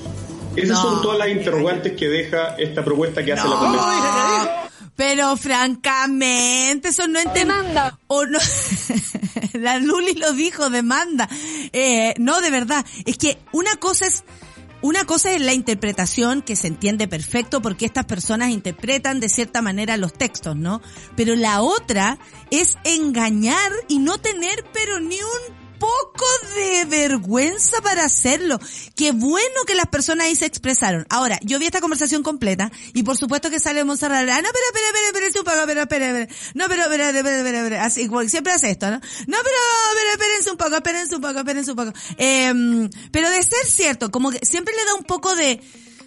Esas 0.56 0.70
No. 0.70 0.82
son 0.82 1.02
todas 1.02 1.18
las 1.20 1.30
interrogantes 1.30 1.94
que 1.94 2.08
deja 2.08 2.56
esta 2.58 2.84
propuesta 2.84 3.24
que 3.24 3.34
hace 3.34 3.48
la 3.48 3.56
Convención. 3.56 3.92
No, 3.92 4.64
pero 4.96 5.36
francamente, 5.38 6.90
eso 6.90 7.08
no 7.08 7.20
entiendo. 7.20 7.54
Demanda. 7.56 7.98
O 8.08 8.26
no, 8.26 8.38
la 9.54 9.80
Luli 9.80 10.14
lo 10.14 10.34
dijo, 10.34 10.70
demanda. 10.70 11.28
Eh, 11.72 12.14
no, 12.20 12.42
de 12.42 12.52
verdad, 12.52 12.86
es 13.06 13.18
que 13.18 13.38
una 13.52 13.76
cosa 13.78 14.06
es, 14.06 14.24
una 14.82 15.06
cosa 15.06 15.32
es 15.32 15.42
la 15.42 15.54
interpretación 15.54 16.42
que 16.42 16.56
se 16.56 16.68
entiende 16.68 17.08
perfecto 17.08 17.62
porque 17.62 17.86
estas 17.86 18.06
personas 18.06 18.50
interpretan 18.50 19.20
de 19.20 19.30
cierta 19.30 19.62
manera 19.62 19.98
los 19.98 20.14
textos, 20.14 20.56
¿no? 20.56 20.82
Pero 21.16 21.36
la 21.36 21.62
otra 21.62 22.20
es 22.52 22.78
engañar 22.84 23.72
y 23.88 23.98
no 24.00 24.18
tener 24.20 24.64
pero 24.74 25.00
ni 25.00 25.16
un 25.16 25.63
poco 25.80 26.26
de 26.56 26.86
vergüenza 26.86 27.82
para 27.82 28.06
hacerlo. 28.06 28.60
Qué 28.96 29.12
bueno 29.12 29.56
que 29.68 29.76
las 29.76 29.88
personas 29.88 30.28
ahí 30.28 30.36
se 30.36 30.46
expresaron. 30.46 31.06
Ahora, 31.10 31.40
yo 31.44 31.60
vi 31.60 31.66
esta 31.66 31.82
conversación 31.82 32.24
completa 32.24 32.72
y 32.94 33.04
por 33.04 33.18
supuesto 33.18 33.50
que 33.50 33.60
sale 33.60 33.84
Monserrat. 33.84 34.28
Ah, 34.30 34.42
no, 34.42 34.48
espera, 34.48 34.66
espera, 34.68 35.28
un 35.28 35.46
poco, 35.46 35.60
espera, 35.60 35.82
espera, 35.84 36.08
espera. 36.08 36.36
No, 36.54 36.66
pero, 36.68 36.84
espera, 36.84 37.10
espera, 37.10 37.38
espera, 37.38 37.58
espera. 37.60 37.86
Así, 37.86 38.10
siempre 38.30 38.54
hace 38.54 38.72
esto, 38.72 38.88
¿no? 38.90 38.98
No, 38.98 39.02
pero, 39.44 39.60
espera, 39.92 40.12
espérense 40.14 40.52
un 40.52 40.58
poco, 40.58 40.76
espérense 40.76 41.16
un 41.16 41.22
poco, 41.22 41.40
espérense 41.40 41.72
un 41.72 41.78
poco. 41.78 41.94
Eh, 42.18 42.90
pero 43.12 43.30
de 43.30 43.44
ser 43.44 43.66
cierto, 43.66 44.12
como 44.12 44.32
que 44.32 44.46
siempre 44.46 44.74
le 44.76 44.86
da 44.86 44.96
un 44.96 45.04
poco 45.04 45.36
de, 45.36 45.62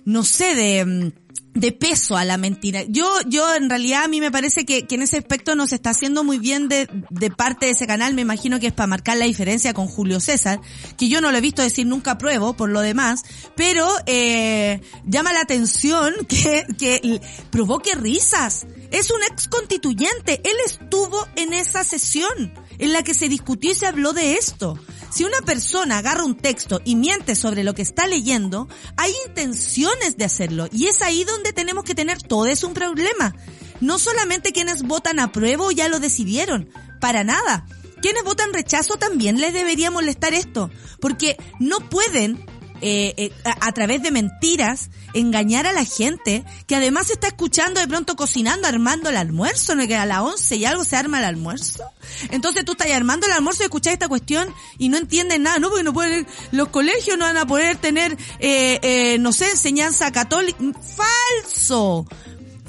no 0.05 0.25
sé, 0.25 0.55
de, 0.55 0.85
mm, 0.85 1.26
de 1.57 1.73
peso 1.73 2.17
a 2.17 2.25
la 2.25 2.37
mentira. 2.37 2.85
Yo, 2.87 3.11
yo 3.27 3.55
en 3.55 3.71
realidad 3.71 4.05
a 4.05 4.09
mí 4.09 4.21
me 4.21 4.31
parece 4.31 4.67
que, 4.67 4.87
que 4.87 4.97
en 4.97 5.03
ese 5.03 5.17
aspecto 5.17 5.55
nos 5.57 5.73
está 5.73 5.91
haciendo 5.91 6.23
muy 6.23 6.39
bien 6.39 6.69
de, 6.69 6.87
de 7.09 7.31
parte 7.31 7.67
de 7.67 7.73
ese 7.73 7.87
canal. 7.87 8.15
Me 8.15 8.23
imagino 8.23 8.61
que 8.61 8.69
es 8.69 8.73
para 8.75 8.87
marcar 8.87 9.17
la 9.17 9.25
diferencia 9.25 9.73
con 9.73 9.87
Julio 9.87 10.21
César, 10.21 10.61
que 10.99 11.09
yo 11.09 11.23
no 11.23 11.33
lo 11.33 11.39
he 11.39 11.41
visto 11.41 11.63
decir 11.63 11.87
nunca 11.87 12.19
pruebo 12.19 12.55
por 12.55 12.69
lo 12.69 12.81
demás, 12.81 13.23
pero 13.57 13.89
eh, 14.05 14.83
llama 15.07 15.33
la 15.33 15.41
atención 15.41 16.15
que, 16.29 16.67
que 16.79 17.21
provoque 17.51 17.95
risas. 17.95 18.67
Es 18.91 19.11
un 19.11 19.23
ex 19.31 19.49
constituyente. 19.49 20.43
Él 20.45 20.57
estuvo 20.65 21.27
en 21.37 21.55
esa 21.55 21.85
sesión 21.85 22.53
en 22.79 22.93
la 22.93 23.03
que 23.03 23.15
se 23.15 23.31
discutió 23.31 23.71
y 23.71 23.75
se 23.75 23.87
habló 23.87 24.13
de 24.13 24.35
esto. 24.35 24.79
Si 25.17 25.25
una 25.25 25.41
persona 25.41 25.97
agarra 25.97 26.27
un 26.27 26.37
texto 26.37 26.83
y 26.85 26.95
miente 26.95 27.37
sobre 27.37 27.65
lo 27.65 27.73
que 27.73 27.81
está 27.81 28.07
leyendo, 28.07 28.69
hay 28.99 29.15
intenciones 29.27 30.19
de 30.19 30.27
hacerlo. 30.27 30.69
Y 30.71 30.89
es 30.89 31.01
ahí 31.01 31.25
donde 31.25 31.55
tenemos 31.55 31.85
que 31.85 31.95
tener 31.95 32.21
todo 32.21 32.45
es 32.45 32.63
un 32.63 32.75
problema. 32.75 33.35
No 33.81 33.99
solamente 33.99 34.53
quienes 34.53 34.83
votan 34.83 35.19
apruebo 35.19 35.71
ya 35.71 35.89
lo 35.89 36.01
decidieron. 36.01 36.69
Para 37.01 37.25
nada. 37.25 37.65
Quienes 38.03 38.25
votan 38.25 38.53
rechazo 38.53 38.99
también 38.99 39.41
les 39.41 39.55
debería 39.55 39.91
molestar 39.91 40.35
esto. 40.35 40.69
Porque 41.01 41.39
no 41.61 41.79
pueden 41.89 42.45
eh, 42.81 43.15
eh, 43.17 43.33
a, 43.45 43.73
través 43.73 44.03
de 44.03 44.11
mentiras, 44.11 44.91
engañar 45.15 45.67
a 45.67 45.73
la 45.73 45.85
gente, 45.85 46.45
que 46.67 46.77
además 46.77 47.11
está 47.11 47.29
escuchando 47.29 47.81
de 47.81 47.89
pronto 47.89 48.17
cocinando, 48.17 48.69
armando 48.69 49.11
el 49.11 49.17
almuerzo, 49.17 49.75
¿no? 49.75 49.87
que 49.87 49.97
a 49.97 50.07
las 50.07 50.21
11 50.21 50.57
y 50.57 50.65
algo 50.65 50.85
se 50.85 50.97
arma 50.97 51.19
el 51.19 51.25
almuerzo. 51.25 51.85
Entonces 52.31 52.65
tú 52.65 52.73
estás 52.73 52.91
armando 52.91 53.27
el 53.27 53.33
almuerzo 53.33 53.63
y 53.63 53.67
escuchas 53.67 53.93
esta 53.93 54.09
cuestión 54.09 54.53
y 54.79 54.89
no 54.89 54.97
entiendes 54.97 55.41
nada, 55.41 55.59
¿no? 55.59 55.69
Porque 55.69 55.85
no 55.85 55.93
pueden, 55.93 56.27
los 56.53 56.69
colegios 56.69 57.19
no 57.19 57.25
van 57.25 57.37
a 57.37 57.47
poder 57.47 57.77
tener, 57.77 58.17
eh, 58.39 58.79
eh, 58.83 59.19
no 59.19 59.33
sé, 59.33 59.51
enseñanza 59.51 60.11
católica. 60.13 60.59
Falso 60.97 62.07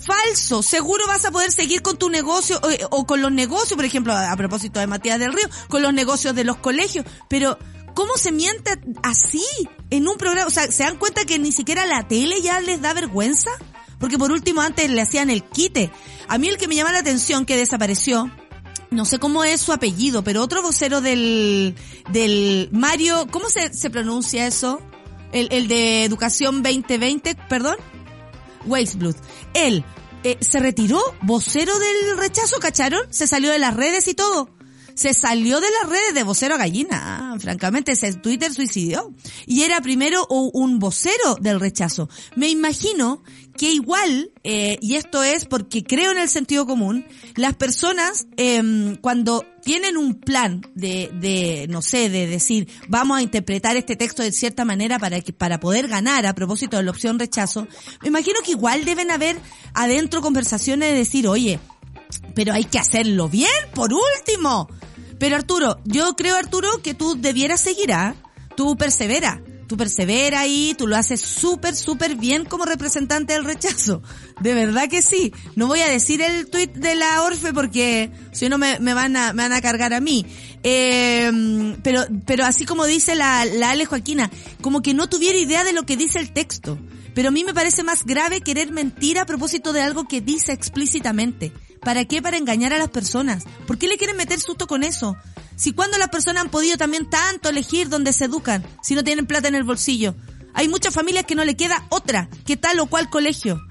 falso. 0.08 0.64
Seguro 0.64 1.05
vas 1.08 1.26
a 1.26 1.32
poder 1.32 1.51
seguir 1.51 1.82
con 1.82 1.97
tu 1.97 2.10
negocio 2.10 2.60
o, 2.64 2.97
o, 2.97 3.05
con 3.05 3.22
los 3.22 3.32
negocios, 3.32 3.76
por 3.76 3.84
ejemplo, 3.84 4.16
a 4.16 4.36
propósito 4.38 4.80
de 4.80 4.88
Matías 4.88 5.20
del 5.20 5.34
Río, 5.34 5.47
con 5.68 5.82
los 5.82 5.93
negocios 5.93 6.34
de 6.34 6.45
los 6.45 6.58
colegios. 6.58 7.05
Pero, 7.28 7.58
¿cómo 7.98 8.16
se 8.16 8.32
miente 8.32 8.80
así 9.02 9.43
en 9.89 10.08
un 10.08 10.18
programa? 10.18 10.45
O 10.45 10.52
sea, 10.52 10.72
¿se 10.72 10.84
dan 10.84 11.00
cuenta 11.00 11.26
que 11.26 11.39
ni 11.39 11.52
siquiera 11.52 11.84
la 11.88 12.08
tele 12.08 12.43
ya 12.43 12.62
les 12.62 12.80
da 12.80 12.93
vergüenza? 12.93 13.50
Porque 14.00 14.20
por 14.20 14.32
último 14.32 14.62
antes 14.62 14.88
le 14.91 15.02
hacían 15.02 15.32
el 15.32 15.43
quite. 15.43 15.91
A 16.28 16.38
mí 16.38 16.48
el 16.48 16.58
que 16.58 16.68
me 16.68 16.76
llama 16.76 16.91
la 16.91 17.00
atención 17.00 17.48
que 17.48 17.58
desapareció, 17.58 18.32
no 18.91 19.04
sé 19.06 19.18
cómo 19.18 19.43
es 19.43 19.62
su 19.62 19.74
apellido, 19.74 20.24
pero 20.24 20.43
otro 20.43 20.62
vocero 20.62 21.02
del, 21.02 21.74
del 22.12 22.70
Mario, 22.72 23.26
¿cómo 23.32 23.50
se, 23.50 23.74
se 23.74 23.89
pronuncia 23.89 24.45
eso? 24.45 24.80
El, 25.32 25.48
el 25.52 25.68
de 25.68 26.04
Educación 26.04 26.62
2020, 26.62 27.36
perdón. 27.50 27.78
Weisblut. 28.68 29.18
Él 29.56 29.84
eh, 30.24 30.38
se 30.39 30.60
retiró, 30.60 31.02
vocero 31.24 31.74
del 31.80 32.18
rechazo, 32.18 32.60
¿cacharon? 32.60 33.02
Se 33.10 33.26
salió 33.26 33.50
de 33.50 33.58
las 33.58 33.76
redes 33.76 34.08
y 34.08 34.14
todo. 34.14 34.56
Se 34.98 35.14
salió 35.14 35.60
de 35.60 35.68
las 35.80 35.91
redes 35.91 36.16
de 36.16 36.24
vocero 36.24 36.56
a 36.56 36.58
gallina. 36.58 37.36
Francamente, 37.39 37.91
ese 37.91 38.14
Twitter 38.16 38.52
suicidió. 38.52 39.14
Y 39.45 39.62
era 39.62 39.80
primero 39.80 40.26
un 40.28 40.80
vocero 40.80 41.36
del 41.39 41.60
rechazo. 41.60 42.10
Me 42.36 42.50
imagino 42.50 43.22
que 43.56 43.72
igual, 43.72 44.32
eh, 44.43 44.80
y 44.82 44.95
esto 44.95 45.22
es 45.22 45.45
porque 45.45 45.84
creo 45.84 46.12
en 46.14 46.18
el 46.18 46.30
sentido 46.30 46.66
común, 46.66 47.06
las 47.36 47.56
personas 47.56 48.26
eh, 48.38 48.98
cuando 49.02 49.45
tienen 49.64 49.98
un 49.98 50.16
plan 50.16 50.62
de, 50.74 51.12
de, 51.14 51.68
no 51.70 51.84
sé, 51.84 52.10
de 52.10 52.26
decir, 52.26 52.68
vamos 52.88 53.20
a 53.20 53.22
interpretar 53.22 53.78
este 53.78 53.95
texto 53.95 54.24
de 54.24 54.32
cierta 54.32 54.66
manera 54.66 54.98
para 54.98 55.22
que, 55.22 55.32
para 55.32 55.60
poder 55.60 55.88
ganar 55.88 56.26
a 56.26 56.34
propósito 56.34 56.78
de 56.78 56.84
la 56.84 56.91
opción 56.91 57.20
rechazo, 57.20 57.68
me 58.02 58.08
imagino 58.08 58.39
que 58.43 58.52
igual 58.52 58.84
deben 58.84 59.12
haber 59.12 59.38
adentro 59.76 60.22
conversaciones 60.22 60.89
de 60.89 60.98
decir, 60.98 61.28
oye, 61.28 61.60
pero 62.34 62.54
hay 62.54 62.64
que 62.64 62.80
hacerlo 62.80 63.30
bien, 63.30 63.52
por 63.74 63.91
último. 63.93 64.70
Pero 65.20 65.36
Arturo, 65.36 65.80
yo 65.86 66.15
creo 66.15 66.36
Arturo 66.36 66.82
que 66.84 66.93
tú 66.93 67.15
debieras 67.20 67.61
seguir, 67.61 67.93
¿ah? 67.93 68.15
Tú 68.55 68.76
persevera 68.78 69.41
tú 69.68 69.78
perseveras 69.78 70.41
ahí, 70.41 70.74
tú 70.78 70.88
lo 70.88 70.95
haces 70.95 71.22
súper, 71.22 71.76
súper 71.76 72.15
bien 72.15 72.45
como 72.45 72.65
representante 72.65 73.34
del 73.34 73.43
rechazo. 73.43 74.01
De 74.39 74.53
verdad 74.53 74.89
que 74.89 75.01
sí. 75.01 75.34
No 75.55 75.68
voy 75.68 75.82
a 75.82 75.89
decir 75.89 76.22
el 76.22 76.47
tuit 76.47 76.74
de 76.74 76.95
la 76.95 77.22
Orfe 77.22 77.53
porque 77.53 78.09
si 78.32 78.49
no 78.49 78.57
me, 78.57 78.80
me, 78.80 78.93
van 78.93 79.15
a, 79.15 79.34
me 79.34 79.43
van 79.43 79.53
a 79.53 79.61
cargar 79.61 79.93
a 79.93 79.99
mí. 79.99 80.26
Eh, 80.63 81.76
pero, 81.84 82.05
pero 82.26 82.45
así 82.45 82.65
como 82.65 82.86
dice 82.86 83.15
la, 83.15 83.45
la 83.45 83.72
Ale 83.72 83.86
Joaquina, 83.86 84.32
como 84.61 84.82
que 84.82 84.93
no 84.93 85.09
tuviera 85.09 85.38
idea 85.38 85.63
de 85.63 85.74
lo 85.74 85.84
que 85.84 85.97
dice 85.97 86.20
el 86.20 86.32
texto. 86.32 86.80
Pero 87.13 87.30
a 87.30 87.32
mí 87.32 87.43
me 87.43 87.53
parece 87.53 87.84
más 87.84 88.05
grave 88.05 88.41
querer 88.41 88.72
mentir 88.72 89.20
a 89.20 89.26
propósito 89.26 89.74
de 89.74 89.82
algo 89.82 90.07
que 90.07 90.22
dice 90.22 90.53
explícitamente. 90.53 91.51
¿Para 91.88 92.03
qué? 92.03 92.21
Para 92.21 92.35
engañar 92.35 92.73
a 92.73 92.79
las 92.79 92.89
personas. 92.89 93.45
¿Por 93.65 93.77
qué 93.77 93.88
le 93.88 93.97
quieren 93.97 94.17
meter 94.17 94.41
susto 94.41 94.67
con 94.67 94.83
eso? 94.83 95.15
Si 95.55 95.71
cuando 95.71 95.97
las 95.97 96.09
personas 96.09 96.43
han 96.43 96.51
podido 96.51 96.75
también 96.75 97.09
tanto 97.09 97.47
elegir 97.47 97.88
dónde 97.88 98.11
se 98.11 98.25
educan, 98.25 98.61
si 98.83 98.93
no 98.93 99.05
tienen 99.05 99.25
plata 99.25 99.47
en 99.47 99.55
el 99.55 99.63
bolsillo. 99.63 100.13
Hay 100.53 100.67
muchas 100.67 100.93
familias 100.93 101.23
que 101.23 101.35
no 101.35 101.45
le 101.45 101.55
queda 101.55 101.85
otra 101.88 102.27
que 102.45 102.57
tal 102.57 102.81
o 102.81 102.88
cual 102.88 103.09
colegio. 103.09 103.61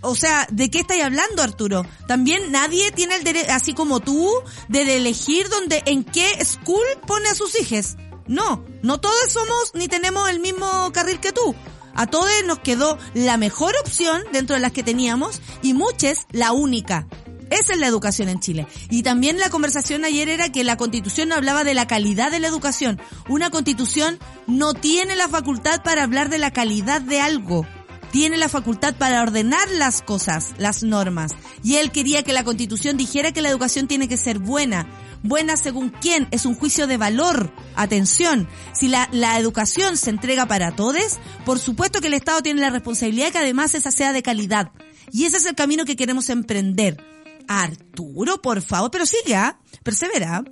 O 0.00 0.14
sea, 0.14 0.46
¿de 0.50 0.70
qué 0.70 0.78
estáis 0.78 1.04
hablando, 1.04 1.42
Arturo? 1.42 1.84
También 2.08 2.50
nadie 2.50 2.90
tiene 2.92 3.16
el 3.16 3.24
derecho, 3.24 3.52
así 3.52 3.74
como 3.74 4.00
tú, 4.00 4.26
de 4.70 4.96
elegir 4.96 5.50
dónde, 5.50 5.82
en 5.84 6.02
qué 6.02 6.42
school 6.46 6.86
pone 7.06 7.28
a 7.28 7.34
sus 7.34 7.60
hijos. 7.60 7.96
No, 8.26 8.64
no 8.82 9.00
todos 9.00 9.30
somos 9.30 9.72
ni 9.74 9.86
tenemos 9.86 10.30
el 10.30 10.40
mismo 10.40 10.90
carril 10.94 11.20
que 11.20 11.32
tú. 11.32 11.54
A 11.94 12.06
todos 12.06 12.30
nos 12.46 12.58
quedó 12.60 12.98
la 13.12 13.36
mejor 13.36 13.74
opción 13.82 14.22
dentro 14.32 14.56
de 14.56 14.62
las 14.62 14.72
que 14.72 14.82
teníamos 14.82 15.42
y 15.62 15.74
muchas 15.74 16.26
la 16.32 16.52
única. 16.52 17.06
Esa 17.50 17.72
es 17.74 17.78
la 17.78 17.86
educación 17.86 18.28
en 18.28 18.40
Chile. 18.40 18.66
Y 18.90 19.02
también 19.02 19.38
la 19.38 19.50
conversación 19.50 20.04
ayer 20.04 20.28
era 20.28 20.50
que 20.50 20.64
la 20.64 20.76
constitución 20.76 21.28
no 21.28 21.34
hablaba 21.34 21.64
de 21.64 21.74
la 21.74 21.86
calidad 21.86 22.30
de 22.30 22.40
la 22.40 22.48
educación. 22.48 23.00
Una 23.28 23.50
constitución 23.50 24.18
no 24.46 24.74
tiene 24.74 25.16
la 25.16 25.28
facultad 25.28 25.82
para 25.82 26.02
hablar 26.02 26.30
de 26.30 26.38
la 26.38 26.52
calidad 26.52 27.00
de 27.00 27.20
algo. 27.20 27.66
Tiene 28.12 28.36
la 28.36 28.48
facultad 28.48 28.94
para 28.94 29.22
ordenar 29.22 29.68
las 29.72 30.00
cosas, 30.00 30.52
las 30.56 30.84
normas. 30.84 31.32
Y 31.64 31.76
él 31.76 31.90
quería 31.90 32.22
que 32.22 32.32
la 32.32 32.44
constitución 32.44 32.96
dijera 32.96 33.32
que 33.32 33.42
la 33.42 33.48
educación 33.48 33.88
tiene 33.88 34.06
que 34.06 34.16
ser 34.16 34.38
buena. 34.38 34.86
Buena 35.24 35.56
según 35.56 35.88
quién, 35.88 36.28
es 36.30 36.46
un 36.46 36.54
juicio 36.54 36.86
de 36.86 36.96
valor. 36.96 37.52
Atención, 37.74 38.46
si 38.72 38.86
la, 38.86 39.08
la 39.10 39.38
educación 39.38 39.96
se 39.96 40.10
entrega 40.10 40.46
para 40.46 40.76
todos, 40.76 41.18
por 41.44 41.58
supuesto 41.58 42.00
que 42.00 42.06
el 42.06 42.14
Estado 42.14 42.40
tiene 42.40 42.60
la 42.60 42.70
responsabilidad 42.70 43.32
que 43.32 43.38
además 43.38 43.74
esa 43.74 43.90
sea 43.90 44.12
de 44.12 44.22
calidad. 44.22 44.70
Y 45.10 45.24
ese 45.24 45.38
es 45.38 45.46
el 45.46 45.54
camino 45.54 45.84
que 45.84 45.96
queremos 45.96 46.28
emprender. 46.30 47.02
Arturo, 47.48 48.40
por 48.40 48.60
favor, 48.62 48.90
pero 48.90 49.06
sigue, 49.06 49.34
¿ah? 49.34 49.58
Persevera. 49.82 50.44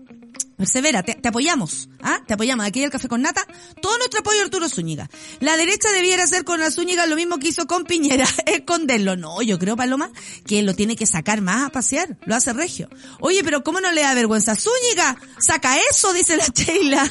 Persevera, 0.56 1.02
te, 1.02 1.18
apoyamos, 1.26 1.88
¿ah? 2.02 2.20
Te 2.24 2.34
apoyamos. 2.34 2.64
Aquí 2.64 2.84
el 2.84 2.90
café 2.90 3.08
con 3.08 3.20
nata, 3.20 3.44
todo 3.80 3.98
nuestro 3.98 4.20
apoyo 4.20 4.38
a 4.40 4.44
Arturo 4.44 4.68
Zúñiga. 4.68 5.10
La 5.40 5.56
derecha 5.56 5.90
debiera 5.90 6.22
hacer 6.22 6.44
con 6.44 6.60
la 6.60 6.70
Zúñiga 6.70 7.06
lo 7.06 7.16
mismo 7.16 7.38
que 7.38 7.48
hizo 7.48 7.66
con 7.66 7.82
Piñera, 7.84 8.28
esconderlo. 8.46 9.16
No, 9.16 9.42
yo 9.42 9.58
creo, 9.58 9.74
Paloma, 9.76 10.12
que 10.46 10.62
lo 10.62 10.74
tiene 10.74 10.94
que 10.94 11.04
sacar 11.04 11.40
más 11.40 11.66
a 11.66 11.70
pasear. 11.70 12.16
Lo 12.26 12.36
hace 12.36 12.52
regio. 12.52 12.88
Oye, 13.18 13.42
pero 13.42 13.64
¿cómo 13.64 13.80
no 13.80 13.90
le 13.90 14.02
da 14.02 14.14
vergüenza? 14.14 14.54
Zúñiga, 14.54 15.16
saca 15.40 15.76
eso, 15.90 16.12
dice 16.12 16.36
la 16.36 16.46
Sheila. 16.54 17.10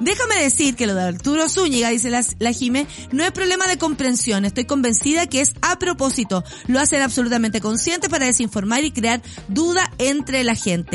Déjame 0.00 0.42
decir 0.42 0.76
que 0.76 0.86
lo 0.86 0.94
de 0.94 1.04
Arturo 1.04 1.48
Zúñiga, 1.48 1.88
dice 1.88 2.10
la, 2.10 2.22
la 2.38 2.52
Jime, 2.52 2.86
no 3.12 3.24
es 3.24 3.32
problema 3.32 3.66
de 3.66 3.78
comprensión. 3.78 4.44
Estoy 4.44 4.66
convencida 4.66 5.26
que 5.26 5.40
es 5.40 5.54
a 5.62 5.78
propósito. 5.78 6.44
Lo 6.66 6.80
hacen 6.80 7.00
absolutamente 7.00 7.62
consciente 7.62 8.10
para 8.10 8.26
desinformar 8.26 8.84
y 8.84 8.90
crear 8.90 9.22
duda 9.48 9.90
entre 9.96 10.44
la 10.44 10.54
gente. 10.54 10.85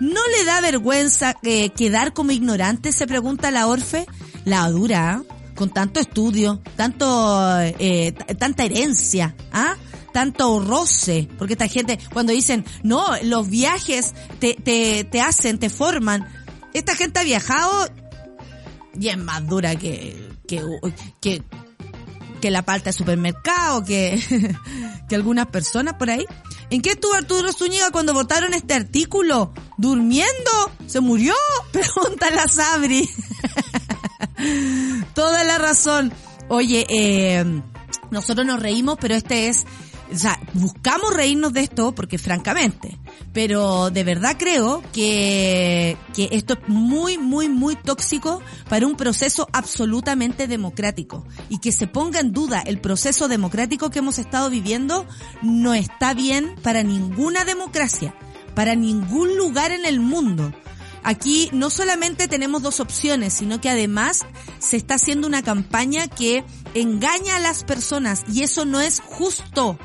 No 0.00 0.20
le 0.36 0.44
da 0.44 0.60
vergüenza 0.60 1.36
eh, 1.42 1.70
quedar 1.70 2.12
como 2.12 2.32
ignorante? 2.32 2.92
Se 2.92 3.06
pregunta 3.06 3.50
la 3.50 3.66
Orfe. 3.66 4.06
La 4.44 4.68
dura, 4.70 5.22
con 5.54 5.70
tanto 5.70 6.00
estudio, 6.00 6.60
tanto, 6.76 7.60
eh, 7.60 8.12
tanta 8.38 8.64
herencia, 8.64 9.36
¿ah? 9.52 9.76
tanto 10.12 10.60
roce, 10.60 11.28
porque 11.38 11.54
esta 11.54 11.68
gente, 11.68 11.98
cuando 12.12 12.32
dicen, 12.32 12.64
no, 12.82 13.04
los 13.22 13.48
viajes 13.48 14.14
te, 14.40 14.54
te, 14.54 15.04
te 15.04 15.20
hacen, 15.20 15.58
te 15.58 15.70
forman, 15.70 16.26
esta 16.74 16.94
gente 16.96 17.20
ha 17.20 17.24
viajado 17.24 17.88
y 18.98 19.08
es 19.08 19.18
más 19.18 19.46
dura 19.46 19.74
que, 19.76 20.30
que, 20.46 20.62
que, 21.20 21.42
que 22.40 22.50
la 22.50 22.62
palta 22.62 22.90
de 22.90 22.92
supermercado, 22.92 23.84
que, 23.84 24.22
que 25.08 25.14
algunas 25.14 25.46
personas 25.46 25.94
por 25.94 26.10
ahí. 26.10 26.26
¿En 26.72 26.80
qué 26.80 26.92
estuvo 26.92 27.12
Arturo 27.12 27.52
Zúñiga 27.52 27.90
cuando 27.90 28.14
votaron 28.14 28.54
este 28.54 28.72
artículo? 28.72 29.52
¿Durmiendo? 29.76 30.50
¿Se 30.86 31.00
murió? 31.00 31.34
Pregunta 31.70 32.30
la 32.30 32.48
Sabri. 32.48 33.10
Toda 35.14 35.44
la 35.44 35.58
razón. 35.58 36.14
Oye, 36.48 36.86
eh, 36.88 37.44
nosotros 38.10 38.46
nos 38.46 38.58
reímos, 38.58 38.96
pero 38.98 39.14
este 39.14 39.48
es 39.48 39.66
o 40.12 40.18
sea, 40.18 40.38
buscamos 40.54 41.14
reírnos 41.14 41.52
de 41.52 41.60
esto 41.60 41.94
porque 41.94 42.18
francamente, 42.18 42.98
pero 43.32 43.90
de 43.90 44.04
verdad 44.04 44.36
creo 44.38 44.82
que, 44.92 45.96
que 46.14 46.28
esto 46.32 46.54
es 46.54 46.68
muy, 46.68 47.18
muy, 47.18 47.48
muy 47.48 47.76
tóxico 47.76 48.40
para 48.68 48.86
un 48.86 48.96
proceso 48.96 49.48
absolutamente 49.52 50.46
democrático 50.46 51.24
y 51.48 51.58
que 51.58 51.72
se 51.72 51.86
ponga 51.86 52.20
en 52.20 52.32
duda 52.32 52.60
el 52.60 52.80
proceso 52.80 53.28
democrático 53.28 53.90
que 53.90 54.00
hemos 54.00 54.18
estado 54.18 54.50
viviendo 54.50 55.06
no 55.42 55.74
está 55.74 56.14
bien 56.14 56.54
para 56.62 56.82
ninguna 56.82 57.44
democracia, 57.44 58.14
para 58.54 58.74
ningún 58.74 59.36
lugar 59.36 59.72
en 59.72 59.86
el 59.86 60.00
mundo. 60.00 60.52
Aquí 61.04 61.50
no 61.52 61.68
solamente 61.70 62.28
tenemos 62.28 62.62
dos 62.62 62.78
opciones, 62.78 63.32
sino 63.32 63.60
que 63.60 63.68
además 63.68 64.20
se 64.60 64.76
está 64.76 64.94
haciendo 64.94 65.26
una 65.26 65.42
campaña 65.42 66.06
que 66.06 66.44
engaña 66.74 67.36
a 67.36 67.40
las 67.40 67.64
personas 67.64 68.22
y 68.32 68.42
eso 68.42 68.64
no 68.64 68.80
es 68.80 69.00
justo 69.00 69.78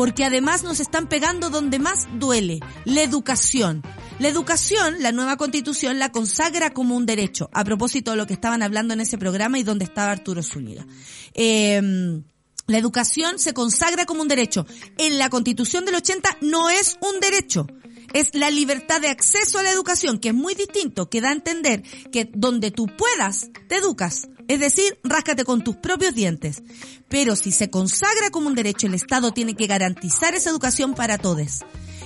porque 0.00 0.24
además 0.24 0.62
nos 0.62 0.80
están 0.80 1.10
pegando 1.10 1.50
donde 1.50 1.78
más 1.78 2.08
duele, 2.18 2.60
la 2.86 3.02
educación. 3.02 3.82
La 4.18 4.28
educación, 4.28 5.02
la 5.02 5.12
nueva 5.12 5.36
constitución, 5.36 5.98
la 5.98 6.10
consagra 6.10 6.70
como 6.70 6.96
un 6.96 7.04
derecho, 7.04 7.50
a 7.52 7.64
propósito 7.64 8.10
de 8.10 8.16
lo 8.16 8.26
que 8.26 8.32
estaban 8.32 8.62
hablando 8.62 8.94
en 8.94 9.02
ese 9.02 9.18
programa 9.18 9.58
y 9.58 9.62
donde 9.62 9.84
estaba 9.84 10.10
Arturo 10.10 10.42
Zúñiga. 10.42 10.86
Eh, 11.34 11.82
la 12.66 12.78
educación 12.78 13.38
se 13.38 13.52
consagra 13.52 14.06
como 14.06 14.22
un 14.22 14.28
derecho. 14.28 14.64
En 14.96 15.18
la 15.18 15.28
constitución 15.28 15.84
del 15.84 15.96
80 15.96 16.38
no 16.40 16.70
es 16.70 16.96
un 17.02 17.20
derecho 17.20 17.66
es 18.12 18.34
la 18.34 18.50
libertad 18.50 19.00
de 19.00 19.08
acceso 19.08 19.58
a 19.58 19.62
la 19.62 19.70
educación, 19.70 20.18
que 20.18 20.28
es 20.28 20.34
muy 20.34 20.54
distinto, 20.54 21.08
que 21.08 21.20
da 21.20 21.28
a 21.28 21.32
entender 21.32 21.82
que 22.10 22.28
donde 22.34 22.70
tú 22.70 22.86
puedas, 22.86 23.50
te 23.68 23.76
educas. 23.76 24.28
Es 24.50 24.58
decir, 24.58 24.98
ráscate 25.04 25.44
con 25.44 25.62
tus 25.62 25.76
propios 25.76 26.12
dientes. 26.12 26.64
Pero 27.08 27.36
si 27.36 27.52
se 27.52 27.70
consagra 27.70 28.30
como 28.32 28.48
un 28.48 28.56
derecho, 28.56 28.88
el 28.88 28.94
Estado 28.94 29.30
tiene 29.30 29.54
que 29.54 29.68
garantizar 29.68 30.34
esa 30.34 30.50
educación 30.50 30.96
para 30.96 31.18
todos. 31.18 31.60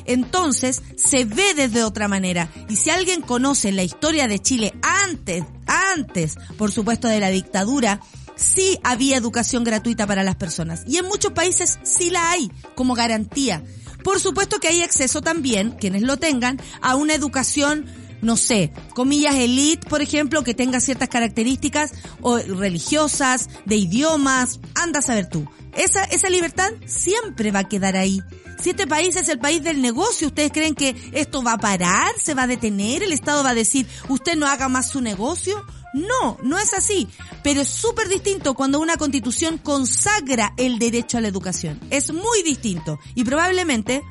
Entonces, 0.04 0.82
se 0.94 1.24
ve 1.24 1.54
desde 1.56 1.84
otra 1.84 2.06
manera. 2.06 2.50
Y 2.68 2.76
si 2.76 2.90
alguien 2.90 3.22
conoce 3.22 3.72
la 3.72 3.82
historia 3.82 4.28
de 4.28 4.40
Chile 4.40 4.74
antes, 4.82 5.42
antes, 5.66 6.34
por 6.58 6.70
supuesto, 6.70 7.08
de 7.08 7.18
la 7.18 7.30
dictadura, 7.30 8.02
sí 8.36 8.78
había 8.82 9.16
educación 9.16 9.64
gratuita 9.64 10.06
para 10.06 10.22
las 10.22 10.36
personas. 10.36 10.82
Y 10.86 10.98
en 10.98 11.06
muchos 11.06 11.32
países 11.32 11.78
sí 11.82 12.10
la 12.10 12.30
hay, 12.30 12.52
como 12.74 12.92
garantía. 12.92 13.64
Por 14.02 14.20
supuesto 14.20 14.60
que 14.60 14.68
hay 14.68 14.82
acceso 14.82 15.22
también, 15.22 15.70
quienes 15.70 16.02
lo 16.02 16.18
tengan, 16.18 16.60
a 16.82 16.94
una 16.94 17.14
educación 17.14 17.86
no 18.24 18.36
sé, 18.36 18.72
comillas 18.94 19.34
elite, 19.36 19.86
por 19.88 20.02
ejemplo, 20.02 20.42
que 20.42 20.54
tenga 20.54 20.80
ciertas 20.80 21.08
características 21.08 21.92
o 22.20 22.38
religiosas, 22.38 23.48
de 23.66 23.76
idiomas, 23.76 24.60
anda 24.74 25.00
a 25.00 25.02
saber 25.02 25.28
tú. 25.28 25.48
Esa, 25.76 26.04
esa 26.04 26.28
libertad 26.30 26.70
siempre 26.86 27.50
va 27.50 27.60
a 27.60 27.68
quedar 27.68 27.96
ahí. 27.96 28.20
Si 28.60 28.70
este 28.70 28.86
país 28.86 29.16
es 29.16 29.28
el 29.28 29.38
país 29.38 29.62
del 29.62 29.82
negocio, 29.82 30.28
¿ustedes 30.28 30.52
creen 30.52 30.74
que 30.74 30.96
esto 31.12 31.42
va 31.42 31.54
a 31.54 31.58
parar? 31.58 32.12
¿Se 32.22 32.34
va 32.34 32.44
a 32.44 32.46
detener? 32.46 33.02
¿El 33.02 33.12
Estado 33.12 33.44
va 33.44 33.50
a 33.50 33.54
decir, 33.54 33.86
usted 34.08 34.36
no 34.36 34.46
haga 34.46 34.68
más 34.68 34.88
su 34.88 35.00
negocio? 35.00 35.62
No, 35.92 36.38
no 36.42 36.58
es 36.58 36.72
así. 36.72 37.08
Pero 37.42 37.60
es 37.60 37.68
súper 37.68 38.08
distinto 38.08 38.54
cuando 38.54 38.80
una 38.80 38.96
constitución 38.96 39.58
consagra 39.58 40.54
el 40.56 40.78
derecho 40.78 41.18
a 41.18 41.20
la 41.20 41.28
educación. 41.28 41.78
Es 41.90 42.12
muy 42.12 42.42
distinto. 42.42 42.98
Y 43.14 43.24
probablemente 43.24 44.02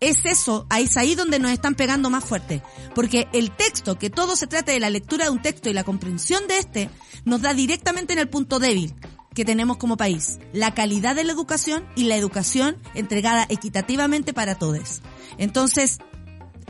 es 0.00 0.24
eso, 0.24 0.66
es 0.76 0.96
ahí 0.96 1.14
donde 1.14 1.38
nos 1.38 1.52
están 1.52 1.74
pegando 1.74 2.10
más 2.10 2.24
fuerte. 2.24 2.62
Porque 2.94 3.28
el 3.32 3.50
texto, 3.50 3.98
que 3.98 4.10
todo 4.10 4.34
se 4.34 4.46
trata 4.46 4.72
de 4.72 4.80
la 4.80 4.90
lectura 4.90 5.26
de 5.26 5.30
un 5.30 5.42
texto 5.42 5.68
y 5.68 5.74
la 5.74 5.84
comprensión 5.84 6.48
de 6.48 6.58
este, 6.58 6.90
nos 7.24 7.42
da 7.42 7.54
directamente 7.54 8.14
en 8.14 8.18
el 8.18 8.28
punto 8.28 8.58
débil 8.58 8.94
que 9.34 9.44
tenemos 9.44 9.76
como 9.76 9.96
país. 9.96 10.38
La 10.52 10.74
calidad 10.74 11.14
de 11.14 11.24
la 11.24 11.32
educación 11.32 11.86
y 11.94 12.04
la 12.04 12.16
educación 12.16 12.76
entregada 12.94 13.46
equitativamente 13.48 14.32
para 14.32 14.56
todos. 14.56 15.02
Entonces, 15.38 15.98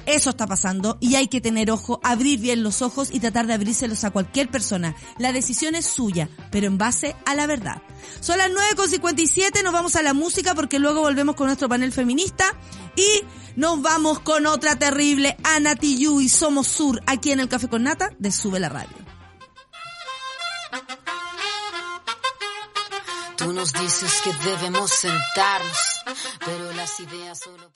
eso 0.06 0.30
está 0.30 0.46
pasando 0.46 0.98
y 1.00 1.14
hay 1.14 1.28
que 1.28 1.40
tener 1.40 1.70
ojo, 1.70 2.00
abrir 2.02 2.40
bien 2.40 2.62
los 2.62 2.82
ojos 2.82 3.08
y 3.12 3.20
tratar 3.20 3.46
de 3.46 3.54
abrírselos 3.54 4.04
a 4.04 4.10
cualquier 4.10 4.50
persona. 4.50 4.96
La 5.18 5.32
decisión 5.32 5.74
es 5.74 5.86
suya, 5.86 6.28
pero 6.50 6.66
en 6.66 6.78
base 6.78 7.16
a 7.26 7.34
la 7.34 7.46
verdad. 7.46 7.82
Son 8.20 8.38
las 8.38 8.50
9.57, 8.50 9.62
nos 9.62 9.72
vamos 9.72 9.96
a 9.96 10.02
la 10.02 10.14
música 10.14 10.54
porque 10.54 10.78
luego 10.78 11.00
volvemos 11.00 11.36
con 11.36 11.46
nuestro 11.46 11.68
panel 11.68 11.92
feminista 11.92 12.56
y 12.96 13.22
nos 13.56 13.80
vamos 13.82 14.20
con 14.20 14.46
otra 14.46 14.76
terrible, 14.76 15.36
Ana 15.42 15.76
Tiyu 15.76 16.20
y 16.20 16.28
Somos 16.28 16.66
Sur, 16.66 17.02
aquí 17.06 17.32
en 17.32 17.40
el 17.40 17.48
Café 17.48 17.68
con 17.68 17.82
Nata 17.82 18.10
de 18.18 18.32
Sube 18.32 18.60
la 18.60 18.68
Radio. 18.68 18.96
Tú 23.36 23.52
nos 23.52 23.72
dices 23.72 24.20
que 24.22 24.32
debemos 24.44 24.90
sentarnos, 24.90 26.02
pero 26.44 26.72
las 26.72 27.00
ideas 27.00 27.38
solo... 27.38 27.72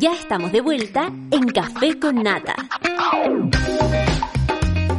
Ya 0.00 0.12
estamos 0.12 0.52
de 0.52 0.60
vuelta 0.60 1.10
en 1.32 1.48
Café 1.48 1.98
con 1.98 2.22
Nata. 2.22 2.54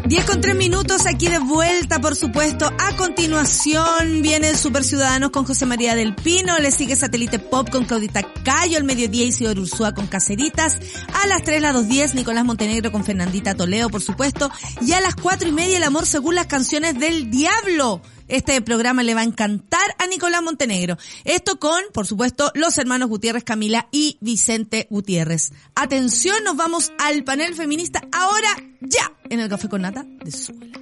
10 0.06 0.26
con 0.26 0.42
3 0.42 0.56
minutos 0.58 1.06
aquí 1.06 1.28
de 1.30 1.40
vuelta, 1.40 2.02
por 2.02 2.18
supuesto. 2.18 2.66
A 2.66 2.98
continuación 2.98 4.22
viene 4.22 4.56
Super 4.56 4.84
Ciudadanos 4.84 5.30
con 5.30 5.46
José 5.46 5.66
María 5.66 5.96
del 5.96 6.16
Pino. 6.16 6.60
Le 6.60 6.72
sigue 6.72 6.98
Satélite 6.98 7.40
Pop 7.40 7.70
con 7.70 7.86
Claudita 7.86 8.24
Cayo. 8.44 8.78
Al 8.78 8.84
mediodía 8.84 9.24
Isidoro 9.24 9.62
Ursúa 9.62 9.94
con 9.94 10.08
Caceritas. 10.08 10.80
A 11.14 11.28
las 11.28 11.44
3, 11.44 11.62
las 11.62 11.76
2.10, 11.76 12.16
Nicolás 12.16 12.44
Montenegro 12.44 12.92
con 12.92 13.06
Fernandita 13.06 13.56
Toleo, 13.56 13.90
por 13.90 14.02
supuesto. 14.02 14.52
Y 14.82 14.92
a 14.92 15.00
las 15.00 15.16
4 15.16 15.48
y 15.48 15.52
media, 15.54 15.78
El 15.78 15.84
Amor 15.84 16.08
según 16.08 16.36
las 16.36 16.48
canciones 16.48 17.00
del 17.00 17.32
Diablo. 17.32 18.02
Este 18.30 18.62
programa 18.62 19.02
le 19.02 19.16
va 19.16 19.22
a 19.22 19.26
encantar 19.26 19.96
a 19.98 20.06
Nicolás 20.06 20.44
Montenegro. 20.44 20.98
Esto 21.26 21.60
con, 21.60 21.82
por 21.94 22.06
supuesto, 22.06 22.52
los 22.54 22.78
hermanos 22.78 23.10
Gutiérrez 23.10 23.44
Camila 23.44 23.88
y 23.92 24.18
Vicente 24.22 24.88
Gutiérrez. 24.92 25.52
Atención, 25.74 26.44
nos 26.44 26.56
vamos 26.56 26.94
al 27.00 27.24
panel 27.24 27.56
feminista 27.56 28.02
ahora 28.12 28.50
ya 28.82 29.12
en 29.30 29.40
el 29.40 29.50
Café 29.50 29.68
con 29.68 29.82
Nata 29.82 30.06
de 30.24 30.32
Suela. 30.32 30.80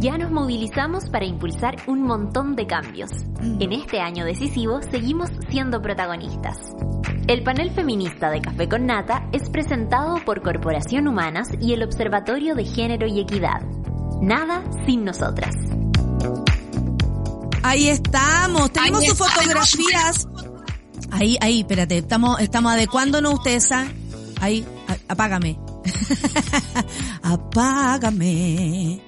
Ya 0.00 0.16
nos 0.16 0.30
movilizamos 0.30 1.10
para 1.10 1.24
impulsar 1.24 1.76
un 1.86 2.02
montón 2.02 2.54
de 2.54 2.66
cambios. 2.66 3.10
En 3.60 3.72
este 3.72 4.00
año 4.00 4.24
decisivo 4.24 4.80
seguimos 4.90 5.28
siendo 5.48 5.80
protagonistas. 5.80 6.56
El 7.26 7.42
panel 7.42 7.70
feminista 7.70 8.30
de 8.30 8.40
Café 8.40 8.68
con 8.68 8.86
Nata 8.86 9.28
es 9.32 9.48
presentado 9.50 10.16
por 10.24 10.42
Corporación 10.42 11.08
Humanas 11.08 11.48
y 11.60 11.72
el 11.72 11.82
Observatorio 11.82 12.54
de 12.54 12.64
Género 12.64 13.06
y 13.06 13.20
Equidad. 13.20 13.60
Nada 14.20 14.62
sin 14.86 15.04
nosotras. 15.04 15.54
Ahí 17.62 17.88
estamos, 17.88 18.72
tenemos 18.72 19.04
sus 19.04 19.18
fotografías. 19.18 20.26
Ahí, 21.10 21.36
ahí, 21.40 21.60
espérate, 21.60 21.98
estamos, 21.98 22.40
estamos 22.40 22.72
adecuándonos, 22.72 23.34
ustedes 23.34 23.66
saben. 23.68 23.92
Ahí, 24.40 24.64
a- 24.88 25.12
apágame. 25.12 25.58
apágame. 27.22 29.02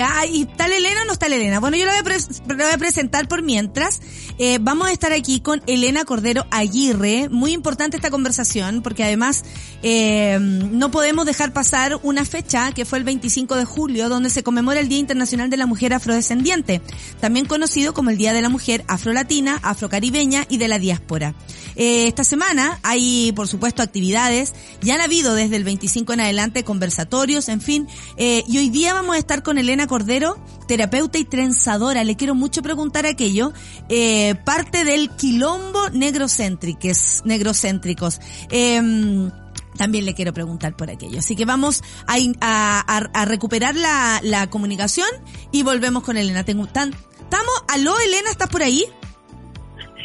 Ay, 0.00 0.42
¿está 0.42 0.68
la 0.68 0.76
Elena 0.76 1.02
o 1.02 1.04
no 1.06 1.12
está 1.12 1.28
la 1.28 1.36
Elena? 1.36 1.58
Bueno, 1.60 1.76
yo 1.76 1.84
la 1.84 2.00
voy 2.02 2.12
la 2.48 2.54
voy 2.54 2.72
a 2.72 2.78
presentar 2.78 3.26
por 3.26 3.42
mientras. 3.42 4.00
Eh, 4.38 4.58
vamos 4.60 4.88
a 4.88 4.92
estar 4.92 5.12
aquí 5.12 5.40
con 5.40 5.62
Elena 5.66 6.04
Cordero 6.04 6.46
Aguirre. 6.50 7.28
Muy 7.28 7.52
importante 7.52 7.96
esta 7.96 8.10
conversación 8.10 8.82
porque 8.82 9.02
además 9.02 9.44
eh, 9.82 10.38
no 10.40 10.90
podemos 10.90 11.26
dejar 11.26 11.52
pasar 11.52 11.98
una 12.02 12.24
fecha 12.24 12.72
que 12.72 12.84
fue 12.84 12.98
el 12.98 13.04
25 13.04 13.56
de 13.56 13.64
julio 13.64 14.08
donde 14.08 14.30
se 14.30 14.42
conmemora 14.42 14.80
el 14.80 14.88
Día 14.88 14.98
Internacional 14.98 15.50
de 15.50 15.56
la 15.56 15.66
Mujer 15.66 15.92
Afrodescendiente, 15.92 16.80
también 17.20 17.46
conocido 17.46 17.94
como 17.94 18.10
el 18.10 18.16
Día 18.16 18.32
de 18.32 18.42
la 18.42 18.48
Mujer 18.48 18.84
Afrolatina, 18.86 19.58
Afrocaribeña 19.62 20.46
y 20.48 20.58
de 20.58 20.68
la 20.68 20.78
Diáspora. 20.78 21.34
Eh, 21.78 22.08
esta 22.08 22.24
semana 22.24 22.80
hay, 22.82 23.32
por 23.32 23.46
supuesto, 23.46 23.82
actividades. 23.82 24.52
Ya 24.82 24.96
han 24.96 25.00
habido 25.00 25.34
desde 25.34 25.56
el 25.56 25.64
25 25.64 26.12
en 26.12 26.20
adelante 26.20 26.64
conversatorios, 26.64 27.48
en 27.48 27.60
fin. 27.60 27.86
Eh, 28.16 28.42
y 28.48 28.58
hoy 28.58 28.68
día 28.68 28.94
vamos 28.94 29.14
a 29.14 29.18
estar 29.18 29.42
con 29.42 29.58
Elena 29.58 29.86
Cordero, 29.86 30.38
terapeuta 30.68 31.18
y 31.18 31.24
trenzadora. 31.24 32.04
Le 32.04 32.14
quiero 32.14 32.36
mucho 32.36 32.62
preguntar 32.62 33.06
aquello. 33.06 33.52
Eh, 33.88 34.36
parte 34.44 34.84
del 34.84 35.10
quilombo 35.10 35.90
negrocéntricos. 35.90 37.22
negrocéntricos. 37.24 38.20
Em, 38.50 39.30
también 39.76 40.04
le 40.04 40.14
quiero 40.14 40.32
preguntar 40.32 40.76
por 40.76 40.90
aquello. 40.90 41.18
Así 41.18 41.34
que 41.34 41.44
vamos 41.44 41.82
a, 42.06 42.16
a- 42.40 42.96
a 43.12 43.24
recuperar 43.24 43.74
la, 43.74 44.20
la 44.22 44.48
comunicación 44.48 45.08
y 45.50 45.62
volvemos 45.64 46.04
con 46.04 46.16
Elena. 46.16 46.44
Tengo 46.44 46.66
tan, 46.66 46.94
¿Estamos? 47.20 47.52
¿Aló, 47.68 47.98
Elena? 48.00 48.30
¿Estás 48.30 48.48
por 48.48 48.62
ahí? 48.62 48.84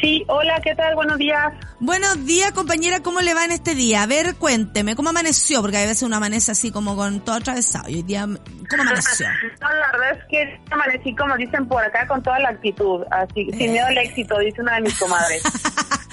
Sí, 0.04 0.22
hola, 0.28 0.60
¿qué 0.62 0.74
tal? 0.74 0.94
Buenos 0.96 1.16
días. 1.16 1.50
Buenos 1.80 2.26
días, 2.26 2.52
compañera, 2.52 3.00
¿cómo 3.00 3.22
le 3.22 3.32
va 3.32 3.46
en 3.46 3.52
este 3.52 3.74
día? 3.74 4.02
A 4.02 4.06
ver, 4.06 4.34
cuénteme, 4.34 4.94
¿cómo 4.96 5.08
amaneció? 5.08 5.62
Porque 5.62 5.78
a 5.78 5.80
veces 5.80 6.02
uno 6.02 6.16
amanece 6.16 6.52
así 6.52 6.70
como 6.70 6.94
con 6.94 7.20
todo 7.20 7.36
atravesado. 7.36 7.88
Y 7.88 7.94
hoy 7.94 8.02
día, 8.02 8.26
¿cómo 8.68 8.82
amaneció? 8.82 9.26
No, 9.62 9.68
la 9.70 9.92
verdad 9.92 10.10
es 10.18 10.24
que 10.28 10.60
amanecí, 10.70 11.16
como 11.16 11.34
dicen 11.38 11.66
por 11.66 11.82
acá, 11.82 12.06
con 12.06 12.22
toda 12.22 12.38
la 12.38 12.50
actitud, 12.50 13.02
así, 13.10 13.48
sin 13.56 13.72
miedo 13.72 13.86
al 13.86 13.96
éxito, 13.96 14.38
dice 14.40 14.60
una 14.60 14.74
de 14.74 14.82
mis 14.82 14.98
comadres. 14.98 15.42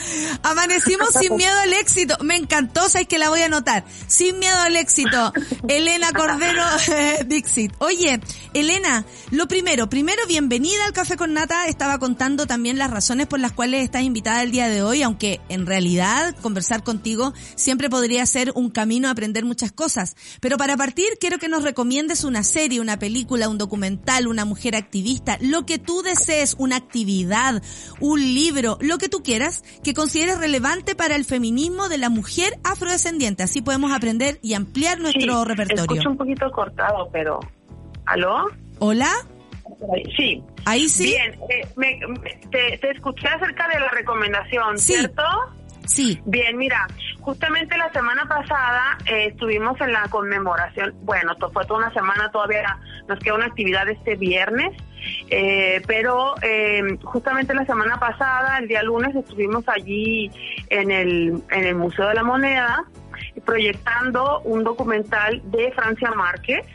Amanecimos 0.44 1.10
sin 1.20 1.36
miedo 1.36 1.58
al 1.60 1.74
éxito. 1.74 2.18
Me 2.22 2.36
encantó, 2.36 2.90
sabes 2.90 3.08
que 3.08 3.20
la 3.20 3.30
voy 3.30 3.42
a 3.42 3.46
anotar. 3.46 3.86
Sin 4.08 4.40
miedo 4.40 4.58
al 4.58 4.76
éxito. 4.76 5.34
Elena 5.68 6.12
Cordero 6.12 6.64
Dixit. 7.26 7.74
Oye, 7.80 8.20
Elena, 8.54 9.06
lo 9.32 9.48
primero, 9.48 9.90
primero 9.90 10.22
bienvenida 10.28 10.86
al 10.86 10.94
Café 10.94 11.18
con 11.18 11.34
Nata. 11.34 11.68
Estaba 11.68 12.00
contando 12.00 12.48
también 12.48 12.78
las 12.78 12.92
razones 12.92 13.28
por 13.28 13.40
las 13.40 13.52
cuales 13.52 13.84
estás 13.84 14.04
invitada 14.04 14.44
el 14.44 14.52
día 14.52 14.68
de 14.68 14.84
hoy, 14.84 15.04
aunque 15.04 15.42
en 15.50 15.66
realidad 15.66 16.36
conversar 16.42 16.84
contigo 16.84 17.34
siempre 17.56 17.90
podría 17.90 18.26
ser 18.26 18.52
un 18.56 18.70
camino 18.70 19.08
a 19.08 19.12
aprender 19.12 19.46
muchas 19.46 19.72
cosas. 19.72 20.16
Pero 20.40 20.58
para 20.58 20.78
partir, 20.78 21.08
quiero 21.20 21.38
que 21.38 21.48
nos 21.48 21.64
recomiendes 21.64 22.24
una 22.24 22.44
serie, 22.44 22.82
una 22.82 23.00
película, 23.00 23.50
un 23.50 23.58
documental, 23.58 24.28
una 24.28 24.46
mujer 24.46 24.76
activista, 24.76 25.38
lo 25.42 25.66
que 25.66 25.80
tú 25.80 26.02
desees, 26.02 26.56
una 26.58 26.76
actividad, 26.76 27.62
un 28.00 28.22
libro, 28.22 28.78
lo 28.82 28.98
que 28.98 29.10
tú 29.10 29.24
quieras, 29.24 29.64
consideres 29.94 30.38
relevante 30.40 30.96
para 30.96 31.16
el 31.16 31.26
feminismo 31.26 31.90
de 31.90 31.98
la 31.98 32.10
mujer 32.10 32.54
afrodescendiente. 32.64 33.44
Así 33.44 33.62
podemos 33.62 33.92
aprender 33.92 34.40
y 34.42 34.54
ampliar 34.54 35.00
nuestro 35.00 35.42
Sí, 35.44 35.48
repertorio. 35.48 35.84
Escucho 35.84 36.10
un 36.10 36.18
poquito 36.18 36.50
cortado, 36.52 37.10
pero... 37.12 37.40
¿Aló? 38.06 38.46
Hola, 38.80 39.10
Sí. 40.18 40.44
ahí 40.66 40.90
sí. 40.90 41.06
Bien, 41.06 41.34
eh, 41.50 41.68
me- 41.76 42.00
me- 42.08 42.36
te, 42.52 42.78
te 42.80 42.92
escuché 42.92 43.28
acerca 43.28 43.68
de 43.70 43.80
la 43.80 43.90
recomendación, 43.90 44.78
Sí. 44.78 44.94
¿cierto? 44.94 45.24
Sí. 45.92 46.22
Bien, 46.26 46.58
mira, 46.58 46.88
justamente 47.20 47.78
la 47.78 47.92
semana 47.92 48.26
pasada 48.26 48.98
eh, 49.06 49.28
estuvimos 49.28 49.80
en 49.82 49.92
la 49.92 50.04
conmemoración, 50.10 50.96
bueno, 51.02 51.36
fue 51.52 51.66
toda 51.66 51.80
una 51.80 51.94
semana, 51.94 52.32
todavía 52.32 52.78
nos 53.10 53.20
queda 53.20 53.36
una 53.36 53.48
actividad 53.48 53.90
este 53.90 54.16
viernes, 54.16 54.72
eh, 55.30 55.82
pero 55.88 56.36
eh, 56.42 56.98
justamente 57.04 57.54
la 57.54 57.66
semana 57.66 58.00
pasada, 58.00 58.60
el 58.60 58.70
día 58.70 58.84
lunes, 58.84 59.14
estuvimos 59.14 59.68
allí 59.68 60.32
en 60.70 60.92
el, 60.92 61.44
en 61.52 61.66
el 61.66 61.76
Museo 61.76 62.08
de 62.08 62.14
la 62.14 62.24
Moneda 62.24 62.86
proyectando 63.46 64.40
un 64.42 64.64
documental 64.64 65.42
de 65.52 65.74
Francia 65.74 66.12
Márquez. 66.12 66.66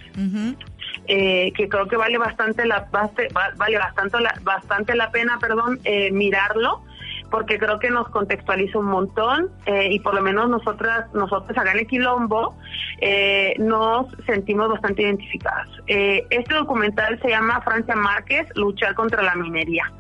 Eh, 1.08 1.52
que 1.54 1.68
creo 1.68 1.86
que 1.86 1.96
vale 1.96 2.18
bastante 2.18 2.66
la 2.66 2.88
vale 2.90 3.78
bastante 3.78 4.20
la, 4.20 4.34
bastante 4.42 4.96
la 4.96 5.10
pena 5.12 5.38
perdón 5.38 5.78
eh, 5.84 6.10
mirarlo 6.10 6.82
porque 7.30 7.58
creo 7.58 7.78
que 7.78 7.90
nos 7.90 8.08
contextualiza 8.08 8.78
un 8.78 8.86
montón 8.86 9.50
eh, 9.66 9.88
y 9.90 10.00
por 10.00 10.14
lo 10.14 10.22
menos 10.22 10.48
nosotras, 10.48 11.12
nosotros 11.14 11.56
acá 11.56 11.72
en 11.72 11.80
el 11.80 11.86
Quilombo 11.86 12.56
eh, 13.00 13.54
nos 13.58 14.06
sentimos 14.26 14.68
bastante 14.68 15.02
identificadas. 15.02 15.68
Eh, 15.86 16.26
este 16.30 16.54
documental 16.54 17.20
se 17.20 17.28
llama 17.28 17.60
Francia 17.62 17.96
Márquez, 17.96 18.46
luchar 18.54 18.94
contra 18.94 19.22
la 19.22 19.34
minería. 19.34 19.90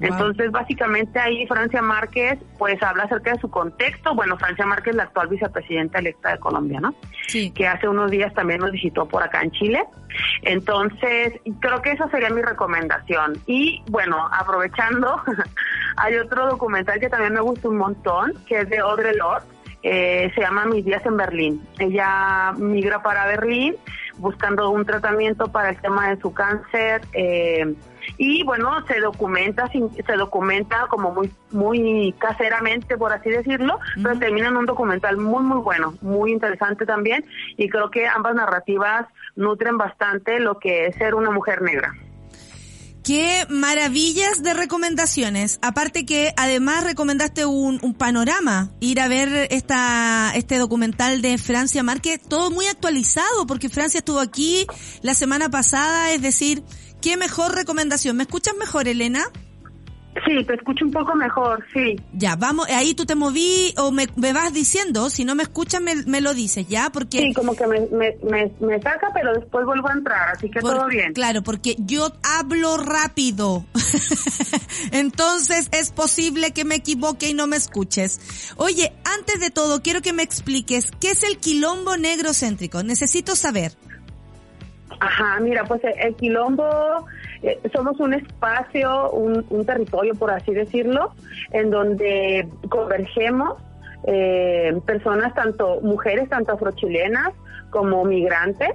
Entonces, 0.00 0.50
básicamente 0.52 1.18
ahí 1.18 1.46
Francia 1.46 1.82
Márquez, 1.82 2.38
pues 2.56 2.80
habla 2.82 3.04
acerca 3.04 3.32
de 3.32 3.40
su 3.40 3.50
contexto. 3.50 4.14
Bueno, 4.14 4.36
Francia 4.38 4.64
Márquez, 4.64 4.94
la 4.94 5.04
actual 5.04 5.28
vicepresidenta 5.28 5.98
electa 5.98 6.32
de 6.32 6.38
Colombia, 6.38 6.80
¿no? 6.80 6.94
Sí. 7.26 7.50
Que 7.50 7.66
hace 7.66 7.88
unos 7.88 8.10
días 8.10 8.32
también 8.34 8.60
nos 8.60 8.70
visitó 8.70 9.06
por 9.06 9.22
acá 9.22 9.42
en 9.42 9.50
Chile. 9.50 9.84
Entonces, 10.42 11.34
creo 11.60 11.82
que 11.82 11.92
esa 11.92 12.08
sería 12.10 12.30
mi 12.30 12.42
recomendación. 12.42 13.34
Y 13.46 13.82
bueno, 13.90 14.28
aprovechando, 14.32 15.20
hay 16.00 16.16
otro 16.16 16.46
documental 16.48 17.00
que 17.00 17.08
también 17.08 17.34
me 17.34 17.40
gusta 17.40 17.68
un 17.68 17.76
montón, 17.76 18.34
que 18.46 18.60
es 18.60 18.68
de 18.68 18.78
Audre 18.78 19.14
Lorde. 19.14 19.46
Eh, 19.82 20.30
se 20.34 20.40
llama 20.40 20.66
Mis 20.66 20.84
días 20.84 21.04
en 21.06 21.16
Berlín. 21.16 21.62
Ella 21.78 22.52
migra 22.56 23.02
para 23.02 23.26
Berlín 23.26 23.76
buscando 24.16 24.70
un 24.70 24.84
tratamiento 24.84 25.52
para 25.52 25.70
el 25.70 25.80
tema 25.80 26.10
de 26.10 26.20
su 26.20 26.32
cáncer. 26.32 27.02
Eh, 27.12 27.74
y 28.16 28.42
bueno 28.42 28.84
se 28.86 29.00
documenta 29.00 29.68
se 29.68 30.12
documenta 30.16 30.86
como 30.88 31.12
muy 31.12 31.30
muy 31.50 32.14
caseramente 32.18 32.96
por 32.96 33.12
así 33.12 33.28
decirlo 33.28 33.78
pero 34.02 34.18
termina 34.18 34.48
en 34.48 34.56
un 34.56 34.64
documental 34.64 35.18
muy 35.18 35.42
muy 35.42 35.58
bueno 35.58 35.94
muy 36.00 36.32
interesante 36.32 36.86
también 36.86 37.24
y 37.58 37.68
creo 37.68 37.90
que 37.90 38.08
ambas 38.08 38.34
narrativas 38.34 39.06
nutren 39.36 39.76
bastante 39.76 40.40
lo 40.40 40.58
que 40.58 40.86
es 40.86 40.96
ser 40.96 41.14
una 41.14 41.30
mujer 41.30 41.60
negra 41.60 41.92
Qué 43.08 43.46
maravillas 43.48 44.42
de 44.42 44.52
recomendaciones. 44.52 45.58
Aparte 45.62 46.04
que 46.04 46.34
además 46.36 46.84
recomendaste 46.84 47.46
un, 47.46 47.78
panorama, 47.94 48.70
ir 48.80 49.00
a 49.00 49.08
ver 49.08 49.48
esta, 49.50 50.30
este 50.34 50.58
documental 50.58 51.22
de 51.22 51.38
Francia 51.38 51.82
Márquez, 51.82 52.20
todo 52.20 52.50
muy 52.50 52.66
actualizado, 52.66 53.46
porque 53.46 53.70
Francia 53.70 54.00
estuvo 54.00 54.20
aquí 54.20 54.66
la 55.00 55.14
semana 55.14 55.48
pasada, 55.48 56.12
es 56.12 56.20
decir, 56.20 56.62
qué 57.00 57.16
mejor 57.16 57.54
recomendación. 57.54 58.14
¿Me 58.14 58.24
escuchas 58.24 58.54
mejor, 58.58 58.88
Elena? 58.88 59.24
Sí, 60.24 60.42
te 60.44 60.54
escucho 60.54 60.84
un 60.84 60.90
poco 60.90 61.14
mejor, 61.14 61.64
sí. 61.72 61.96
Ya, 62.12 62.34
vamos, 62.34 62.66
ahí 62.68 62.94
tú 62.94 63.06
te 63.06 63.14
moví 63.14 63.72
o 63.76 63.92
me, 63.92 64.06
me 64.16 64.32
vas 64.32 64.52
diciendo, 64.52 65.10
si 65.10 65.24
no 65.24 65.34
me 65.34 65.42
escuchas 65.42 65.80
me, 65.80 65.94
me, 66.06 66.20
lo 66.20 66.34
dices, 66.34 66.66
¿ya? 66.66 66.90
Porque... 66.90 67.18
Sí, 67.18 67.34
como 67.34 67.54
que 67.54 67.66
me, 67.66 67.80
me, 67.92 68.50
me, 68.60 68.80
saca, 68.80 69.10
pero 69.14 69.34
después 69.34 69.64
vuelvo 69.64 69.88
a 69.88 69.92
entrar, 69.92 70.30
así 70.30 70.50
que 70.50 70.60
todo 70.60 70.86
bien. 70.86 71.12
Claro, 71.12 71.42
porque 71.42 71.76
yo 71.78 72.12
hablo 72.22 72.78
rápido. 72.78 73.64
Entonces 74.92 75.68
es 75.72 75.92
posible 75.92 76.52
que 76.52 76.64
me 76.64 76.76
equivoque 76.76 77.28
y 77.28 77.34
no 77.34 77.46
me 77.46 77.56
escuches. 77.56 78.54
Oye, 78.56 78.92
antes 79.04 79.40
de 79.40 79.50
todo, 79.50 79.82
quiero 79.82 80.00
que 80.00 80.12
me 80.12 80.22
expliques, 80.22 80.90
¿qué 81.00 81.10
es 81.10 81.22
el 81.22 81.38
quilombo 81.38 81.96
negrocéntrico? 81.96 82.82
Necesito 82.82 83.36
saber. 83.36 83.72
Ajá, 85.00 85.38
mira, 85.40 85.64
pues 85.64 85.80
el 85.84 86.14
quilombo 86.16 86.64
eh, 87.42 87.60
somos 87.74 88.00
un 88.00 88.14
espacio, 88.14 89.10
un, 89.10 89.64
territorio, 89.64 90.14
por 90.14 90.30
así 90.30 90.52
decirlo, 90.52 91.12
en 91.52 91.70
donde 91.70 92.48
convergemos 92.68 93.54
eh, 94.06 94.78
personas, 94.86 95.34
tanto 95.34 95.80
mujeres, 95.82 96.28
tanto 96.28 96.52
afrochilenas 96.52 97.32
como 97.70 98.04
migrantes, 98.04 98.70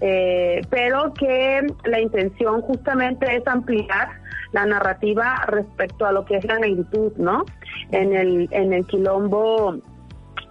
eh, 0.00 0.60
pero 0.70 1.14
que 1.14 1.66
la 1.84 2.00
intención 2.00 2.60
justamente 2.62 3.36
es 3.36 3.46
ampliar 3.46 4.08
la 4.52 4.66
narrativa 4.66 5.44
respecto 5.46 6.06
a 6.06 6.12
lo 6.12 6.24
que 6.24 6.36
es 6.36 6.44
la 6.44 6.58
negritud, 6.58 7.12
¿no? 7.16 7.44
En 7.90 8.14
el, 8.14 8.48
en 8.52 8.72
el 8.72 8.86
quilombo, 8.86 9.76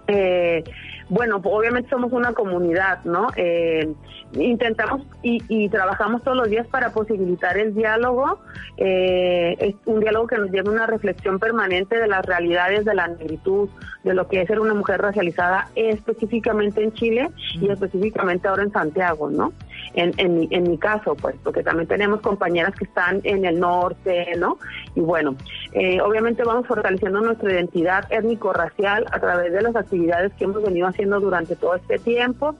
eh, 0.06 0.62
bueno, 1.08 1.40
obviamente 1.42 1.88
somos 1.90 2.12
una 2.12 2.32
comunidad, 2.32 3.04
¿no? 3.04 3.28
Eh, 3.36 3.92
intentamos 4.36 5.02
y, 5.22 5.42
y, 5.48 5.68
trabajamos 5.68 6.22
todos 6.22 6.36
los 6.36 6.48
días 6.48 6.66
para 6.66 6.92
posibilitar 6.92 7.56
el 7.58 7.74
diálogo, 7.74 8.40
eh, 8.76 9.56
es 9.58 9.74
un 9.86 10.00
diálogo 10.00 10.26
que 10.26 10.38
nos 10.38 10.50
lleva 10.50 10.70
a 10.70 10.74
una 10.74 10.86
reflexión 10.86 11.38
permanente 11.38 11.96
de 11.96 12.08
las 12.08 12.24
realidades 12.24 12.84
de 12.84 12.94
la 12.94 13.08
negritud, 13.08 13.68
de 14.02 14.14
lo 14.14 14.28
que 14.28 14.42
es 14.42 14.46
ser 14.46 14.60
una 14.60 14.74
mujer 14.74 15.00
racializada 15.00 15.68
específicamente 15.74 16.82
en 16.82 16.92
Chile 16.92 17.30
y 17.60 17.70
específicamente 17.70 18.48
ahora 18.48 18.64
en 18.64 18.72
Santiago, 18.72 19.30
¿no? 19.30 19.52
En, 19.94 20.12
en, 20.18 20.38
mi, 20.38 20.48
en 20.50 20.70
mi 20.70 20.78
caso, 20.78 21.14
pues, 21.14 21.36
porque 21.42 21.62
también 21.62 21.88
tenemos 21.88 22.20
compañeras 22.20 22.74
que 22.74 22.84
están 22.84 23.20
en 23.24 23.44
el 23.44 23.60
norte, 23.60 24.26
¿no? 24.38 24.58
Y 24.94 25.00
bueno, 25.00 25.36
eh, 25.72 26.00
obviamente 26.00 26.42
vamos 26.44 26.66
fortaleciendo 26.66 27.20
nuestra 27.20 27.52
identidad 27.52 28.04
étnico-racial 28.10 29.06
a 29.10 29.20
través 29.20 29.52
de 29.52 29.62
las 29.62 29.76
actividades 29.76 30.32
que 30.34 30.44
hemos 30.44 30.62
venido 30.62 30.86
haciendo 30.86 31.20
durante 31.20 31.56
todo 31.56 31.74
este 31.76 31.98
tiempo 31.98 32.54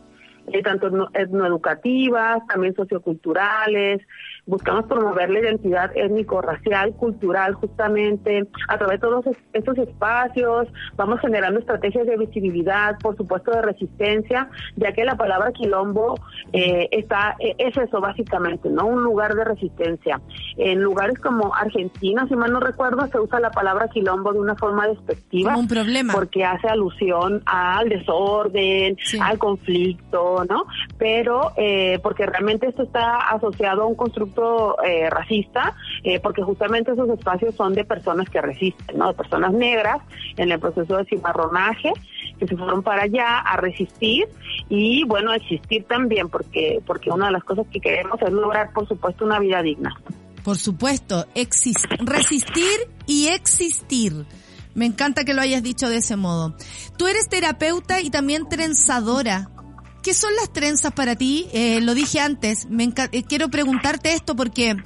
eh, 0.53 0.62
tanto 0.62 0.88
etnoeducativas, 1.12 2.47
también 2.47 2.74
socioculturales. 2.74 4.01
Buscamos 4.47 4.84
promover 4.86 5.30
la 5.30 5.40
identidad 5.40 5.90
étnico-racial, 5.95 6.92
cultural, 6.97 7.55
justamente 7.55 8.47
a 8.68 8.76
través 8.76 9.01
de 9.01 9.07
todos 9.07 9.24
estos 9.53 9.78
espacios. 9.78 10.68
Vamos 10.97 11.20
generando 11.20 11.61
estrategias 11.61 12.07
de 12.07 12.16
visibilidad, 12.18 12.99
por 12.99 13.16
supuesto 13.16 13.53
de 13.53 13.62
resistencia, 13.62 14.51
ya 14.76 14.92
que 14.92 15.05
la 15.05 15.16
palabra 15.16 15.53
quilombo 15.53 16.16
eh, 16.53 16.88
está 16.90 17.36
eh, 17.38 17.55
es 17.59 17.76
eso 17.76 18.01
básicamente, 18.01 18.68
no 18.68 18.86
un 18.86 19.03
lugar 19.03 19.34
de 19.34 19.45
resistencia. 19.45 20.20
En 20.59 20.82
lugares 20.82 21.18
como 21.20 21.55
Argentina, 21.55 22.26
si 22.28 22.36
mal 22.36 22.53
no 22.53 22.61
recuerdo, 22.61 23.07
se 23.07 23.18
usa 23.18 23.40
la 23.40 23.51
palabra 23.51 23.88
quilombo 23.88 24.32
de 24.32 24.40
una 24.40 24.57
forma 24.57 24.86
despectiva, 24.88 25.53
como 25.53 25.61
un 25.61 25.68
problema, 25.68 26.12
porque 26.12 26.45
hace 26.45 26.68
alusión 26.68 27.42
al 27.47 27.88
desorden, 27.88 28.97
sí. 29.03 29.18
al 29.22 29.38
conflicto, 29.38 30.45
¿no? 30.49 30.64
Pero 30.99 31.53
eh, 31.57 31.99
porque 32.03 32.26
realmente 32.26 32.66
esto 32.66 32.82
está 32.82 33.30
asociado 33.30 33.82
a 33.82 33.86
un 33.86 33.95
constructo 33.95 34.34
eh, 34.85 35.09
racista, 35.11 35.74
eh, 36.03 36.20
porque 36.20 36.43
justamente 36.43 36.93
esos 36.93 37.09
espacios 37.09 37.55
son 37.55 37.74
de 37.74 37.85
personas 37.85 38.28
que 38.28 38.41
resisten, 38.41 38.99
¿no? 38.99 39.09
De 39.09 39.14
personas 39.14 39.53
negras 39.53 39.99
en 40.37 40.51
el 40.51 40.59
proceso 40.59 40.97
de 40.97 41.05
cimarronaje, 41.05 41.93
que 42.39 42.47
se 42.47 42.57
fueron 42.57 42.82
para 42.82 43.03
allá 43.03 43.39
a 43.39 43.57
resistir 43.57 44.26
y, 44.68 45.05
bueno, 45.05 45.32
existir 45.32 45.85
también, 45.85 46.28
porque, 46.28 46.80
porque 46.87 47.11
una 47.11 47.26
de 47.26 47.32
las 47.32 47.45
cosas 47.45 47.66
que 47.72 47.80
queremos 47.80 48.20
es 48.22 48.32
lograr, 48.32 48.72
por 48.72 48.89
supuesto, 48.89 49.24
una 49.24 49.39
vida 49.39 49.62
digna. 49.62 49.95
Por 50.43 50.59
supuesto, 50.59 51.26
resistir 52.01 52.89
y 53.07 53.28
existir. 53.28 54.26
Me 54.74 54.87
encanta 54.87 55.24
que 55.24 55.35
lo 55.35 55.41
hayas 55.41 55.62
dicho 55.62 55.89
de 55.89 55.99
ese 55.99 56.16
modo. 56.16 56.55
Tú 56.99 57.07
eres 57.07 57.28
terapeuta 57.28 58.01
y 58.01 58.11
también 58.11 58.49
trenzadora. 58.49 59.49
¿Qué 60.05 60.12
son 60.12 60.36
las 60.36 60.52
trenzas 60.52 60.92
para 60.92 61.16
ti? 61.16 61.48
Eh, 61.55 61.80
lo 61.80 61.94
dije 61.94 62.20
antes, 62.20 62.68
me 62.68 62.84
eh, 62.84 63.24
quiero 63.26 63.48
preguntarte 63.48 64.12
esto 64.12 64.36
porque 64.36 64.76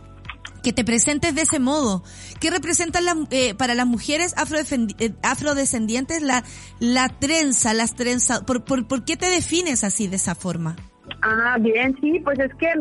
que 0.63 0.73
te 0.73 0.85
presentes 0.85 1.35
de 1.35 1.43
ese 1.43 1.59
modo. 1.59 2.05
¿Qué 2.41 2.51
representan 2.51 3.05
la, 3.05 3.17
eh, 3.31 3.55
para 3.55 3.75
las 3.75 3.87
mujeres 3.87 4.35
afrodescendientes 4.37 6.23
la, 6.23 6.45
la 6.79 7.09
trenza, 7.09 7.75
las 7.75 7.97
trenzas? 7.97 8.43
¿Por, 8.45 8.65
por, 8.65 8.87
¿Por 8.87 9.05
qué 9.05 9.17
te 9.17 9.29
defines 9.29 9.83
así 9.83 10.07
de 10.07 10.17
esa 10.17 10.35
forma? 10.35 10.77
Ah, 11.23 11.57
bien, 11.59 11.97
sí, 12.01 12.21
pues 12.23 12.39
es 12.39 12.55
que 12.55 12.73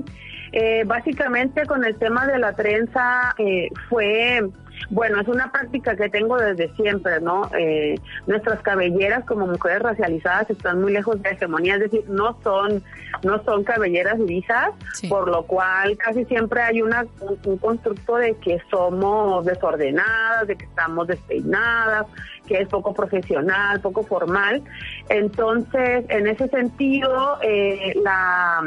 eh, 0.51 0.83
básicamente 0.85 1.65
con 1.65 1.83
el 1.85 1.97
tema 1.97 2.27
de 2.27 2.39
la 2.39 2.53
trenza 2.53 3.33
eh, 3.37 3.69
fue 3.89 4.41
bueno, 4.89 5.19
es 5.19 5.27
una 5.27 5.51
práctica 5.51 5.95
que 5.95 6.09
tengo 6.09 6.37
desde 6.37 6.73
siempre, 6.75 7.19
¿no? 7.19 7.49
Eh, 7.57 7.95
nuestras 8.25 8.61
cabelleras 8.61 9.25
como 9.25 9.47
mujeres 9.47 9.81
racializadas 9.81 10.49
están 10.49 10.81
muy 10.81 10.93
lejos 10.93 11.21
de 11.21 11.31
hegemonía, 11.31 11.75
es 11.75 11.81
decir, 11.81 12.03
no 12.07 12.37
son, 12.43 12.83
no 13.23 13.43
son 13.43 13.63
cabelleras 13.63 14.19
lisas, 14.19 14.71
sí. 14.93 15.07
por 15.07 15.29
lo 15.29 15.43
cual 15.43 15.97
casi 15.97 16.25
siempre 16.25 16.61
hay 16.61 16.81
una, 16.81 17.05
un, 17.21 17.37
un, 17.45 17.57
constructo 17.57 18.15
de 18.15 18.35
que 18.35 18.61
somos 18.69 19.45
desordenadas, 19.45 20.47
de 20.47 20.55
que 20.55 20.65
estamos 20.65 21.07
despeinadas, 21.07 22.05
que 22.47 22.61
es 22.61 22.67
poco 22.69 22.93
profesional, 22.93 23.81
poco 23.81 24.03
formal. 24.03 24.63
Entonces, 25.09 26.05
en 26.09 26.27
ese 26.27 26.47
sentido, 26.47 27.37
eh, 27.41 27.93
la 28.03 28.63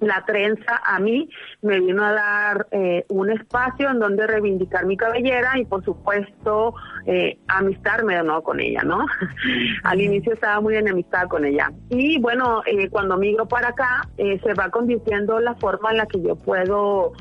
la 0.00 0.24
trenza 0.26 0.80
a 0.84 0.98
mí 0.98 1.28
me 1.62 1.80
vino 1.80 2.04
a 2.04 2.12
dar 2.12 2.66
eh, 2.70 3.04
un 3.08 3.30
espacio 3.30 3.90
en 3.90 3.98
donde 3.98 4.26
reivindicar 4.26 4.84
mi 4.86 4.96
cabellera 4.96 5.58
y 5.58 5.64
por 5.64 5.84
supuesto 5.84 6.74
eh, 7.06 7.38
amistarme 7.48 8.16
de 8.16 8.22
nuevo 8.22 8.42
con 8.42 8.60
ella, 8.60 8.82
¿no? 8.82 9.06
Al 9.84 10.00
inicio 10.00 10.34
estaba 10.34 10.60
muy 10.60 10.76
enemistada 10.76 11.26
con 11.28 11.44
ella. 11.44 11.72
Y 11.88 12.20
bueno, 12.20 12.62
eh, 12.66 12.88
cuando 12.90 13.16
migro 13.16 13.46
para 13.46 13.68
acá 13.68 14.08
se 14.16 14.54
va 14.54 14.70
convirtiendo 14.70 15.40
la 15.40 15.54
forma 15.54 15.90
en 15.90 15.98
la 15.98 16.06
que 16.06 16.20
yo 16.20 16.36
puedo 16.36 17.12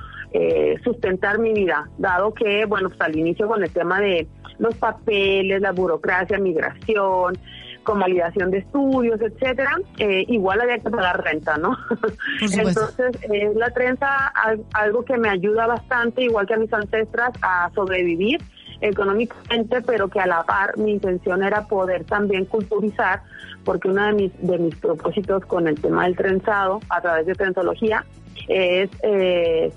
sustentar 0.84 1.39
mi 1.39 1.53
vida, 1.53 1.89
dado 1.97 2.34
que, 2.34 2.65
bueno, 2.65 2.89
pues 2.89 2.99
al 2.99 3.15
inicio 3.15 3.47
con 3.47 3.63
el 3.63 3.71
tema 3.71 4.01
de 4.01 4.28
los 4.59 4.76
papeles, 4.76 5.61
la 5.61 5.71
burocracia, 5.71 6.38
migración, 6.38 7.38
convalidación 7.86 8.52
de 8.52 8.58
estudios, 8.58 9.22
etcétera, 9.22 9.72
eh, 10.00 10.26
igual 10.28 10.60
había 10.60 10.80
que 10.80 10.90
pagar 10.90 11.24
renta, 11.24 11.56
¿no? 11.58 11.78
Entonces, 12.42 13.12
eh, 13.32 13.52
la 13.56 13.70
trenza 13.70 14.34
algo 14.74 15.06
que 15.06 15.18
me 15.18 15.30
ayuda 15.30 15.68
bastante, 15.68 16.24
igual 16.24 16.46
que 16.46 16.56
a 16.56 16.58
mis 16.58 16.74
ancestras, 16.74 17.32
a 17.42 17.72
sobrevivir 17.74 18.42
económicamente, 18.82 19.82
pero 19.82 20.10
que 20.10 20.20
a 20.20 20.28
la 20.28 20.44
par 20.44 20.78
mi 20.78 20.92
intención 20.92 21.44
era 21.44 21.66
poder 21.68 22.04
también 22.04 22.44
culturizar, 22.44 23.22
porque 23.64 23.88
uno 23.88 24.06
de 24.08 24.14
mis, 24.14 24.42
de 24.42 24.58
mis 24.58 24.76
propósitos 24.76 25.46
con 25.46 25.68
el 25.68 25.80
tema 25.80 26.04
del 26.04 26.18
trenzado, 26.18 26.82
a 26.90 27.00
través 27.00 27.26
de 27.26 27.36
trenzología, 27.36 28.04
es 28.50 28.90
eh, 29.02 29.72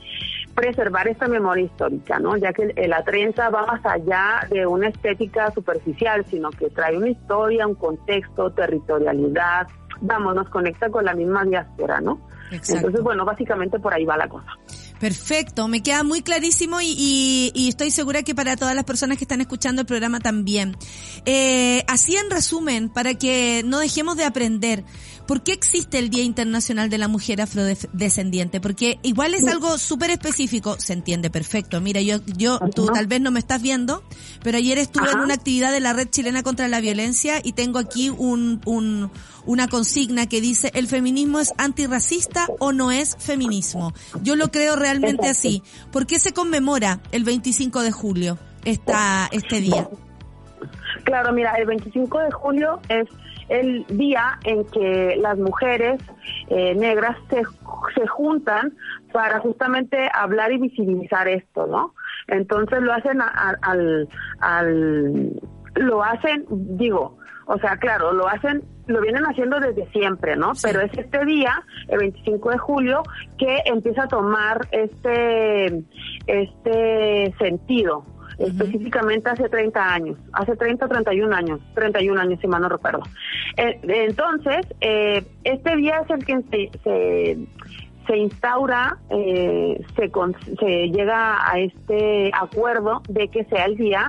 preservar 0.59 1.07
esta 1.09 1.29
memoria 1.29 1.65
histórica, 1.65 2.19
¿no? 2.19 2.37
Ya 2.37 2.53
que 2.53 2.73
la 2.89 3.03
trenza 3.05 3.49
va 3.51 3.65
más 3.65 3.85
allá 3.87 4.47
de 4.51 4.67
una 4.67 4.89
estética 4.89 5.51
superficial, 5.53 6.25
sino 6.29 6.51
que 6.51 6.69
trae 6.71 6.97
una 6.97 7.11
historia, 7.11 7.67
un 7.67 7.77
contexto, 7.77 8.51
territorialidad, 8.51 9.69
vamos, 10.01 10.35
nos 10.35 10.49
conecta 10.49 10.91
con 10.91 11.05
la 11.05 11.15
misma 11.15 11.45
diáspora, 11.45 12.01
¿no? 12.01 12.21
Entonces, 12.51 13.03
bueno, 13.03 13.25
básicamente 13.25 13.79
por 13.79 13.93
ahí 13.93 14.05
va 14.05 14.17
la 14.17 14.29
cosa. 14.29 14.53
Perfecto, 14.99 15.69
me 15.69 15.81
queda 15.81 16.03
muy 16.03 16.23
clarísimo 16.23 16.81
y, 16.81 17.53
y, 17.55 17.69
estoy 17.69 17.93
segura 17.93 18.25
que 18.25 18.35
para 18.35 18.57
todas 18.57 18.75
las 18.75 18.85
personas 18.85 19.17
que 19.17 19.25
están 19.25 19.41
escuchando 19.41 19.83
el 19.83 19.87
programa 19.87 20.19
también. 20.19 20.77
Eh, 21.25 21.85
así 21.87 22.17
en 22.17 22.31
resumen, 22.31 22.89
para 22.89 23.15
que 23.15 23.63
no 23.65 23.79
dejemos 23.79 24.17
de 24.17 24.25
aprender, 24.25 24.85
¿por 25.29 25.43
qué 25.43 25.53
existe 25.53 25.99
el 25.99 26.09
Día 26.09 26.25
Internacional 26.25 26.89
de 26.89 26.97
la 26.97 27.07
Mujer 27.07 27.43
Afrodescendiente? 27.43 28.61
Porque 28.61 28.99
igual 29.03 29.35
es 29.35 29.47
algo 29.47 29.77
súper 29.77 30.11
específico, 30.11 30.77
se 30.79 30.95
entiende 30.95 31.29
perfecto. 31.29 31.81
Mira, 31.83 32.01
yo, 32.01 32.17
yo, 32.37 32.59
tú 32.75 32.87
tal 32.87 33.07
vez 33.07 33.21
no 33.21 33.31
me 33.31 33.39
estás 33.39 33.61
viendo, 33.61 34.03
pero 34.43 34.57
ayer 34.57 34.79
estuve 34.79 35.11
en 35.13 35.21
una 35.21 35.35
actividad 35.35 35.71
de 35.71 35.81
la 35.81 35.93
Red 35.93 36.09
Chilena 36.09 36.43
contra 36.43 36.67
la 36.67 36.81
Violencia 36.81 37.41
y 37.45 37.53
tengo 37.53 37.79
aquí 37.79 38.09
un, 38.09 38.63
un 38.65 39.11
una 39.45 39.69
consigna 39.69 40.27
que 40.27 40.41
dice 40.41 40.71
el 40.75 40.87
feminismo 40.89 41.41
es 41.41 41.55
antirracista 41.57 42.47
o 42.59 42.73
no 42.73 42.91
es 42.91 43.17
feminismo. 43.19 43.93
Yo 44.23 44.35
lo 44.35 44.51
creo 44.51 44.77
realmente 44.77 45.29
así. 45.29 45.63
¿Por 45.93 46.07
qué 46.07 46.19
se 46.19 46.33
conmemora 46.33 47.01
el 47.13 47.25
25 47.25 47.83
de 47.83 47.93
julio 47.93 48.39
esta, 48.65 49.29
este 49.31 49.61
día? 49.61 49.89
Claro, 51.05 51.33
mira, 51.33 51.53
el 51.55 51.67
25 51.67 52.19
de 52.19 52.31
julio 52.31 52.81
es 52.89 53.09
el 53.49 53.85
día 53.87 54.39
en 54.45 54.65
que 54.67 55.17
las 55.21 55.39
mujeres 55.39 56.01
eh, 56.49 56.75
negras 56.75 57.17
se, 57.31 57.43
se 57.95 58.07
juntan 58.07 58.75
para 59.13 59.41
justamente 59.41 60.11
hablar 60.13 60.53
y 60.53 60.59
visibilizar 60.59 61.29
esto, 61.29 61.67
¿no? 61.67 61.95
Entonces 62.27 62.81
lo 62.83 62.93
hacen 62.93 63.21
al, 63.21 64.09
al, 64.41 65.41
lo 65.75 66.05
hacen, 66.05 66.45
digo, 66.51 67.17
o 67.47 67.59
sea, 67.59 67.79
claro, 67.79 68.13
lo 68.13 68.29
hacen 68.29 68.63
lo 68.89 69.03
vienen 69.03 69.25
haciendo 69.25 69.61
desde 69.61 69.87
siempre, 69.91 70.35
¿no? 70.35 70.53
Pero 70.63 70.81
es 70.81 70.91
este 70.97 71.25
día, 71.27 71.63
el 71.89 71.99
25 71.99 72.51
de 72.51 72.59
julio, 72.59 73.03
que 73.39 73.63
empieza 73.67 74.05
a 74.05 74.09
tomar 74.09 74.67
este, 74.73 75.85
este 76.27 77.35
sentido. 77.39 78.05
Específicamente 78.39 79.29
hace 79.29 79.49
30 79.49 79.95
años, 79.95 80.17
hace 80.33 80.55
30 80.55 80.85
o 80.85 80.89
31 80.89 81.35
años, 81.35 81.61
31 81.75 82.21
años 82.21 82.39
si 82.41 82.47
mal 82.47 82.63
no 82.63 82.69
recuerdo. 82.69 83.03
Eh, 83.57 83.81
entonces, 83.83 84.65
eh, 84.81 85.25
este 85.43 85.77
día 85.77 86.03
es 86.05 86.11
el 86.11 86.25
que 86.25 86.71
se, 86.85 87.39
se, 88.07 88.17
instaura, 88.17 88.97
eh, 89.11 89.85
se, 89.97 90.11
se 90.59 90.89
llega 90.91 91.51
a 91.51 91.59
este 91.59 92.31
acuerdo 92.33 93.03
de 93.09 93.27
que 93.29 93.45
sea 93.45 93.65
el 93.65 93.77
día 93.77 94.09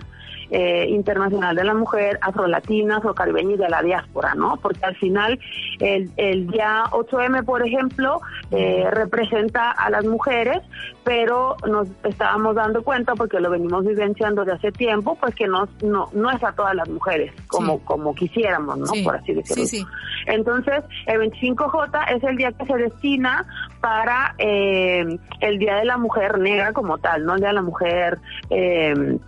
eh, 0.51 0.87
Internacional 0.89 1.55
de 1.55 1.63
la 1.63 1.73
Mujer, 1.73 2.17
afrolatina, 2.21 2.97
afrocaribeña 2.97 3.53
y 3.53 3.57
de 3.57 3.69
la 3.69 3.81
diáspora, 3.81 4.33
¿no? 4.35 4.57
Porque 4.61 4.83
al 4.83 4.95
final 4.95 5.39
el, 5.79 6.09
el 6.17 6.47
día 6.47 6.83
8M, 6.91 7.45
por 7.45 7.65
ejemplo, 7.65 8.19
eh, 8.51 8.87
representa 8.91 9.71
a 9.71 9.89
las 9.89 10.05
mujeres, 10.05 10.59
pero 11.03 11.55
nos 11.67 11.87
estábamos 12.03 12.55
dando 12.55 12.83
cuenta, 12.83 13.15
porque 13.15 13.39
lo 13.39 13.49
venimos 13.49 13.85
vivenciando 13.85 14.43
de 14.45 14.53
hace 14.53 14.71
tiempo, 14.71 15.15
pues 15.19 15.35
que 15.35 15.47
no, 15.47 15.67
no, 15.83 16.09
no 16.13 16.31
es 16.31 16.43
a 16.43 16.51
todas 16.53 16.75
las 16.75 16.89
mujeres 16.89 17.31
como, 17.47 17.79
como 17.85 18.15
quisiéramos, 18.15 18.77
¿no? 18.77 18.91
Por 19.03 19.15
así 19.15 19.33
decirlo. 19.33 19.87
Entonces, 20.25 20.83
el 21.05 21.19
25J 21.19 22.15
es 22.15 22.23
el 22.23 22.37
día 22.37 22.51
que 22.51 22.65
se 22.65 22.75
destina 22.75 23.45
para 23.81 24.35
eh, 24.37 25.17
el 25.41 25.59
Día 25.59 25.75
de 25.75 25.85
la 25.85 25.97
Mujer 25.97 26.39
Negra 26.39 26.73
como 26.73 26.97
tal, 26.97 27.25
¿no? 27.25 27.35
El 27.35 27.39
Día 27.39 27.49
de 27.49 27.55
la 27.55 27.61
Mujer... 27.61 28.17
Eh, 28.49 29.19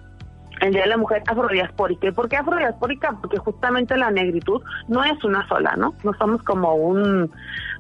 el 0.62 0.74
Día 0.74 0.84
de 0.84 0.90
la 0.90 0.98
Mujer 0.98 1.24
Afrodiaspórica. 1.28 2.08
¿Y 2.08 2.12
por 2.12 2.30
qué 2.30 2.38
afrodiaspórica? 2.38 3.18
Porque 3.20 3.38
justamente 3.38 3.98
la 3.98 4.12
negritud 4.12 4.62
no 4.88 5.04
es 5.04 5.24
una 5.24 5.48
sola, 5.48 5.76
¿no? 5.76 5.94
No 6.04 6.14
somos 6.14 6.42
como 6.44 6.76
un, 6.76 7.32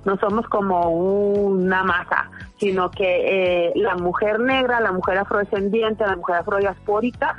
no 0.04 0.18
somos 0.18 0.48
como 0.48 0.90
una 0.90 1.84
masa, 1.84 2.30
sino 2.62 2.92
que 2.92 3.66
eh, 3.66 3.72
la 3.74 3.96
mujer 3.96 4.40
negra, 4.40 4.80
la 4.80 4.92
mujer 4.92 5.18
afrodescendiente, 5.18 6.06
la 6.06 6.16
mujer 6.16 6.36
afrodiaspórica, 6.36 7.36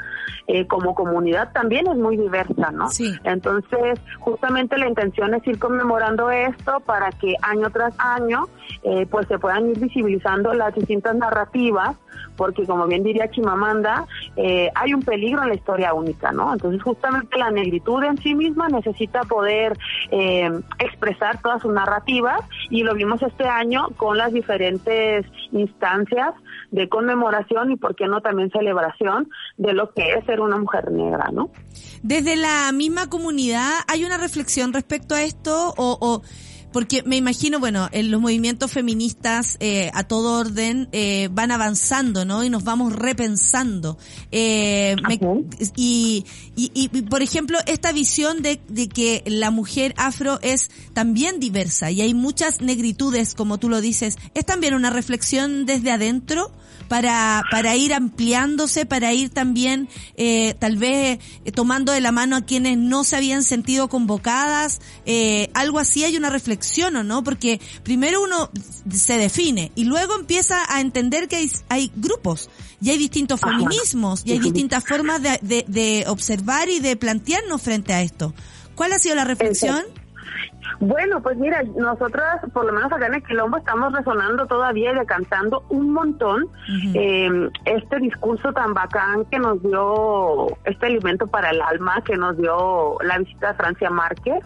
eh, 0.49 0.67
como 0.67 0.97
comunidad 0.97 1.53
también 1.53 1.87
es 1.87 1.97
muy 1.97 2.17
diversa, 2.17 2.73
¿no? 2.73 2.89
Sí. 2.89 3.15
Entonces, 3.23 4.01
justamente 4.19 4.77
la 4.79 4.89
intención 4.89 5.33
es 5.35 5.47
ir 5.47 5.61
conmemorando 5.61 6.29
esto 6.33 6.81
para 6.81 7.11
que 7.13 7.37
año 7.41 7.71
tras 7.71 7.95
año, 7.99 8.49
eh, 8.83 9.07
pues 9.09 9.29
se 9.29 9.39
puedan 9.39 9.71
ir 9.71 9.79
visibilizando 9.79 10.53
las 10.55 10.75
distintas 10.75 11.15
narrativas 11.15 11.97
porque 12.37 12.67
como 12.67 12.87
bien 12.87 13.03
diría 13.03 13.31
Chimamanda, 13.31 14.07
eh, 14.37 14.71
hay 14.75 14.95
un 14.95 15.03
peligro 15.03 15.43
en 15.43 15.49
la 15.51 15.55
historia 15.55 15.95
única, 15.95 16.33
¿no? 16.33 16.53
Entonces 16.53 16.83
justamente 16.83 17.39
la 17.39 17.51
negritud 17.51 18.03
en 18.03 18.19
sí 18.19 18.35
misma 18.35 18.69
necesita 18.69 19.23
poder 19.23 19.79
eh, 20.11 20.51
expresar 20.79 21.41
todas 21.43 21.63
sus 21.63 21.73
narrativas 21.73 22.41
y 22.71 22.83
lo 22.83 22.95
vimos 22.95 23.23
este 23.23 23.45
año 23.45 23.89
con 23.97 24.17
las 24.17 24.33
diferentes 24.33 25.12
instancias 25.53 26.35
de 26.71 26.89
conmemoración 26.89 27.73
y 27.73 27.77
por 27.77 27.95
qué 27.95 28.07
no 28.07 28.21
también 28.21 28.51
celebración 28.51 29.29
de 29.57 29.73
lo 29.73 29.93
que 29.93 30.15
es 30.15 30.25
ser 30.25 30.41
una 30.41 30.57
mujer 30.57 30.91
negra, 30.91 31.31
¿no? 31.33 31.51
Desde 32.03 32.37
la 32.37 32.71
misma 32.73 33.09
comunidad 33.09 33.71
hay 33.89 34.05
una 34.05 34.19
reflexión 34.19 34.73
respecto 34.73 35.15
a 35.15 35.23
esto 35.23 35.75
o, 35.77 35.99
o 36.01 36.23
porque 36.73 37.03
me 37.05 37.17
imagino, 37.17 37.61
bueno, 37.61 37.89
en 37.93 38.11
los 38.11 38.21
movimientos 38.21 38.71
feministas 38.73 39.57
eh, 39.61 39.91
a 39.95 40.05
todo 40.05 40.39
orden 40.39 40.89
eh, 40.93 41.29
van 41.33 41.51
avanzando, 41.51 42.25
¿no? 42.25 42.45
Y 42.45 42.51
nos 42.51 42.65
vamos 42.65 42.93
repensando. 42.93 43.99
Eh, 44.31 44.97
y, 45.77 46.25
y, 46.57 46.89
por 47.03 47.23
ejemplo, 47.23 47.59
esta 47.67 47.93
visión 47.93 48.43
de, 48.43 48.61
de 48.69 48.89
que 48.89 49.23
la 49.27 49.51
mujer 49.51 49.95
afro 49.97 50.39
es 50.43 50.71
también 50.93 51.41
diversa 51.41 51.91
y 51.91 52.01
hay 52.01 52.15
muchas 52.15 52.61
negritudes, 52.61 53.35
como 53.35 53.59
tú 53.59 53.69
lo 53.69 53.81
dices, 53.81 54.19
¿es 54.35 54.45
también 54.45 54.75
una 54.75 54.91
reflexión 54.91 55.67
desde 55.67 55.91
adentro? 55.91 56.53
para, 56.93 57.43
para 57.51 57.75
ir 57.75 57.95
ampliándose, 57.95 58.85
para 58.85 59.15
ir 59.15 59.31
también 59.31 59.89
eh, 60.19 60.53
tal 60.59 60.77
vez 60.77 61.21
eh, 61.47 61.51
tomando 61.51 61.91
de 61.91 62.03
la 62.03 62.13
mano 62.13 62.37
a 62.37 62.43
quienes 62.43 62.77
no 62.77 63.03
se 63.03 63.17
habían 63.17 63.45
sentido 63.45 63.89
convocadas, 63.89 64.83
eh, 65.07 65.49
algo 65.55 65.79
así 65.79 66.05
hay 66.05 66.19
una 66.19 66.29
reflexión 66.29 66.62
o 66.99 67.03
no, 67.03 67.25
porque 67.25 67.61
primero 67.83 68.23
uno 68.23 68.51
se 68.91 69.19
define 69.19 69.73
y 69.75 69.85
luego 69.85 70.15
empieza 70.19 70.63
a 70.69 70.81
entender 70.81 71.29
que 71.29 71.37
hay, 71.37 71.51
hay 71.69 71.93
grupos 71.97 72.51
y 72.81 72.91
hay 72.91 72.99
distintos 72.99 73.41
feminismos 73.41 74.23
y 74.25 74.33
hay 74.33 74.39
distintas 74.39 74.85
formas 74.85 75.23
de, 75.23 75.39
de, 75.43 75.65
de 75.69 76.05
observar 76.09 76.69
y 76.69 76.81
de 76.81 76.97
plantearnos 76.97 77.63
frente 77.63 77.93
a 77.93 78.03
esto. 78.03 78.35
¿Cuál 78.75 78.93
ha 78.93 78.99
sido 78.99 79.15
la 79.15 79.25
reflexión? 79.25 79.83
Bueno, 80.85 81.23
pues 81.23 81.37
mira, 81.37 81.63
nosotras, 81.77 82.41
por 82.53 82.65
lo 82.65 82.73
menos 82.73 82.93
acá 82.93 83.07
en 83.07 83.15
el 83.15 83.23
Quilombo, 83.23 83.57
estamos 83.57 83.93
resonando 83.93 84.47
todavía 84.47 84.91
y 84.91 84.97
decantando 84.97 85.65
un 85.69 85.93
montón. 85.93 86.49
Eh, 86.93 87.31
este 87.67 88.01
discurso 88.01 88.53
tan 88.53 88.75
bacán 88.75 89.25
que 89.27 89.39
nos 89.39 89.63
dio 89.63 90.49
este 90.65 90.87
alimento 90.87 91.29
para 91.29 91.51
el 91.51 91.63
alma, 91.63 92.03
que 92.05 92.17
nos 92.17 92.37
dio 92.37 92.97
la 93.01 93.17
visita 93.19 93.53
de 93.53 93.55
Francia 93.55 93.91
Márquez, 93.91 94.43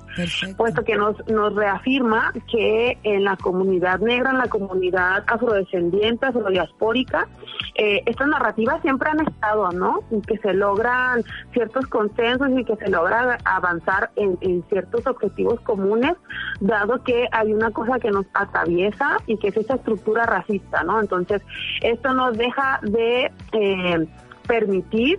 puesto 0.59 0.85
que 0.85 0.97
nos, 0.97 1.17
nos 1.27 1.55
reafirma 1.55 2.35
que 2.53 2.99
en 3.03 3.25
la 3.25 3.39
comunidad 3.39 4.01
negra, 4.01 4.33
en 4.33 4.39
la 4.39 4.49
comunidad 4.49 5.25
afrodescendiente, 5.29 6.27
afrodiaspórica, 6.27 7.29
eh, 7.77 8.03
estas 8.05 8.29
narrativas 8.29 8.83
siempre 8.83 9.09
han 9.09 9.27
estado, 9.27 9.73
¿no? 9.73 10.01
Y 10.11 10.21
que 10.21 10.37
se 10.37 10.53
logran 10.53 11.25
ciertos 11.55 11.87
consensos 11.87 12.51
y 12.59 12.63
que 12.63 12.77
se 12.77 12.91
logra 12.91 13.39
avanzar 13.47 14.11
en, 14.17 14.37
en 14.43 14.63
ciertos 14.69 15.07
objetivos 15.07 15.59
comunes 15.61 16.15
dado 16.61 17.03
que 17.03 17.29
hay 17.33 17.53
una 17.53 17.71
cosa 17.71 17.99
que 17.99 18.11
nos 18.11 18.27
atraviesa 18.35 19.19
y 19.27 19.37
que 19.39 19.49
es 19.49 19.57
esa 19.57 19.75
estructura 19.75 20.27
racista, 20.27 20.83
¿no? 20.83 21.01
Entonces, 21.01 21.43
esto 21.83 22.15
nos 22.15 22.37
deja 22.37 22.81
de 22.83 23.31
eh, 23.53 24.07
permitir, 24.47 25.19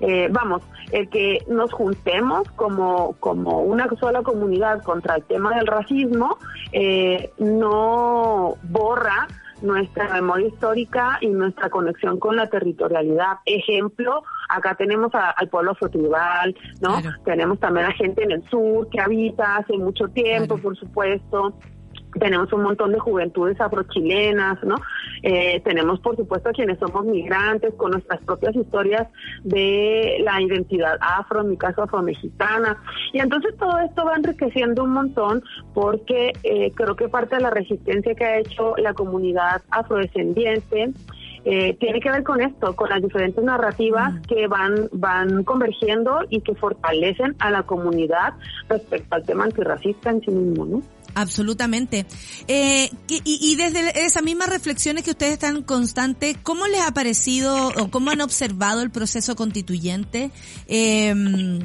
eh, 0.00 0.28
vamos, 0.30 0.62
el 0.92 1.08
que 1.08 1.44
nos 1.48 1.72
juntemos 1.72 2.48
como, 2.52 3.16
como 3.20 3.60
una 3.62 3.88
sola 4.00 4.22
comunidad 4.22 4.82
contra 4.82 5.16
el 5.16 5.24
tema 5.24 5.54
del 5.56 5.66
racismo, 5.66 6.38
eh, 6.72 7.32
no 7.38 8.54
borra 8.62 9.28
nuestra 9.62 10.08
memoria 10.14 10.48
histórica 10.48 11.18
y 11.20 11.28
nuestra 11.28 11.70
conexión 11.70 12.18
con 12.18 12.36
la 12.36 12.48
territorialidad. 12.48 13.38
Ejemplo, 13.44 14.22
Acá 14.48 14.74
tenemos 14.74 15.12
al 15.14 15.48
pueblo 15.48 15.72
afrotribal, 15.72 16.56
¿no? 16.80 17.02
Tenemos 17.24 17.60
también 17.60 17.84
a 17.84 17.92
gente 17.92 18.22
en 18.24 18.32
el 18.32 18.48
sur 18.48 18.88
que 18.88 18.98
habita 18.98 19.56
hace 19.56 19.76
mucho 19.76 20.08
tiempo, 20.08 20.56
por 20.56 20.74
supuesto 20.76 21.54
tenemos 22.18 22.52
un 22.52 22.62
montón 22.62 22.92
de 22.92 22.98
juventudes 22.98 23.60
afrochilenas, 23.60 24.62
¿no? 24.64 24.76
Eh, 25.22 25.60
tenemos, 25.64 26.00
por 26.00 26.16
supuesto, 26.16 26.50
quienes 26.52 26.78
somos 26.78 27.04
migrantes 27.04 27.74
con 27.74 27.92
nuestras 27.92 28.20
propias 28.22 28.54
historias 28.56 29.08
de 29.44 30.18
la 30.24 30.40
identidad 30.40 30.96
afro, 31.00 31.42
en 31.42 31.50
mi 31.50 31.56
caso 31.56 31.82
afromexicana. 31.82 32.80
Y 33.12 33.20
entonces 33.20 33.56
todo 33.58 33.78
esto 33.78 34.04
va 34.04 34.16
enriqueciendo 34.16 34.84
un 34.84 34.90
montón 34.90 35.42
porque 35.74 36.32
eh, 36.42 36.72
creo 36.74 36.96
que 36.96 37.08
parte 37.08 37.36
de 37.36 37.42
la 37.42 37.50
resistencia 37.50 38.14
que 38.14 38.24
ha 38.24 38.38
hecho 38.38 38.74
la 38.76 38.94
comunidad 38.94 39.62
afrodescendiente, 39.70 40.92
eh, 41.44 41.76
tiene 41.78 42.00
que 42.00 42.10
ver 42.10 42.24
con 42.24 42.40
esto, 42.40 42.74
con 42.74 42.90
las 42.90 43.00
diferentes 43.00 43.42
narrativas 43.42 44.14
que 44.26 44.46
van, 44.48 44.88
van 44.92 45.44
convergiendo 45.44 46.20
y 46.28 46.40
que 46.40 46.54
fortalecen 46.54 47.36
a 47.38 47.50
la 47.50 47.62
comunidad 47.62 48.34
respecto 48.68 49.14
al 49.14 49.24
tema 49.24 49.44
antirracista 49.44 50.10
en 50.10 50.20
sí 50.20 50.30
mismo, 50.30 50.66
¿no? 50.66 50.82
Absolutamente. 51.18 52.06
Eh, 52.46 52.90
y, 53.08 53.56
desde 53.56 54.04
esas 54.06 54.22
mismas 54.22 54.48
reflexiones 54.48 55.02
que 55.02 55.10
ustedes 55.10 55.32
están 55.32 55.62
constantes, 55.62 56.36
¿cómo 56.44 56.68
les 56.68 56.80
ha 56.80 56.92
parecido 56.92 57.70
o 57.76 57.90
cómo 57.90 58.12
han 58.12 58.20
observado 58.20 58.82
el 58.82 58.90
proceso 58.90 59.34
constituyente? 59.34 60.30
Eh, 60.68 61.58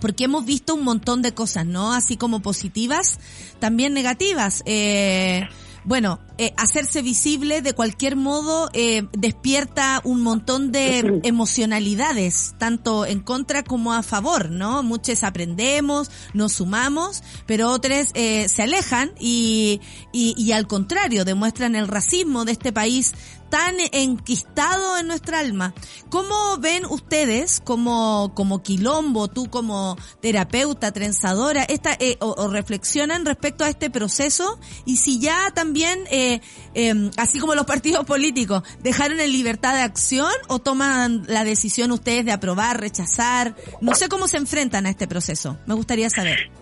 porque 0.00 0.24
hemos 0.24 0.44
visto 0.44 0.76
un 0.76 0.84
montón 0.84 1.20
de 1.20 1.34
cosas, 1.34 1.66
¿no? 1.66 1.92
Así 1.92 2.16
como 2.16 2.42
positivas, 2.42 3.18
también 3.58 3.92
negativas. 3.92 4.62
Eh, 4.66 5.48
bueno, 5.84 6.20
eh, 6.38 6.54
hacerse 6.56 7.02
visible 7.02 7.60
de 7.60 7.74
cualquier 7.74 8.16
modo 8.16 8.70
eh, 8.72 9.04
despierta 9.12 10.00
un 10.04 10.22
montón 10.22 10.72
de 10.72 11.20
emocionalidades, 11.24 12.54
tanto 12.58 13.04
en 13.04 13.20
contra 13.20 13.62
como 13.62 13.92
a 13.92 14.02
favor, 14.02 14.50
¿no? 14.50 14.82
Muchos 14.82 15.24
aprendemos, 15.24 16.10
nos 16.34 16.54
sumamos, 16.54 17.22
pero 17.46 17.70
otros 17.70 18.08
eh, 18.14 18.48
se 18.48 18.62
alejan 18.62 19.12
y, 19.18 19.80
y, 20.12 20.34
y 20.36 20.52
al 20.52 20.66
contrario, 20.66 21.24
demuestran 21.24 21.76
el 21.76 21.88
racismo 21.88 22.44
de 22.44 22.52
este 22.52 22.72
país 22.72 23.12
tan 23.52 23.76
enquistado 23.92 24.96
en 24.96 25.08
nuestra 25.08 25.40
alma. 25.40 25.74
¿Cómo 26.08 26.56
ven 26.56 26.86
ustedes 26.86 27.60
como, 27.62 28.32
como 28.34 28.62
quilombo, 28.62 29.28
tú 29.28 29.50
como 29.50 29.98
terapeuta, 30.22 30.90
trenzadora, 30.90 31.62
esta, 31.64 31.92
eh, 32.00 32.16
o, 32.20 32.48
reflexionan 32.48 33.26
respecto 33.26 33.62
a 33.62 33.68
este 33.68 33.90
proceso? 33.90 34.58
Y 34.86 34.96
si 34.96 35.20
ya 35.20 35.50
también, 35.54 35.98
eh, 36.10 36.40
em, 36.72 37.10
así 37.18 37.38
como 37.40 37.54
los 37.54 37.66
partidos 37.66 38.06
políticos, 38.06 38.62
dejaron 38.82 39.20
en 39.20 39.30
libertad 39.30 39.74
de 39.74 39.82
acción 39.82 40.32
o 40.48 40.58
toman 40.58 41.24
la 41.26 41.44
decisión 41.44 41.92
ustedes 41.92 42.24
de 42.24 42.32
aprobar, 42.32 42.80
rechazar? 42.80 43.54
No 43.82 43.94
sé 43.94 44.08
cómo 44.08 44.28
se 44.28 44.38
enfrentan 44.38 44.86
a 44.86 44.88
este 44.88 45.06
proceso. 45.06 45.58
Me 45.66 45.74
gustaría 45.74 46.08
saber. 46.08 46.61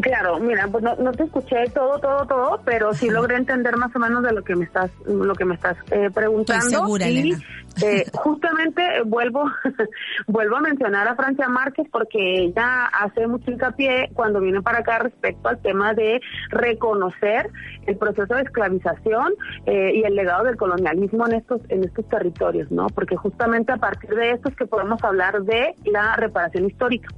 Claro, 0.00 0.38
mira, 0.38 0.68
pues 0.68 0.82
no, 0.82 1.12
te 1.12 1.24
escuché 1.24 1.68
todo, 1.74 1.98
todo, 1.98 2.26
todo, 2.26 2.60
pero 2.64 2.92
sí 2.94 3.08
logré 3.08 3.36
entender 3.36 3.76
más 3.76 3.94
o 3.94 3.98
menos 3.98 4.22
de 4.22 4.32
lo 4.32 4.42
que 4.42 4.54
me 4.54 4.64
estás, 4.64 4.90
lo 5.06 5.34
que 5.34 5.44
me 5.44 5.54
estás 5.54 5.76
eh, 5.90 6.10
preguntando. 6.12 6.64
Estoy 6.64 6.80
segura, 6.80 7.08
y, 7.08 7.34
eh, 7.82 8.06
justamente 8.12 9.02
vuelvo, 9.04 9.50
vuelvo 10.26 10.56
a 10.56 10.60
mencionar 10.60 11.08
a 11.08 11.14
Francia 11.14 11.48
Márquez 11.48 11.86
porque 11.90 12.44
ella 12.44 12.86
hace 12.86 13.26
mucho 13.26 13.50
hincapié 13.50 14.10
cuando 14.14 14.40
viene 14.40 14.62
para 14.62 14.78
acá 14.78 14.98
respecto 14.98 15.48
al 15.48 15.60
tema 15.60 15.92
de 15.94 16.20
reconocer 16.50 17.50
el 17.86 17.96
proceso 17.96 18.34
de 18.34 18.42
esclavización 18.42 19.34
eh, 19.66 19.92
y 19.94 20.02
el 20.04 20.14
legado 20.14 20.44
del 20.44 20.56
colonialismo 20.56 21.26
en 21.26 21.34
estos, 21.34 21.60
en 21.68 21.84
estos 21.84 22.08
territorios, 22.08 22.70
¿no? 22.70 22.86
Porque 22.88 23.16
justamente 23.16 23.72
a 23.72 23.76
partir 23.76 24.10
de 24.10 24.32
esto 24.32 24.48
es 24.48 24.56
que 24.56 24.66
podemos 24.66 25.02
hablar 25.04 25.42
de 25.42 25.74
la 25.84 26.16
reparación 26.16 26.66
histórica. 26.66 27.08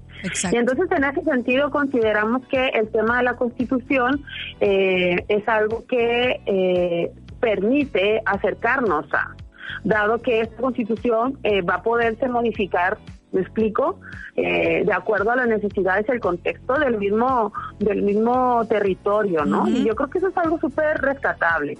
Y 0.53 0.57
entonces 0.57 0.91
en 0.91 1.05
ese 1.05 1.23
sentido 1.23 1.71
consideramos 1.71 2.45
que 2.49 2.69
el 2.69 2.89
tema 2.89 3.19
de 3.19 3.23
la 3.23 3.37
constitución 3.37 4.25
eh, 4.61 5.25
es 5.29 5.47
algo 5.49 5.87
que 5.87 6.41
eh, 6.45 7.13
permite 7.41 8.21
acercarnos 8.27 9.07
a, 9.15 9.37
dado 9.85 10.21
que 10.21 10.41
esta 10.41 10.57
constitución 10.57 11.39
eh, 11.43 11.63
va 11.63 11.75
a 11.75 11.83
poderse 11.83 12.29
modificar 12.29 12.99
me 13.31 13.43
explico 13.43 14.01
de 14.35 14.91
acuerdo 14.91 15.33
a 15.33 15.37
las 15.37 15.49
necesidades 15.49 16.07
y 16.09 16.13
el 16.13 16.21
contexto 16.21 16.79
del 16.79 16.97
mismo 16.97 17.53
del 17.79 18.01
mismo 18.01 18.65
territorio 18.67 19.45
no 19.45 19.69
y 19.69 19.85
yo 19.85 19.95
creo 19.97 20.09
que 20.09 20.17
eso 20.17 20.29
es 20.29 20.37
algo 20.39 20.59
súper 20.59 20.97
rescatable. 21.03 21.77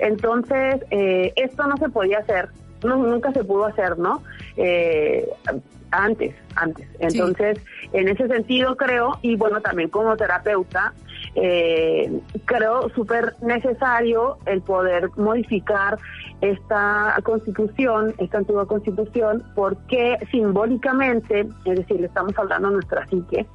Entonces 0.00 0.84
esto 0.90 1.66
no 1.66 1.78
se 1.78 1.88
podía 1.88 2.18
hacer 2.18 2.50
nunca 2.82 3.32
se 3.32 3.42
pudo 3.42 3.64
hacer 3.64 3.96
no 3.96 4.20
antes, 5.92 6.34
antes. 6.56 6.88
Entonces, 6.98 7.60
en 7.92 8.08
ese 8.08 8.26
sentido 8.26 8.76
creo, 8.76 9.18
y 9.22 9.36
bueno, 9.36 9.60
también 9.60 9.88
como 9.88 10.16
terapeuta, 10.16 10.92
eh, 11.34 12.20
creo 12.44 12.88
súper 12.90 13.34
necesario 13.42 14.38
el 14.46 14.62
poder 14.62 15.10
modificar 15.16 15.98
esta 16.40 17.16
constitución, 17.22 18.14
esta 18.18 18.38
antigua 18.38 18.66
constitución, 18.66 19.42
porque 19.54 20.18
simbólicamente, 20.30 21.48
es 21.64 21.78
decir, 21.78 22.00
le 22.00 22.06
estamos 22.06 22.36
hablando 22.38 22.68
a 22.68 22.70
nuestra 22.72 23.06
psique, 23.08 23.46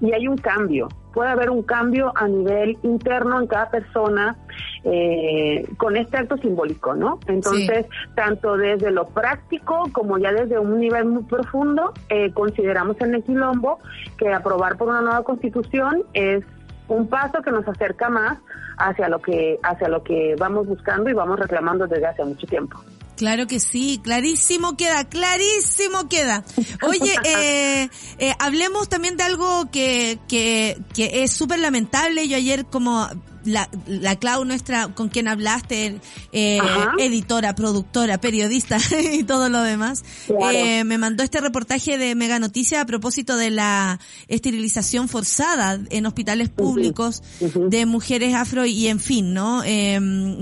y 0.00 0.12
hay 0.12 0.26
un 0.28 0.36
cambio. 0.36 0.88
Puede 1.12 1.30
haber 1.30 1.50
un 1.50 1.62
cambio 1.62 2.12
a 2.14 2.28
nivel 2.28 2.78
interno 2.82 3.40
en 3.40 3.46
cada 3.46 3.70
persona 3.70 4.36
eh, 4.84 5.66
con 5.76 5.96
este 5.96 6.16
acto 6.16 6.36
simbólico, 6.38 6.94
¿no? 6.94 7.18
Entonces, 7.26 7.86
tanto 8.14 8.56
desde 8.56 8.90
lo 8.90 9.06
práctico 9.06 9.88
como 9.92 10.18
ya 10.18 10.32
desde 10.32 10.58
un 10.58 10.78
nivel 10.78 11.06
muy 11.06 11.24
profundo, 11.24 11.92
eh, 12.08 12.32
consideramos 12.32 13.00
en 13.00 13.14
el 13.14 13.24
Quilombo 13.24 13.80
que 14.18 14.32
aprobar 14.32 14.76
por 14.76 14.88
una 14.88 15.00
nueva 15.00 15.24
constitución 15.24 16.04
es 16.14 16.44
un 16.90 17.08
paso 17.08 17.40
que 17.42 17.50
nos 17.50 17.66
acerca 17.66 18.08
más 18.08 18.38
hacia 18.76 19.08
lo 19.08 19.20
que 19.20 19.58
hacia 19.62 19.88
lo 19.88 20.02
que 20.02 20.34
vamos 20.38 20.66
buscando 20.66 21.10
y 21.10 21.12
vamos 21.12 21.38
reclamando 21.38 21.86
desde 21.86 22.06
hace 22.06 22.24
mucho 22.24 22.46
tiempo. 22.46 22.80
Claro 23.16 23.46
que 23.46 23.60
sí, 23.60 24.00
clarísimo 24.02 24.78
queda, 24.78 25.04
clarísimo 25.04 26.08
queda. 26.08 26.42
Oye, 26.82 27.14
eh, 27.24 27.90
eh, 28.18 28.34
hablemos 28.38 28.88
también 28.88 29.18
de 29.18 29.24
algo 29.24 29.70
que, 29.70 30.18
que, 30.26 30.78
que 30.94 31.22
es 31.22 31.32
súper 31.32 31.58
lamentable. 31.58 32.26
Yo 32.28 32.38
ayer 32.38 32.64
como 32.64 33.06
la, 33.44 33.68
la 33.86 34.16
Clau 34.16 34.44
nuestra 34.44 34.88
con 34.88 35.08
quien 35.08 35.28
hablaste, 35.28 36.00
eh, 36.32 36.58
editora, 36.98 37.54
productora, 37.54 38.18
periodista 38.18 38.78
y 39.12 39.24
todo 39.24 39.48
lo 39.48 39.62
demás, 39.62 40.04
eh, 40.52 40.84
me 40.84 40.98
mandó 40.98 41.22
este 41.22 41.40
reportaje 41.40 41.98
de 41.98 42.14
Mega 42.14 42.38
Noticias 42.38 42.82
a 42.82 42.86
propósito 42.86 43.36
de 43.36 43.50
la 43.50 44.00
esterilización 44.28 45.08
forzada 45.08 45.80
en 45.90 46.06
hospitales 46.06 46.48
públicos 46.48 47.22
de 47.40 47.86
mujeres 47.86 48.34
afro 48.34 48.66
y 48.66 48.88
en 48.88 49.00
fin, 49.00 49.34
¿no? 49.34 49.62
Eh, 49.64 49.98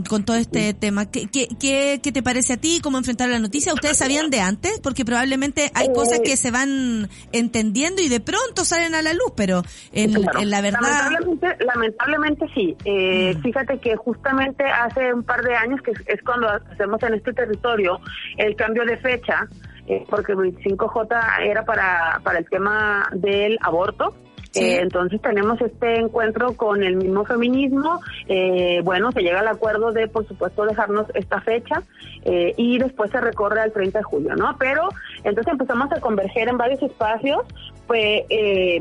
con 0.09 0.25
todo 0.25 0.37
este 0.37 0.75
tema. 0.75 1.11
¿Qué, 1.11 1.29
qué, 1.29 1.49
qué, 1.59 2.13
te 2.13 2.23
parece 2.23 2.55
a 2.55 2.57
ti? 2.57 2.81
¿Cómo 2.83 2.99
enfrentar 2.99 3.29
la 3.29 3.39
noticia? 3.39 3.75
¿Ustedes 3.75 3.97
sabían 3.97 4.31
de 4.31 4.41
antes? 4.41 4.81
Porque 4.81 5.05
probablemente 5.05 5.71
hay 5.75 5.93
cosas 5.93 6.21
que 6.21 6.37
se 6.37 6.51
van 6.51 7.09
entendiendo 7.33 8.03
y 8.03 8.09
de 8.09 8.21
pronto 8.21 8.65
salen 8.65 8.95
a 8.95 9.03
la 9.03 9.13
luz, 9.13 9.33
pero 9.37 9.63
en, 9.93 10.17
en 10.17 10.51
la 10.51 10.61
verdad... 10.61 10.81
Lamentablemente, 10.81 11.65
lamentablemente 11.65 12.47
sí. 12.55 12.77
Eh, 12.91 13.35
mm. 13.37 13.43
Fíjate 13.43 13.79
que 13.79 13.97
justamente 13.97 14.65
hace 14.65 15.13
un 15.13 15.23
par 15.23 15.43
de 15.43 15.55
años, 15.55 15.83
que 15.83 15.91
es 15.91 16.23
cuando 16.23 16.49
hacemos 16.49 17.03
en 17.03 17.15
este 17.15 17.35
territorio 17.35 18.01
el 18.39 18.57
cambio 18.57 18.87
de 18.87 18.97
fecha, 18.97 19.47
eh, 19.87 20.05
porque 20.09 20.33
el 20.33 20.39
25J 20.39 21.43
era 21.45 21.65
para, 21.65 22.21
para 22.25 22.39
el 22.39 22.49
tema 22.49 23.07
del 23.13 23.59
aborto, 23.61 24.15
eh, 24.55 24.81
entonces 24.81 25.21
tenemos 25.21 25.61
este 25.61 26.01
encuentro 26.01 26.55
con 26.55 26.83
el 26.83 26.97
mismo 26.97 27.25
feminismo, 27.25 28.01
eh, 28.29 28.81
bueno, 28.83 29.13
se 29.13 29.21
llega 29.21 29.41
al 29.41 29.49
acuerdo 29.49 29.93
de, 29.93 30.09
por 30.09 30.27
supuesto, 30.27 30.65
dejarnos 30.65 31.07
esta 31.15 31.41
fecha 31.43 31.83
eh, 32.25 32.55
y 32.57 32.79
después 32.79 33.11
se 33.11 33.21
recorre 33.21 33.61
al 33.61 33.73
30 33.73 33.99
de 33.99 34.03
julio, 34.03 34.37
¿no? 34.37 34.57
Pero 34.59 34.89
entonces 35.23 35.53
empezamos 35.53 35.93
a 35.93 36.01
converger 36.01 36.49
en 36.49 36.57
varios 36.57 36.83
espacios, 36.83 37.43
pues 37.87 38.23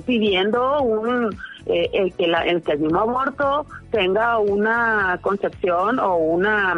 pidiendo 0.05 0.81
un 0.81 1.35
el 1.67 2.13
que 2.13 2.27
la, 2.27 2.45
el 2.45 2.61
que 2.61 2.73
el 2.73 2.79
mismo 2.79 2.99
aborto 2.99 3.65
tenga 3.91 4.37
una 4.39 5.19
concepción 5.21 5.99
o 5.99 6.15
una 6.15 6.75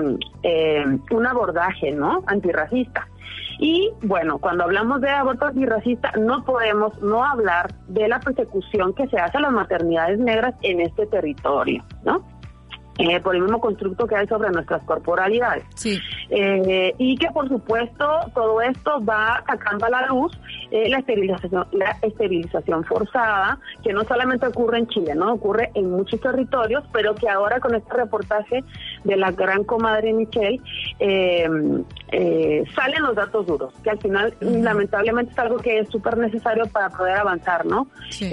un 1.11 1.27
abordaje, 1.27 1.91
¿no? 1.91 2.23
Antirracista. 2.27 3.07
Y 3.59 3.91
bueno, 4.03 4.37
cuando 4.39 4.63
hablamos 4.63 5.01
de 5.01 5.09
aborto 5.09 5.45
antirracista, 5.45 6.13
no 6.17 6.45
podemos 6.45 6.97
no 7.01 7.25
hablar 7.25 7.73
de 7.89 8.07
la 8.07 8.21
persecución 8.21 8.93
que 8.93 9.07
se 9.07 9.17
hace 9.17 9.37
a 9.37 9.41
las 9.41 9.51
maternidades 9.51 10.17
negras 10.17 10.55
en 10.61 10.79
este 10.79 11.05
territorio, 11.07 11.83
¿no? 12.03 12.23
Eh, 12.99 13.19
por 13.21 13.33
el 13.33 13.41
mismo 13.41 13.61
constructo 13.61 14.05
que 14.05 14.15
hay 14.15 14.27
sobre 14.27 14.49
nuestras 14.51 14.83
corporalidades. 14.83 15.63
Sí. 15.75 15.97
Eh, 16.29 16.93
y 16.97 17.17
que 17.17 17.27
por 17.31 17.47
supuesto 17.47 18.05
todo 18.33 18.61
esto 18.61 19.03
va 19.03 19.41
sacando 19.47 19.85
a 19.85 19.89
la 19.89 20.05
luz 20.07 20.37
eh, 20.71 20.89
la 20.89 20.99
esterilización, 20.99 21.65
la 21.71 21.97
esterilización 22.01 22.83
forzada, 22.83 23.57
que 23.83 23.93
no 23.93 24.03
solamente 24.03 24.45
ocurre 24.45 24.79
en 24.79 24.87
Chile, 24.87 25.15
no 25.15 25.33
ocurre 25.33 25.71
en 25.73 25.89
muchos 25.89 26.19
territorios, 26.19 26.83
pero 26.93 27.15
que 27.15 27.27
ahora 27.27 27.59
con 27.59 27.73
este 27.73 27.91
reportaje 27.93 28.63
de 29.03 29.15
la 29.15 29.31
gran 29.31 29.63
comadre 29.63 30.13
Michelle 30.13 30.59
eh, 30.99 31.49
eh, 32.11 32.63
salen 32.75 33.01
los 33.01 33.15
datos 33.15 33.47
duros, 33.47 33.73
que 33.83 33.89
al 33.89 33.99
final 33.99 34.33
lamentablemente 34.41 35.31
es 35.31 35.39
algo 35.39 35.57
que 35.57 35.79
es 35.79 35.89
súper 35.89 36.17
necesario 36.17 36.65
para 36.67 36.89
poder 36.89 37.15
avanzar, 37.15 37.65
¿no? 37.65 37.87
Sí. 38.09 38.29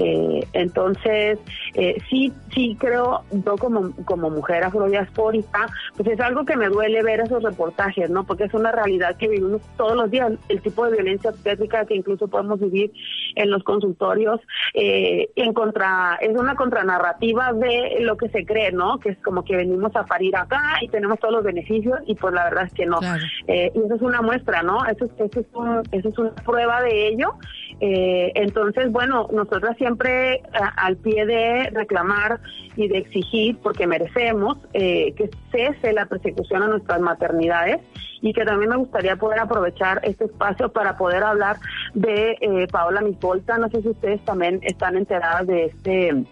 Entonces, 0.53 1.39
eh, 1.75 1.97
sí, 2.11 2.33
sí 2.55 2.77
creo, 2.79 3.23
yo 3.31 3.57
como, 3.57 3.93
como 4.05 4.31
mujer 4.31 4.56
afrodiaspórica, 4.65 5.67
pues 5.97 6.09
es 6.09 6.21
algo 6.21 6.45
que 6.45 6.57
me 6.57 6.69
duele 6.69 7.03
ver 7.03 7.21
esos 7.21 7.43
reportajes, 7.43 8.11
¿no? 8.11 8.25
Porque 8.25 8.45
es 8.45 8.55
una 8.55 8.73
realidad 8.73 9.17
que 9.17 9.29
vivimos 9.29 9.61
todos 9.77 9.97
los 9.97 10.11
días, 10.11 10.33
el 10.49 10.61
tipo 10.61 10.85
de 10.87 10.93
violencia 10.93 11.31
obstétrica 11.31 11.85
que 11.87 11.95
incluso 11.95 12.29
podemos 12.29 12.61
vivir 12.61 12.93
en 13.35 13.51
los 13.51 13.63
consultorios, 13.65 14.41
eh, 14.75 15.29
en 15.37 15.53
contra, 15.53 16.17
es 16.21 16.37
una 16.37 16.55
contranarrativa 16.55 17.53
de 17.53 17.99
lo 18.01 18.17
que 18.17 18.29
se 18.29 18.45
cree, 18.45 18.73
¿no? 18.73 18.99
Que 18.99 19.11
es 19.11 19.19
como 19.19 19.45
que 19.45 19.57
venimos 19.57 19.95
a 19.97 20.05
parir 20.05 20.37
acá 20.37 20.61
y 20.81 20.89
tenemos 20.89 21.19
todos 21.19 21.35
los 21.35 21.45
beneficios 21.45 21.99
y 22.07 22.15
pues 22.15 22.33
la 22.35 22.45
verdad 22.45 22.65
es 22.65 22.73
que 22.73 22.87
no. 22.87 22.99
Claro. 22.99 23.23
Eh, 23.47 23.71
y 23.75 23.79
eso 23.85 23.95
es 23.95 24.03
una 24.03 24.23
muestra, 24.23 24.63
¿no? 24.63 24.85
Eso 24.87 25.05
es, 25.07 25.11
eso 25.19 25.41
es, 25.41 25.47
un- 25.55 25.83
eso 25.93 26.09
es 26.09 26.19
una 26.19 26.31
prueba 26.35 26.83
de 26.83 27.09
ello. 27.09 27.35
Eh, 27.81 28.33
entonces, 28.35 28.91
bueno, 28.91 29.29
nosotras 29.33 29.77
siempre 29.77 30.43
al 30.77 30.97
pie 30.97 31.27
de 31.27 31.71
reclamar 31.71 32.41
y 32.75 32.89
de 32.89 32.99
exigir, 32.99 33.59
porque 33.63 33.87
merecemos 33.87 34.59
eh, 34.73 35.13
que 35.17 35.31
cese 35.51 35.93
la 35.93 36.07
persecución 36.07 36.63
a 36.63 36.69
nuestras 36.69 37.01
maternidades 37.01 37.81
y 38.23 38.33
que 38.33 38.45
también 38.45 38.71
me 38.71 38.77
gustaría 38.77 39.17
poder 39.17 39.41
aprovechar 39.41 40.01
este 40.05 40.25
espacio 40.25 40.71
para 40.71 40.97
poder 40.97 41.23
hablar 41.23 41.57
de 41.95 42.37
eh, 42.41 42.67
Paola 42.71 43.03
Micolta. 43.03 43.59
No 43.59 43.69
sé 43.69 43.83
si 43.83 43.89
ustedes 43.89 44.25
también 44.25 44.61
están 44.63 44.97
enteradas 44.97 45.47
de 45.47 45.67
este 45.67 46.25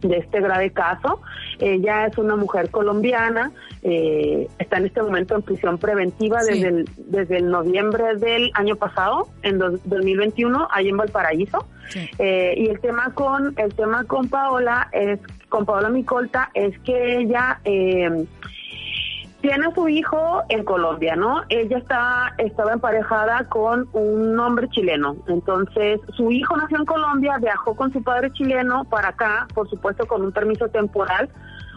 de 0.00 0.18
este 0.18 0.40
grave 0.40 0.70
caso. 0.70 1.20
Ella 1.58 2.06
es 2.06 2.16
una 2.18 2.36
mujer 2.36 2.70
colombiana, 2.70 3.50
eh, 3.82 4.48
está 4.58 4.78
en 4.78 4.86
este 4.86 5.02
momento 5.02 5.34
en 5.34 5.42
prisión 5.42 5.78
preventiva 5.78 6.40
Sí. 6.40 6.54
desde, 6.54 6.68
el, 6.68 6.88
desde 6.96 7.36
el 7.38 7.50
noviembre 7.50 8.16
del 8.16 8.50
año 8.54 8.76
pasado, 8.76 9.28
en 9.42 9.58
dos- 9.58 9.80
2021, 9.84 10.68
ahí 10.70 10.88
en 10.88 10.96
Valparaíso. 10.96 11.66
Sí. 11.88 12.08
Eh, 12.18 12.54
y 12.56 12.68
el 12.68 12.80
tema 12.80 13.12
con 13.14 13.54
el 13.58 13.74
tema 13.74 14.04
con 14.04 14.28
Paola 14.28 14.88
es 14.92 15.20
con 15.48 15.64
Paola 15.64 15.88
Micolta 15.88 16.50
es 16.52 16.78
que 16.80 17.16
ella 17.20 17.60
eh, 17.64 18.26
tiene 19.40 19.72
su 19.74 19.88
hijo 19.88 20.42
en 20.48 20.64
Colombia, 20.64 21.14
¿no? 21.14 21.42
Ella 21.48 21.78
está 21.78 22.34
estaba 22.38 22.72
emparejada 22.72 23.44
con 23.48 23.88
un 23.92 24.38
hombre 24.38 24.68
chileno. 24.70 25.16
Entonces, 25.28 26.00
su 26.16 26.30
hijo 26.32 26.56
nació 26.56 26.78
en 26.78 26.84
Colombia, 26.84 27.38
viajó 27.40 27.76
con 27.76 27.92
su 27.92 28.02
padre 28.02 28.32
chileno 28.32 28.84
para 28.84 29.08
acá, 29.08 29.46
por 29.54 29.68
supuesto 29.70 30.06
con 30.06 30.22
un 30.22 30.32
permiso 30.32 30.68
temporal 30.68 31.28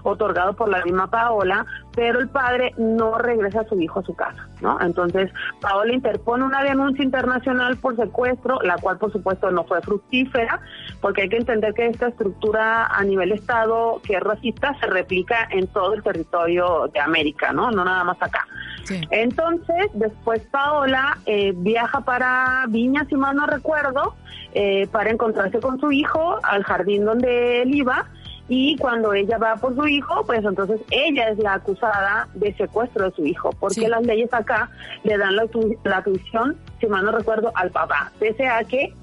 otorgado 0.04 0.54
por 0.54 0.70
la 0.70 0.84
misma 0.84 1.08
Paola, 1.10 1.66
pero 1.96 2.20
el 2.20 2.30
padre 2.30 2.74
no 2.78 3.18
regresa 3.18 3.62
a 3.62 3.66
su 3.66 3.80
hijo 3.80 4.00
a 4.00 4.04
su 4.04 4.16
casa, 4.16 4.48
¿no? 4.62 4.80
Entonces, 4.82 5.32
Paola 5.60 5.94
interpone 5.94 6.44
una 6.44 6.64
denuncia 6.64 7.04
internacional 7.04 7.78
por 7.78 7.96
secuestro, 7.96 8.60
la 8.62 8.78
cual 8.78 8.98
por 8.98 9.12
supuesto 9.12 9.52
no 9.52 9.64
fue 9.66 9.82
fructífera, 9.82 10.62
porque 11.02 11.24
hay 11.24 11.30
que 11.30 11.38
entender 11.38 11.74
que 11.74 11.88
esta 11.88 12.08
estructura 12.08 12.88
a 12.88 13.04
nivel 13.04 13.32
Estado 13.32 14.02
que 14.04 14.16
es 14.16 14.22
racista 14.22 14.76
se 14.80 14.88
replica 14.88 15.48
en 15.52 15.68
todo 15.68 15.94
el 15.94 16.04
territorio 16.04 16.90
de 16.94 17.00
América, 17.00 17.52
¿no? 17.52 17.72
No 17.72 17.84
nada 17.84 18.04
más 18.04 18.22
acá. 18.22 18.46
Sí. 18.84 19.02
Entonces, 19.12 19.88
después 19.94 20.42
Paola 20.52 21.18
eh, 21.26 21.54
viaja 21.56 22.02
para 22.02 22.66
Viña, 22.68 23.06
si 23.10 23.16
mal 23.16 23.36
no 23.36 23.46
recuerdo, 23.46 24.16
eh, 24.54 24.88
para 24.92 25.12
encontrarse 25.12 25.60
con 25.60 25.80
su 25.80 25.92
hijo 25.92 26.38
al 26.44 26.64
jardín 26.64 27.06
donde 27.06 27.62
él 27.62 27.74
iba. 27.76 28.06
Y 28.54 28.76
cuando 28.76 29.14
ella 29.14 29.38
va 29.38 29.56
por 29.56 29.74
su 29.76 29.88
hijo, 29.88 30.26
pues 30.26 30.44
entonces 30.44 30.82
ella 30.92 31.30
es 31.30 31.38
la 31.40 31.54
acusada 31.54 32.28
de 32.34 32.54
secuestro 32.56 33.06
de 33.10 33.16
su 33.16 33.26
hijo, 33.26 33.50
porque 33.62 33.76
Sí. 33.76 33.88
las 33.88 34.06
leyes 34.06 34.34
acá 34.34 34.70
le 35.06 35.18
dan 35.18 35.38
la, 35.38 35.46
la 35.86 36.04
tuición, 36.04 36.58
si 36.82 36.88
mal 36.88 37.06
no 37.06 37.14
recuerdo, 37.14 37.54
al 37.56 37.72
papá, 37.72 38.12
pese 38.20 38.50
a 38.50 38.62
que 38.66 38.94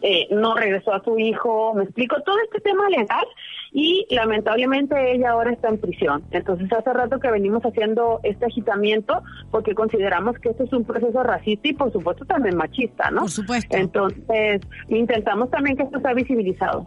eh, 0.00 0.28
no 0.30 0.54
regresó 0.54 0.94
a 0.94 1.04
su 1.04 1.18
hijo, 1.18 1.74
me 1.74 1.84
explico, 1.84 2.16
todo 2.22 2.36
este 2.44 2.60
tema 2.60 2.88
legal 2.88 3.26
y 3.72 4.06
lamentablemente 4.08 5.12
ella 5.12 5.32
ahora 5.32 5.52
está 5.52 5.68
en 5.68 5.78
prisión. 5.78 6.22
Entonces 6.30 6.72
hace 6.72 6.90
rato 6.90 7.18
que 7.20 7.30
venimos 7.30 7.62
haciendo 7.64 8.20
este 8.22 8.46
agitamiento 8.46 9.22
porque 9.50 9.74
consideramos 9.74 10.38
que 10.38 10.48
este 10.48 10.64
es 10.64 10.72
un 10.72 10.84
proceso 10.84 11.22
racista 11.22 11.68
y 11.68 11.74
por 11.74 11.92
supuesto 11.92 12.24
también 12.24 12.56
machista, 12.56 13.10
¿no? 13.10 13.22
Por 13.22 13.30
supuesto. 13.30 13.76
Entonces 13.76 14.62
intentamos 14.88 15.50
también 15.50 15.76
que 15.76 15.82
esto 15.82 16.00
sea 16.00 16.14
visibilizado. 16.14 16.86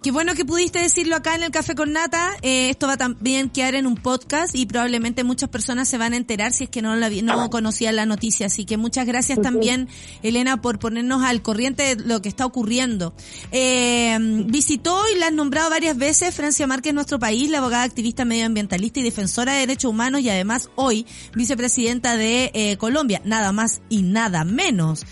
Qué 0.00 0.12
bueno 0.12 0.34
que 0.36 0.44
pudiste 0.44 0.78
decirlo 0.78 1.16
acá 1.16 1.34
en 1.34 1.42
el 1.42 1.50
Café 1.50 1.74
con 1.74 1.92
Nata. 1.92 2.30
Eh, 2.42 2.70
esto 2.70 2.86
va 2.86 2.92
a 2.92 2.96
también 2.96 3.50
quedar 3.50 3.74
en 3.74 3.84
un 3.84 3.96
podcast 3.96 4.54
y 4.54 4.64
probablemente 4.64 5.24
muchas 5.24 5.48
personas 5.48 5.88
se 5.88 5.98
van 5.98 6.12
a 6.12 6.16
enterar 6.16 6.52
si 6.52 6.64
es 6.64 6.70
que 6.70 6.82
no, 6.82 6.94
la, 6.94 7.08
vi- 7.08 7.22
no 7.22 7.50
conocían 7.50 7.96
la 7.96 8.06
noticia. 8.06 8.46
Así 8.46 8.64
que 8.64 8.76
muchas 8.76 9.06
gracias 9.06 9.42
también, 9.42 9.88
Elena, 10.22 10.62
por 10.62 10.78
ponernos 10.78 11.24
al 11.24 11.42
corriente 11.42 11.96
de 11.96 12.04
lo 12.04 12.22
que 12.22 12.28
está 12.28 12.46
ocurriendo. 12.46 13.12
Eh, 13.50 14.16
visitó 14.46 15.02
y 15.12 15.18
la 15.18 15.26
has 15.26 15.32
nombrado 15.32 15.68
varias 15.68 15.98
veces 15.98 16.32
Francia 16.32 16.68
Márquez, 16.68 16.94
nuestro 16.94 17.18
país, 17.18 17.50
la 17.50 17.58
abogada 17.58 17.82
activista 17.82 18.24
medioambientalista 18.24 19.00
y 19.00 19.02
defensora 19.02 19.54
de 19.54 19.60
derechos 19.60 19.90
humanos 19.90 20.20
y 20.20 20.30
además 20.30 20.70
hoy 20.76 21.06
vicepresidenta 21.34 22.16
de 22.16 22.52
eh, 22.54 22.76
Colombia. 22.76 23.20
Nada 23.24 23.50
más 23.50 23.80
y 23.88 24.02
nada 24.02 24.44
menos. 24.44 25.04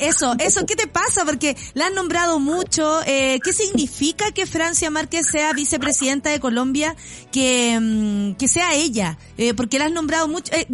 Eso, 0.00 0.34
eso, 0.40 0.66
¿qué 0.66 0.74
te 0.74 0.88
pasa? 0.88 1.24
Porque 1.24 1.56
la 1.74 1.86
han 1.86 1.94
nombrado 1.94 2.40
mucho. 2.40 2.98
¿Qué 3.06 3.40
significa 3.52 3.83
que 4.34 4.46
Francia 4.46 4.90
Márquez 4.90 5.26
sea 5.30 5.52
vicepresidenta 5.52 6.30
de 6.30 6.40
Colombia? 6.40 6.96
Que, 7.32 7.78
mm, 7.80 8.34
que 8.34 8.48
sea 8.48 8.74
ella. 8.74 9.18
Eh, 9.38 9.54
porque 9.54 9.78
la 9.78 9.86
has 9.86 9.92
nombrado 9.92 10.28
mucho. 10.28 10.52
Eh, 10.52 10.66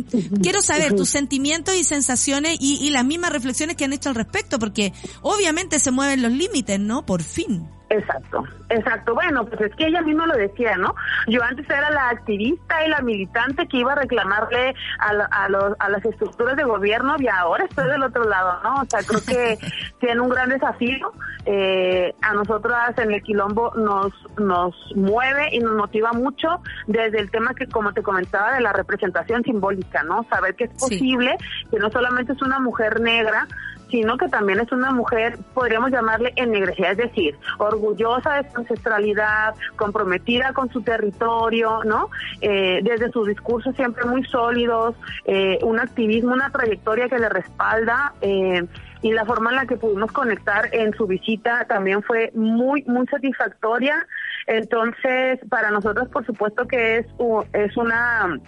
quiero 0.42 0.62
saber 0.62 0.94
tus 0.94 1.08
sentimientos 1.08 1.74
y 1.76 1.84
sensaciones 1.84 2.56
y, 2.60 2.76
y 2.84 2.90
las 2.90 3.04
mismas 3.04 3.32
reflexiones 3.32 3.76
que 3.76 3.84
han 3.84 3.92
hecho 3.92 4.08
al 4.08 4.14
respecto, 4.14 4.58
porque 4.58 4.92
obviamente 5.22 5.78
se 5.78 5.90
mueven 5.90 6.22
los 6.22 6.32
límites, 6.32 6.78
¿no? 6.78 7.06
Por 7.06 7.22
fin. 7.22 7.68
Exacto, 7.92 8.44
exacto. 8.68 9.14
Bueno, 9.14 9.44
pues 9.46 9.60
es 9.62 9.74
que 9.74 9.86
ella 9.88 10.00
misma 10.02 10.24
lo 10.26 10.34
decía, 10.36 10.76
¿no? 10.76 10.94
Yo 11.26 11.42
antes 11.42 11.68
era 11.68 11.90
la 11.90 12.08
activista 12.10 12.84
y 12.86 12.88
la 12.88 13.00
militante 13.00 13.66
que 13.66 13.78
iba 13.78 13.92
a 13.92 13.96
reclamarle 13.96 14.74
a, 15.00 15.12
la- 15.12 15.24
a, 15.24 15.48
los, 15.48 15.74
a 15.80 15.88
las 15.88 16.04
estructuras 16.04 16.56
de 16.56 16.62
gobierno 16.62 17.16
y 17.18 17.26
ahora 17.26 17.64
estoy 17.64 17.88
del 17.90 18.04
otro 18.04 18.22
lado, 18.24 18.60
¿no? 18.62 18.82
O 18.82 18.84
sea, 18.88 19.00
creo 19.02 19.20
que 19.26 19.58
tiene 20.00 20.20
un 20.20 20.28
gran 20.28 20.48
desafío. 20.50 21.12
Eh, 21.46 22.14
a 22.22 22.32
nosotras 22.34 22.96
en 22.98 23.10
el 23.12 23.22
Quilombo 23.22 23.72
nos, 23.74 24.12
nos 24.38 24.74
mueve 24.94 25.48
y 25.52 25.58
nos 25.58 25.74
motiva 25.74 26.12
mucho 26.12 26.60
desde 26.86 27.18
el 27.18 27.30
tema 27.30 27.54
que, 27.54 27.66
como 27.66 27.92
te 27.92 28.02
comentaba, 28.02 28.52
de 28.54 28.60
la 28.60 28.72
representación 28.72 29.42
simbólica, 29.42 30.02
¿no? 30.04 30.24
Saber 30.30 30.54
que 30.54 30.64
es 30.64 30.70
Sí. 30.70 30.78
posible, 30.78 31.36
que 31.70 31.78
no 31.80 31.90
solamente 31.90 32.34
es 32.34 32.42
una 32.42 32.60
mujer 32.60 33.00
negra, 33.00 33.48
sino 33.90 34.16
que 34.16 34.28
también 34.28 34.60
es 34.60 34.70
una 34.72 34.92
mujer, 34.92 35.38
podríamos 35.54 35.90
llamarle 35.90 36.32
ennegrecida, 36.36 36.90
es 36.90 36.98
decir, 36.98 37.36
orgullosa 37.58 38.34
de 38.34 38.50
su 38.50 38.58
ancestralidad, 38.58 39.54
comprometida 39.76 40.52
con 40.52 40.70
su 40.70 40.82
territorio, 40.82 41.80
¿no? 41.84 42.10
Eh, 42.40 42.80
desde 42.82 43.10
sus 43.10 43.28
discursos 43.28 43.74
siempre 43.76 44.04
muy 44.04 44.24
sólidos, 44.24 44.94
eh, 45.24 45.58
un 45.62 45.78
activismo, 45.78 46.32
una 46.32 46.50
trayectoria 46.50 47.08
que 47.08 47.18
le 47.18 47.28
respalda. 47.28 48.14
eh, 48.20 48.64
y 49.02 49.12
la 49.12 49.24
forma 49.24 49.48
en 49.50 49.56
la 49.56 49.66
que 49.66 49.76
pudimos 49.76 50.12
conectar 50.12 50.68
en 50.72 50.92
su 50.92 51.06
visita 51.06 51.64
también 51.66 52.02
fue 52.02 52.30
muy, 52.34 52.82
muy 52.84 53.06
satisfactoria. 53.06 54.06
Entonces, 54.46 55.40
para 55.48 55.70
nosotros, 55.70 56.08
por 56.08 56.26
supuesto 56.26 56.66
que 56.66 56.98
es, 56.98 57.06
es 57.54 57.76
una 57.78 58.38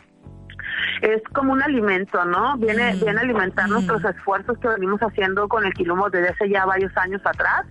es 1.00 1.22
como 1.32 1.52
un 1.52 1.62
alimento, 1.62 2.24
¿no? 2.24 2.56
Viene, 2.58 2.94
Mm, 2.94 3.04
viene 3.04 3.18
a 3.18 3.22
alimentar 3.22 3.68
mm. 3.68 3.72
nuestros 3.72 4.04
esfuerzos 4.04 4.58
que 4.58 4.68
venimos 4.68 5.00
haciendo 5.00 5.48
con 5.48 5.64
el 5.64 5.72
quilombo 5.72 6.10
desde 6.10 6.30
hace 6.30 6.48
ya 6.48 6.64
varios 6.64 6.96
años 6.96 7.20
atrás. 7.24 7.66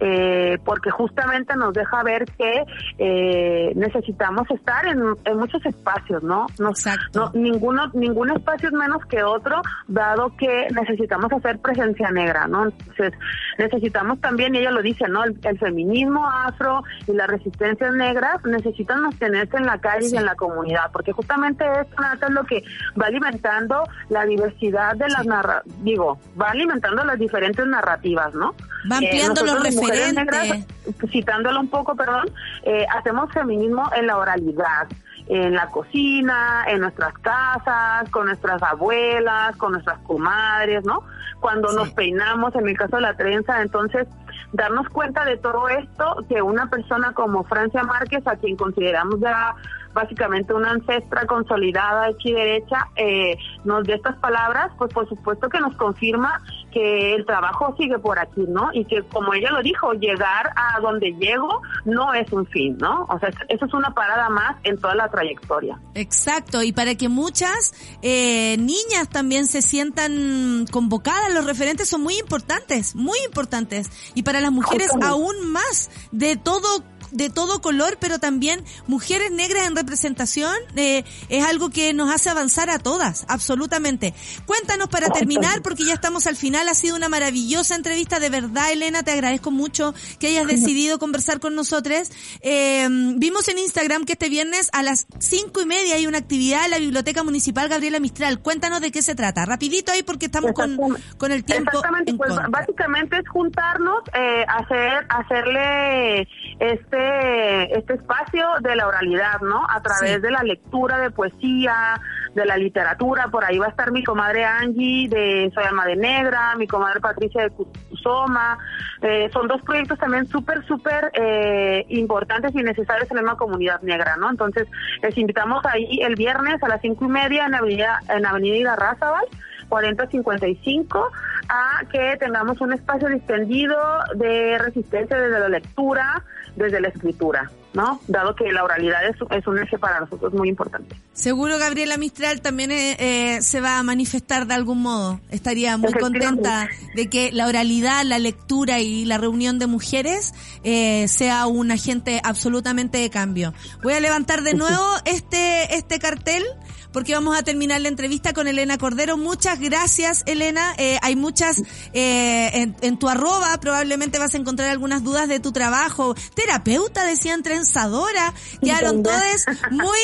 Eh, 0.00 0.58
porque 0.64 0.90
justamente 0.90 1.54
nos 1.56 1.72
deja 1.74 2.02
ver 2.02 2.24
que 2.38 2.64
eh, 2.98 3.72
necesitamos 3.76 4.50
estar 4.50 4.86
en, 4.86 5.02
en 5.24 5.38
muchos 5.38 5.64
espacios, 5.66 6.22
¿no? 6.22 6.46
No, 6.58 6.70
Exacto. 6.70 7.30
no 7.34 7.40
ninguno 7.40 7.88
ningún 7.94 8.30
espacio 8.30 8.68
es 8.68 8.74
menos 8.74 9.04
que 9.06 9.22
otro, 9.22 9.60
dado 9.88 10.34
que 10.36 10.68
necesitamos 10.74 11.32
hacer 11.32 11.58
presencia 11.60 12.10
negra, 12.10 12.46
¿no? 12.48 12.64
Entonces 12.64 13.12
necesitamos 13.58 14.20
también, 14.20 14.54
y 14.54 14.58
ella 14.58 14.70
lo 14.70 14.82
dice, 14.82 15.06
¿no? 15.08 15.24
El, 15.24 15.38
el 15.42 15.58
feminismo 15.58 16.26
afro 16.28 16.82
y 17.06 17.12
las 17.12 17.28
resistencias 17.28 17.92
negras 17.94 18.44
necesitan 18.44 19.02
mantenerse 19.02 19.56
en 19.56 19.66
la 19.66 19.78
calle 19.78 20.00
Sí. 20.08 20.14
y 20.14 20.18
en 20.18 20.24
la 20.24 20.34
comunidad, 20.34 20.90
porque 20.92 21.12
justamente 21.12 21.64
esto 21.82 22.26
es 22.26 22.30
lo 22.30 22.44
que 22.44 22.62
va 23.00 23.06
alimentando 23.06 23.84
la 24.08 24.24
diversidad 24.24 24.96
de 24.96 25.08
las 25.08 25.22
Sí. 25.22 25.28
narra 25.28 25.62
digo, 25.82 26.18
va 26.40 26.50
alimentando 26.50 27.04
las 27.04 27.18
diferentes 27.18 27.66
narrativas, 27.66 28.34
¿no? 28.34 28.54
Va 28.90 28.96
ampliando 28.96 29.44
los 29.44 29.54
las 29.54 29.62
mujeres 29.90 30.14
referentes. 30.14 30.66
negras, 30.86 31.10
citándolo 31.10 31.60
un 31.60 31.68
poco, 31.68 31.94
perdón, 31.94 32.30
eh, 32.62 32.86
hacemos 32.96 33.32
feminismo 33.32 33.90
en 33.94 34.06
la 34.06 34.16
oralidad, 34.16 34.88
en 35.28 35.54
la 35.54 35.68
cocina, 35.68 36.64
en 36.66 36.80
nuestras 36.80 37.14
casas, 37.18 38.08
con 38.10 38.26
nuestras 38.26 38.62
abuelas, 38.62 39.56
con 39.56 39.72
nuestras 39.72 39.98
comadres, 40.00 40.84
¿no? 40.84 41.04
Cuando 41.40 41.72
nos 41.72 41.90
peinamos, 41.90 42.54
en 42.54 42.68
el 42.68 42.76
caso 42.76 42.96
de 42.96 43.02
la 43.02 43.16
trenza, 43.16 43.62
entonces 43.62 44.06
darnos 44.52 44.88
cuenta 44.88 45.24
de 45.24 45.36
todo 45.36 45.68
esto, 45.68 46.24
que 46.28 46.42
una 46.42 46.68
persona 46.68 47.12
como 47.12 47.44
Francia 47.44 47.82
Márquez, 47.84 48.26
a 48.26 48.36
quien 48.36 48.56
consideramos 48.56 49.20
ya 49.20 49.54
básicamente 49.92 50.54
una 50.54 50.70
ancestra 50.70 51.26
consolidada 51.26 52.08
hecha 52.08 52.28
y 52.28 52.32
derecha, 52.32 52.88
eh, 52.96 53.36
nos 53.64 53.84
dé 53.84 53.94
estas 53.94 54.16
palabras, 54.16 54.70
pues 54.78 54.92
por 54.92 55.08
supuesto 55.08 55.48
que 55.48 55.60
nos 55.60 55.76
confirma 55.76 56.40
que 56.72 57.14
el 57.14 57.26
trabajo 57.26 57.74
sigue 57.76 57.98
por 57.98 58.18
aquí, 58.18 58.44
¿no? 58.48 58.70
Y 58.72 58.84
que 58.84 59.02
como 59.02 59.34
ella 59.34 59.50
lo 59.50 59.62
dijo, 59.62 59.92
llegar 59.94 60.50
a 60.54 60.80
donde 60.80 61.12
llego 61.12 61.62
no 61.84 62.14
es 62.14 62.30
un 62.32 62.46
fin, 62.46 62.78
¿no? 62.78 63.06
O 63.08 63.18
sea, 63.18 63.30
eso 63.48 63.66
es 63.66 63.74
una 63.74 63.92
parada 63.92 64.28
más 64.28 64.56
en 64.62 64.78
toda 64.78 64.94
la 64.94 65.08
trayectoria. 65.08 65.78
Exacto, 65.94 66.62
y 66.62 66.72
para 66.72 66.94
que 66.94 67.08
muchas 67.08 67.74
eh, 68.02 68.56
niñas 68.58 69.08
también 69.10 69.46
se 69.46 69.62
sientan 69.62 70.66
convocadas, 70.70 71.34
los 71.34 71.44
referentes 71.44 71.88
son 71.88 72.02
muy 72.02 72.16
importantes, 72.18 72.94
muy 72.94 73.18
importantes. 73.26 73.90
Y 74.14 74.22
para 74.22 74.40
las 74.40 74.52
mujeres 74.52 74.90
aún 75.02 75.50
más, 75.50 75.90
de 76.12 76.36
todo 76.36 76.84
de 77.10 77.30
todo 77.30 77.60
color, 77.60 77.98
pero 78.00 78.18
también 78.18 78.64
mujeres 78.86 79.30
negras 79.30 79.66
en 79.66 79.76
representación, 79.76 80.54
eh, 80.76 81.04
es 81.28 81.44
algo 81.44 81.70
que 81.70 81.92
nos 81.92 82.12
hace 82.12 82.30
avanzar 82.30 82.70
a 82.70 82.78
todas, 82.78 83.24
absolutamente. 83.28 84.14
Cuéntanos 84.46 84.88
para 84.88 85.08
terminar, 85.08 85.62
porque 85.62 85.84
ya 85.84 85.94
estamos 85.94 86.26
al 86.26 86.36
final, 86.36 86.68
ha 86.68 86.74
sido 86.74 86.96
una 86.96 87.08
maravillosa 87.08 87.74
entrevista, 87.74 88.20
de 88.20 88.30
verdad, 88.30 88.72
Elena, 88.72 89.02
te 89.02 89.12
agradezco 89.12 89.50
mucho 89.50 89.94
que 90.18 90.28
hayas 90.28 90.46
decidido 90.46 90.98
conversar 90.98 91.40
con 91.40 91.54
nosotros. 91.54 92.10
Eh, 92.40 92.86
vimos 93.16 93.48
en 93.48 93.58
Instagram 93.58 94.04
que 94.04 94.12
este 94.12 94.28
viernes 94.28 94.68
a 94.72 94.82
las 94.82 95.06
cinco 95.18 95.60
y 95.62 95.66
media 95.66 95.96
hay 95.96 96.06
una 96.06 96.18
actividad 96.18 96.64
en 96.66 96.70
la 96.70 96.78
Biblioteca 96.78 97.22
Municipal 97.22 97.68
Gabriela 97.68 98.00
Mistral. 98.00 98.40
Cuéntanos 98.40 98.80
de 98.80 98.90
qué 98.90 99.02
se 99.02 99.14
trata, 99.14 99.46
rapidito 99.46 99.92
ahí 99.92 100.02
porque 100.02 100.26
estamos 100.26 100.52
con, 100.52 100.76
con 101.16 101.32
el 101.32 101.44
tiempo. 101.44 101.70
Exactamente, 101.72 102.14
pues 102.14 102.32
básicamente 102.50 103.18
es 103.18 103.28
juntarnos, 103.28 104.02
eh, 104.14 104.44
hacer, 104.48 105.06
hacerle 105.08 106.28
este 106.58 106.99
este, 107.00 107.78
este, 107.78 107.94
espacio 107.94 108.46
de 108.60 108.76
la 108.76 108.86
oralidad, 108.86 109.40
¿no? 109.40 109.66
A 109.68 109.80
través 109.80 110.20
de 110.22 110.30
la 110.30 110.42
lectura 110.42 110.98
de 110.98 111.10
poesía, 111.10 112.00
de 112.34 112.44
la 112.44 112.56
literatura. 112.56 113.28
Por 113.28 113.44
ahí 113.44 113.58
va 113.58 113.66
a 113.66 113.70
estar 113.70 113.90
mi 113.92 114.04
comadre 114.04 114.44
Angie 114.44 115.08
de 115.08 115.50
Soy 115.54 115.64
Alma 115.64 115.86
de 115.86 115.96
Negra, 115.96 116.54
mi 116.56 116.66
comadre 116.66 117.00
Patricia 117.00 117.42
de 117.42 117.50
Cusoma. 117.50 118.58
Eh, 119.02 119.28
son 119.32 119.48
dos 119.48 119.62
proyectos 119.62 119.98
también 119.98 120.26
súper, 120.26 120.64
súper 120.66 121.10
eh, 121.14 121.84
importantes 121.88 122.54
y 122.54 122.62
necesarios 122.62 123.10
en 123.10 123.24
la 123.24 123.34
comunidad 123.34 123.80
negra, 123.82 124.16
¿no? 124.16 124.30
Entonces, 124.30 124.68
les 125.02 125.16
invitamos 125.16 125.64
ahí 125.66 126.00
el 126.02 126.14
viernes 126.14 126.62
a 126.62 126.68
las 126.68 126.80
cinco 126.80 127.06
y 127.06 127.08
media 127.08 127.46
en 127.46 127.54
Avenida, 127.54 128.00
en 128.08 128.26
Avenida 128.26 128.56
Igarrázaval 128.56 129.24
4055 129.68 131.12
a 131.48 131.84
que 131.90 132.16
tengamos 132.18 132.60
un 132.60 132.72
espacio 132.72 133.08
distendido 133.08 133.76
de 134.16 134.58
resistencia 134.58 135.16
desde 135.16 135.40
la 135.40 135.48
lectura, 135.48 136.24
desde 136.56 136.80
la 136.80 136.88
escritura, 136.88 137.50
¿no? 137.72 138.00
Dado 138.08 138.34
que 138.34 138.50
la 138.52 138.64
oralidad 138.64 139.04
es, 139.06 139.16
es 139.30 139.46
un 139.46 139.58
eje 139.58 139.78
para 139.78 140.00
nosotros 140.00 140.32
muy 140.32 140.48
importante. 140.48 140.96
Seguro 141.12 141.58
Gabriela 141.58 141.96
Mistral 141.96 142.40
también 142.40 142.70
eh, 142.70 142.96
eh, 142.98 143.42
se 143.42 143.60
va 143.60 143.78
a 143.78 143.82
manifestar 143.82 144.46
de 144.46 144.54
algún 144.54 144.82
modo. 144.82 145.20
Estaría 145.30 145.76
muy 145.76 145.92
contenta 145.92 146.68
de 146.94 147.08
que 147.08 147.32
la 147.32 147.46
oralidad, 147.46 148.04
la 148.04 148.18
lectura 148.18 148.80
y 148.80 149.04
la 149.04 149.18
reunión 149.18 149.58
de 149.58 149.66
mujeres 149.66 150.34
eh, 150.64 151.06
sea 151.08 151.46
un 151.46 151.70
agente 151.70 152.20
absolutamente 152.24 152.98
de 152.98 153.10
cambio. 153.10 153.54
Voy 153.82 153.94
a 153.94 154.00
levantar 154.00 154.42
de 154.42 154.54
nuevo 154.54 154.86
este 155.04 155.74
este 155.74 155.98
cartel 155.98 156.42
porque 156.92 157.14
vamos 157.14 157.38
a 157.38 157.42
terminar 157.42 157.80
la 157.80 157.88
entrevista 157.88 158.32
con 158.32 158.48
Elena 158.48 158.78
Cordero. 158.78 159.16
Muchas 159.16 159.60
gracias, 159.60 160.22
Elena. 160.26 160.74
Eh, 160.78 160.98
hay 161.02 161.16
muchas, 161.16 161.62
eh, 161.92 162.72
en, 162.80 162.98
tu 162.98 163.08
arroba 163.08 163.58
probablemente 163.60 164.18
vas 164.18 164.34
a 164.34 164.38
encontrar 164.38 164.70
algunas 164.70 165.02
dudas 165.02 165.28
de 165.28 165.40
tu 165.40 165.52
trabajo. 165.52 166.14
Terapeuta, 166.34 167.04
decían, 167.04 167.42
trenzadora. 167.42 168.34
Quedaron 168.62 169.02
todas 169.02 169.46
muy 169.70 169.98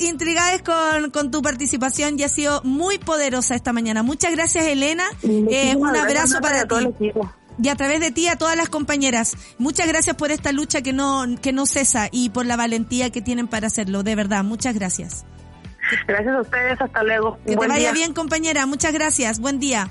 intrigadas 0.00 0.62
con, 0.62 1.10
con 1.10 1.30
tu 1.30 1.42
participación 1.42 2.18
y 2.18 2.24
ha 2.24 2.28
sido 2.28 2.62
muy 2.64 2.98
poderosa 2.98 3.54
esta 3.54 3.72
mañana. 3.72 4.02
Muchas 4.02 4.32
gracias, 4.32 4.66
Elena. 4.66 5.04
Eh, 5.22 5.74
un 5.76 5.96
abrazo 5.96 6.40
para 6.40 6.66
ti 6.66 7.12
y 7.60 7.68
a 7.68 7.74
través 7.74 8.00
de 8.00 8.10
ti 8.10 8.28
a 8.28 8.36
todas 8.36 8.56
las 8.56 8.68
compañeras. 8.68 9.36
Muchas 9.58 9.88
gracias 9.88 10.16
por 10.16 10.30
esta 10.30 10.52
lucha 10.52 10.82
que 10.82 10.92
no, 10.92 11.24
que 11.42 11.52
no 11.52 11.66
cesa 11.66 12.08
y 12.12 12.30
por 12.30 12.46
la 12.46 12.56
valentía 12.56 13.10
que 13.10 13.20
tienen 13.20 13.48
para 13.48 13.66
hacerlo. 13.66 14.02
De 14.02 14.14
verdad, 14.14 14.44
muchas 14.44 14.74
gracias. 14.74 15.24
Gracias 16.06 16.34
a 16.34 16.40
ustedes, 16.40 16.80
hasta 16.80 17.02
luego. 17.02 17.38
Que 17.46 17.56
te 17.56 17.66
vaya 17.66 17.92
bien, 17.92 18.14
compañera. 18.14 18.66
Muchas 18.66 18.92
gracias. 18.92 19.40
Buen 19.40 19.58
día. 19.58 19.88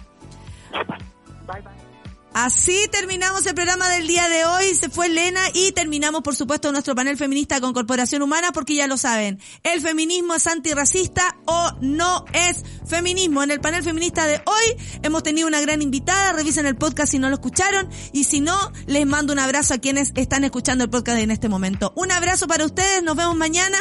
Así 2.40 2.88
terminamos 2.92 3.44
el 3.48 3.56
programa 3.56 3.90
del 3.90 4.06
día 4.06 4.30
de 4.30 4.46
hoy. 4.46 4.76
Se 4.76 4.90
fue 4.90 5.08
Elena 5.08 5.42
y 5.56 5.72
terminamos, 5.72 6.22
por 6.22 6.36
supuesto, 6.36 6.72
nuestro 6.72 6.94
panel 6.94 7.18
feminista 7.18 7.60
con 7.60 7.74
Corporación 7.74 8.22
Humana 8.22 8.52
porque 8.52 8.76
ya 8.76 8.86
lo 8.86 8.96
saben. 8.96 9.40
El 9.64 9.82
feminismo 9.82 10.36
es 10.36 10.46
antirracista 10.46 11.36
o 11.46 11.72
no 11.82 12.26
es 12.34 12.64
feminismo. 12.86 13.42
En 13.42 13.50
el 13.50 13.60
panel 13.60 13.82
feminista 13.82 14.28
de 14.28 14.36
hoy 14.46 15.00
hemos 15.02 15.24
tenido 15.24 15.48
una 15.48 15.62
gran 15.62 15.82
invitada. 15.82 16.32
Revisen 16.34 16.68
el 16.68 16.76
podcast 16.76 17.10
si 17.10 17.18
no 17.18 17.30
lo 17.30 17.38
escucharon 17.38 17.90
y 18.14 18.26
si 18.26 18.40
no, 18.40 18.56
les 18.86 19.08
mando 19.08 19.34
un 19.34 19.40
abrazo 19.40 19.74
a 19.74 19.80
quienes 19.80 20.12
están 20.14 20.44
escuchando 20.44 20.84
el 20.84 20.92
podcast 20.92 21.18
en 21.18 21.32
este 21.32 21.50
momento. 21.50 21.92
Un 21.96 22.12
abrazo 22.12 22.46
para 22.46 22.66
ustedes. 22.66 23.02
Nos 23.02 23.16
vemos 23.16 23.36
mañana. 23.36 23.80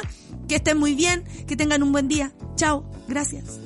Que 0.48 0.56
estén 0.56 0.78
muy 0.78 0.94
bien, 0.94 1.24
que 1.46 1.56
tengan 1.56 1.82
un 1.82 1.92
buen 1.92 2.08
día. 2.08 2.32
Chao, 2.54 2.90
gracias. 3.06 3.65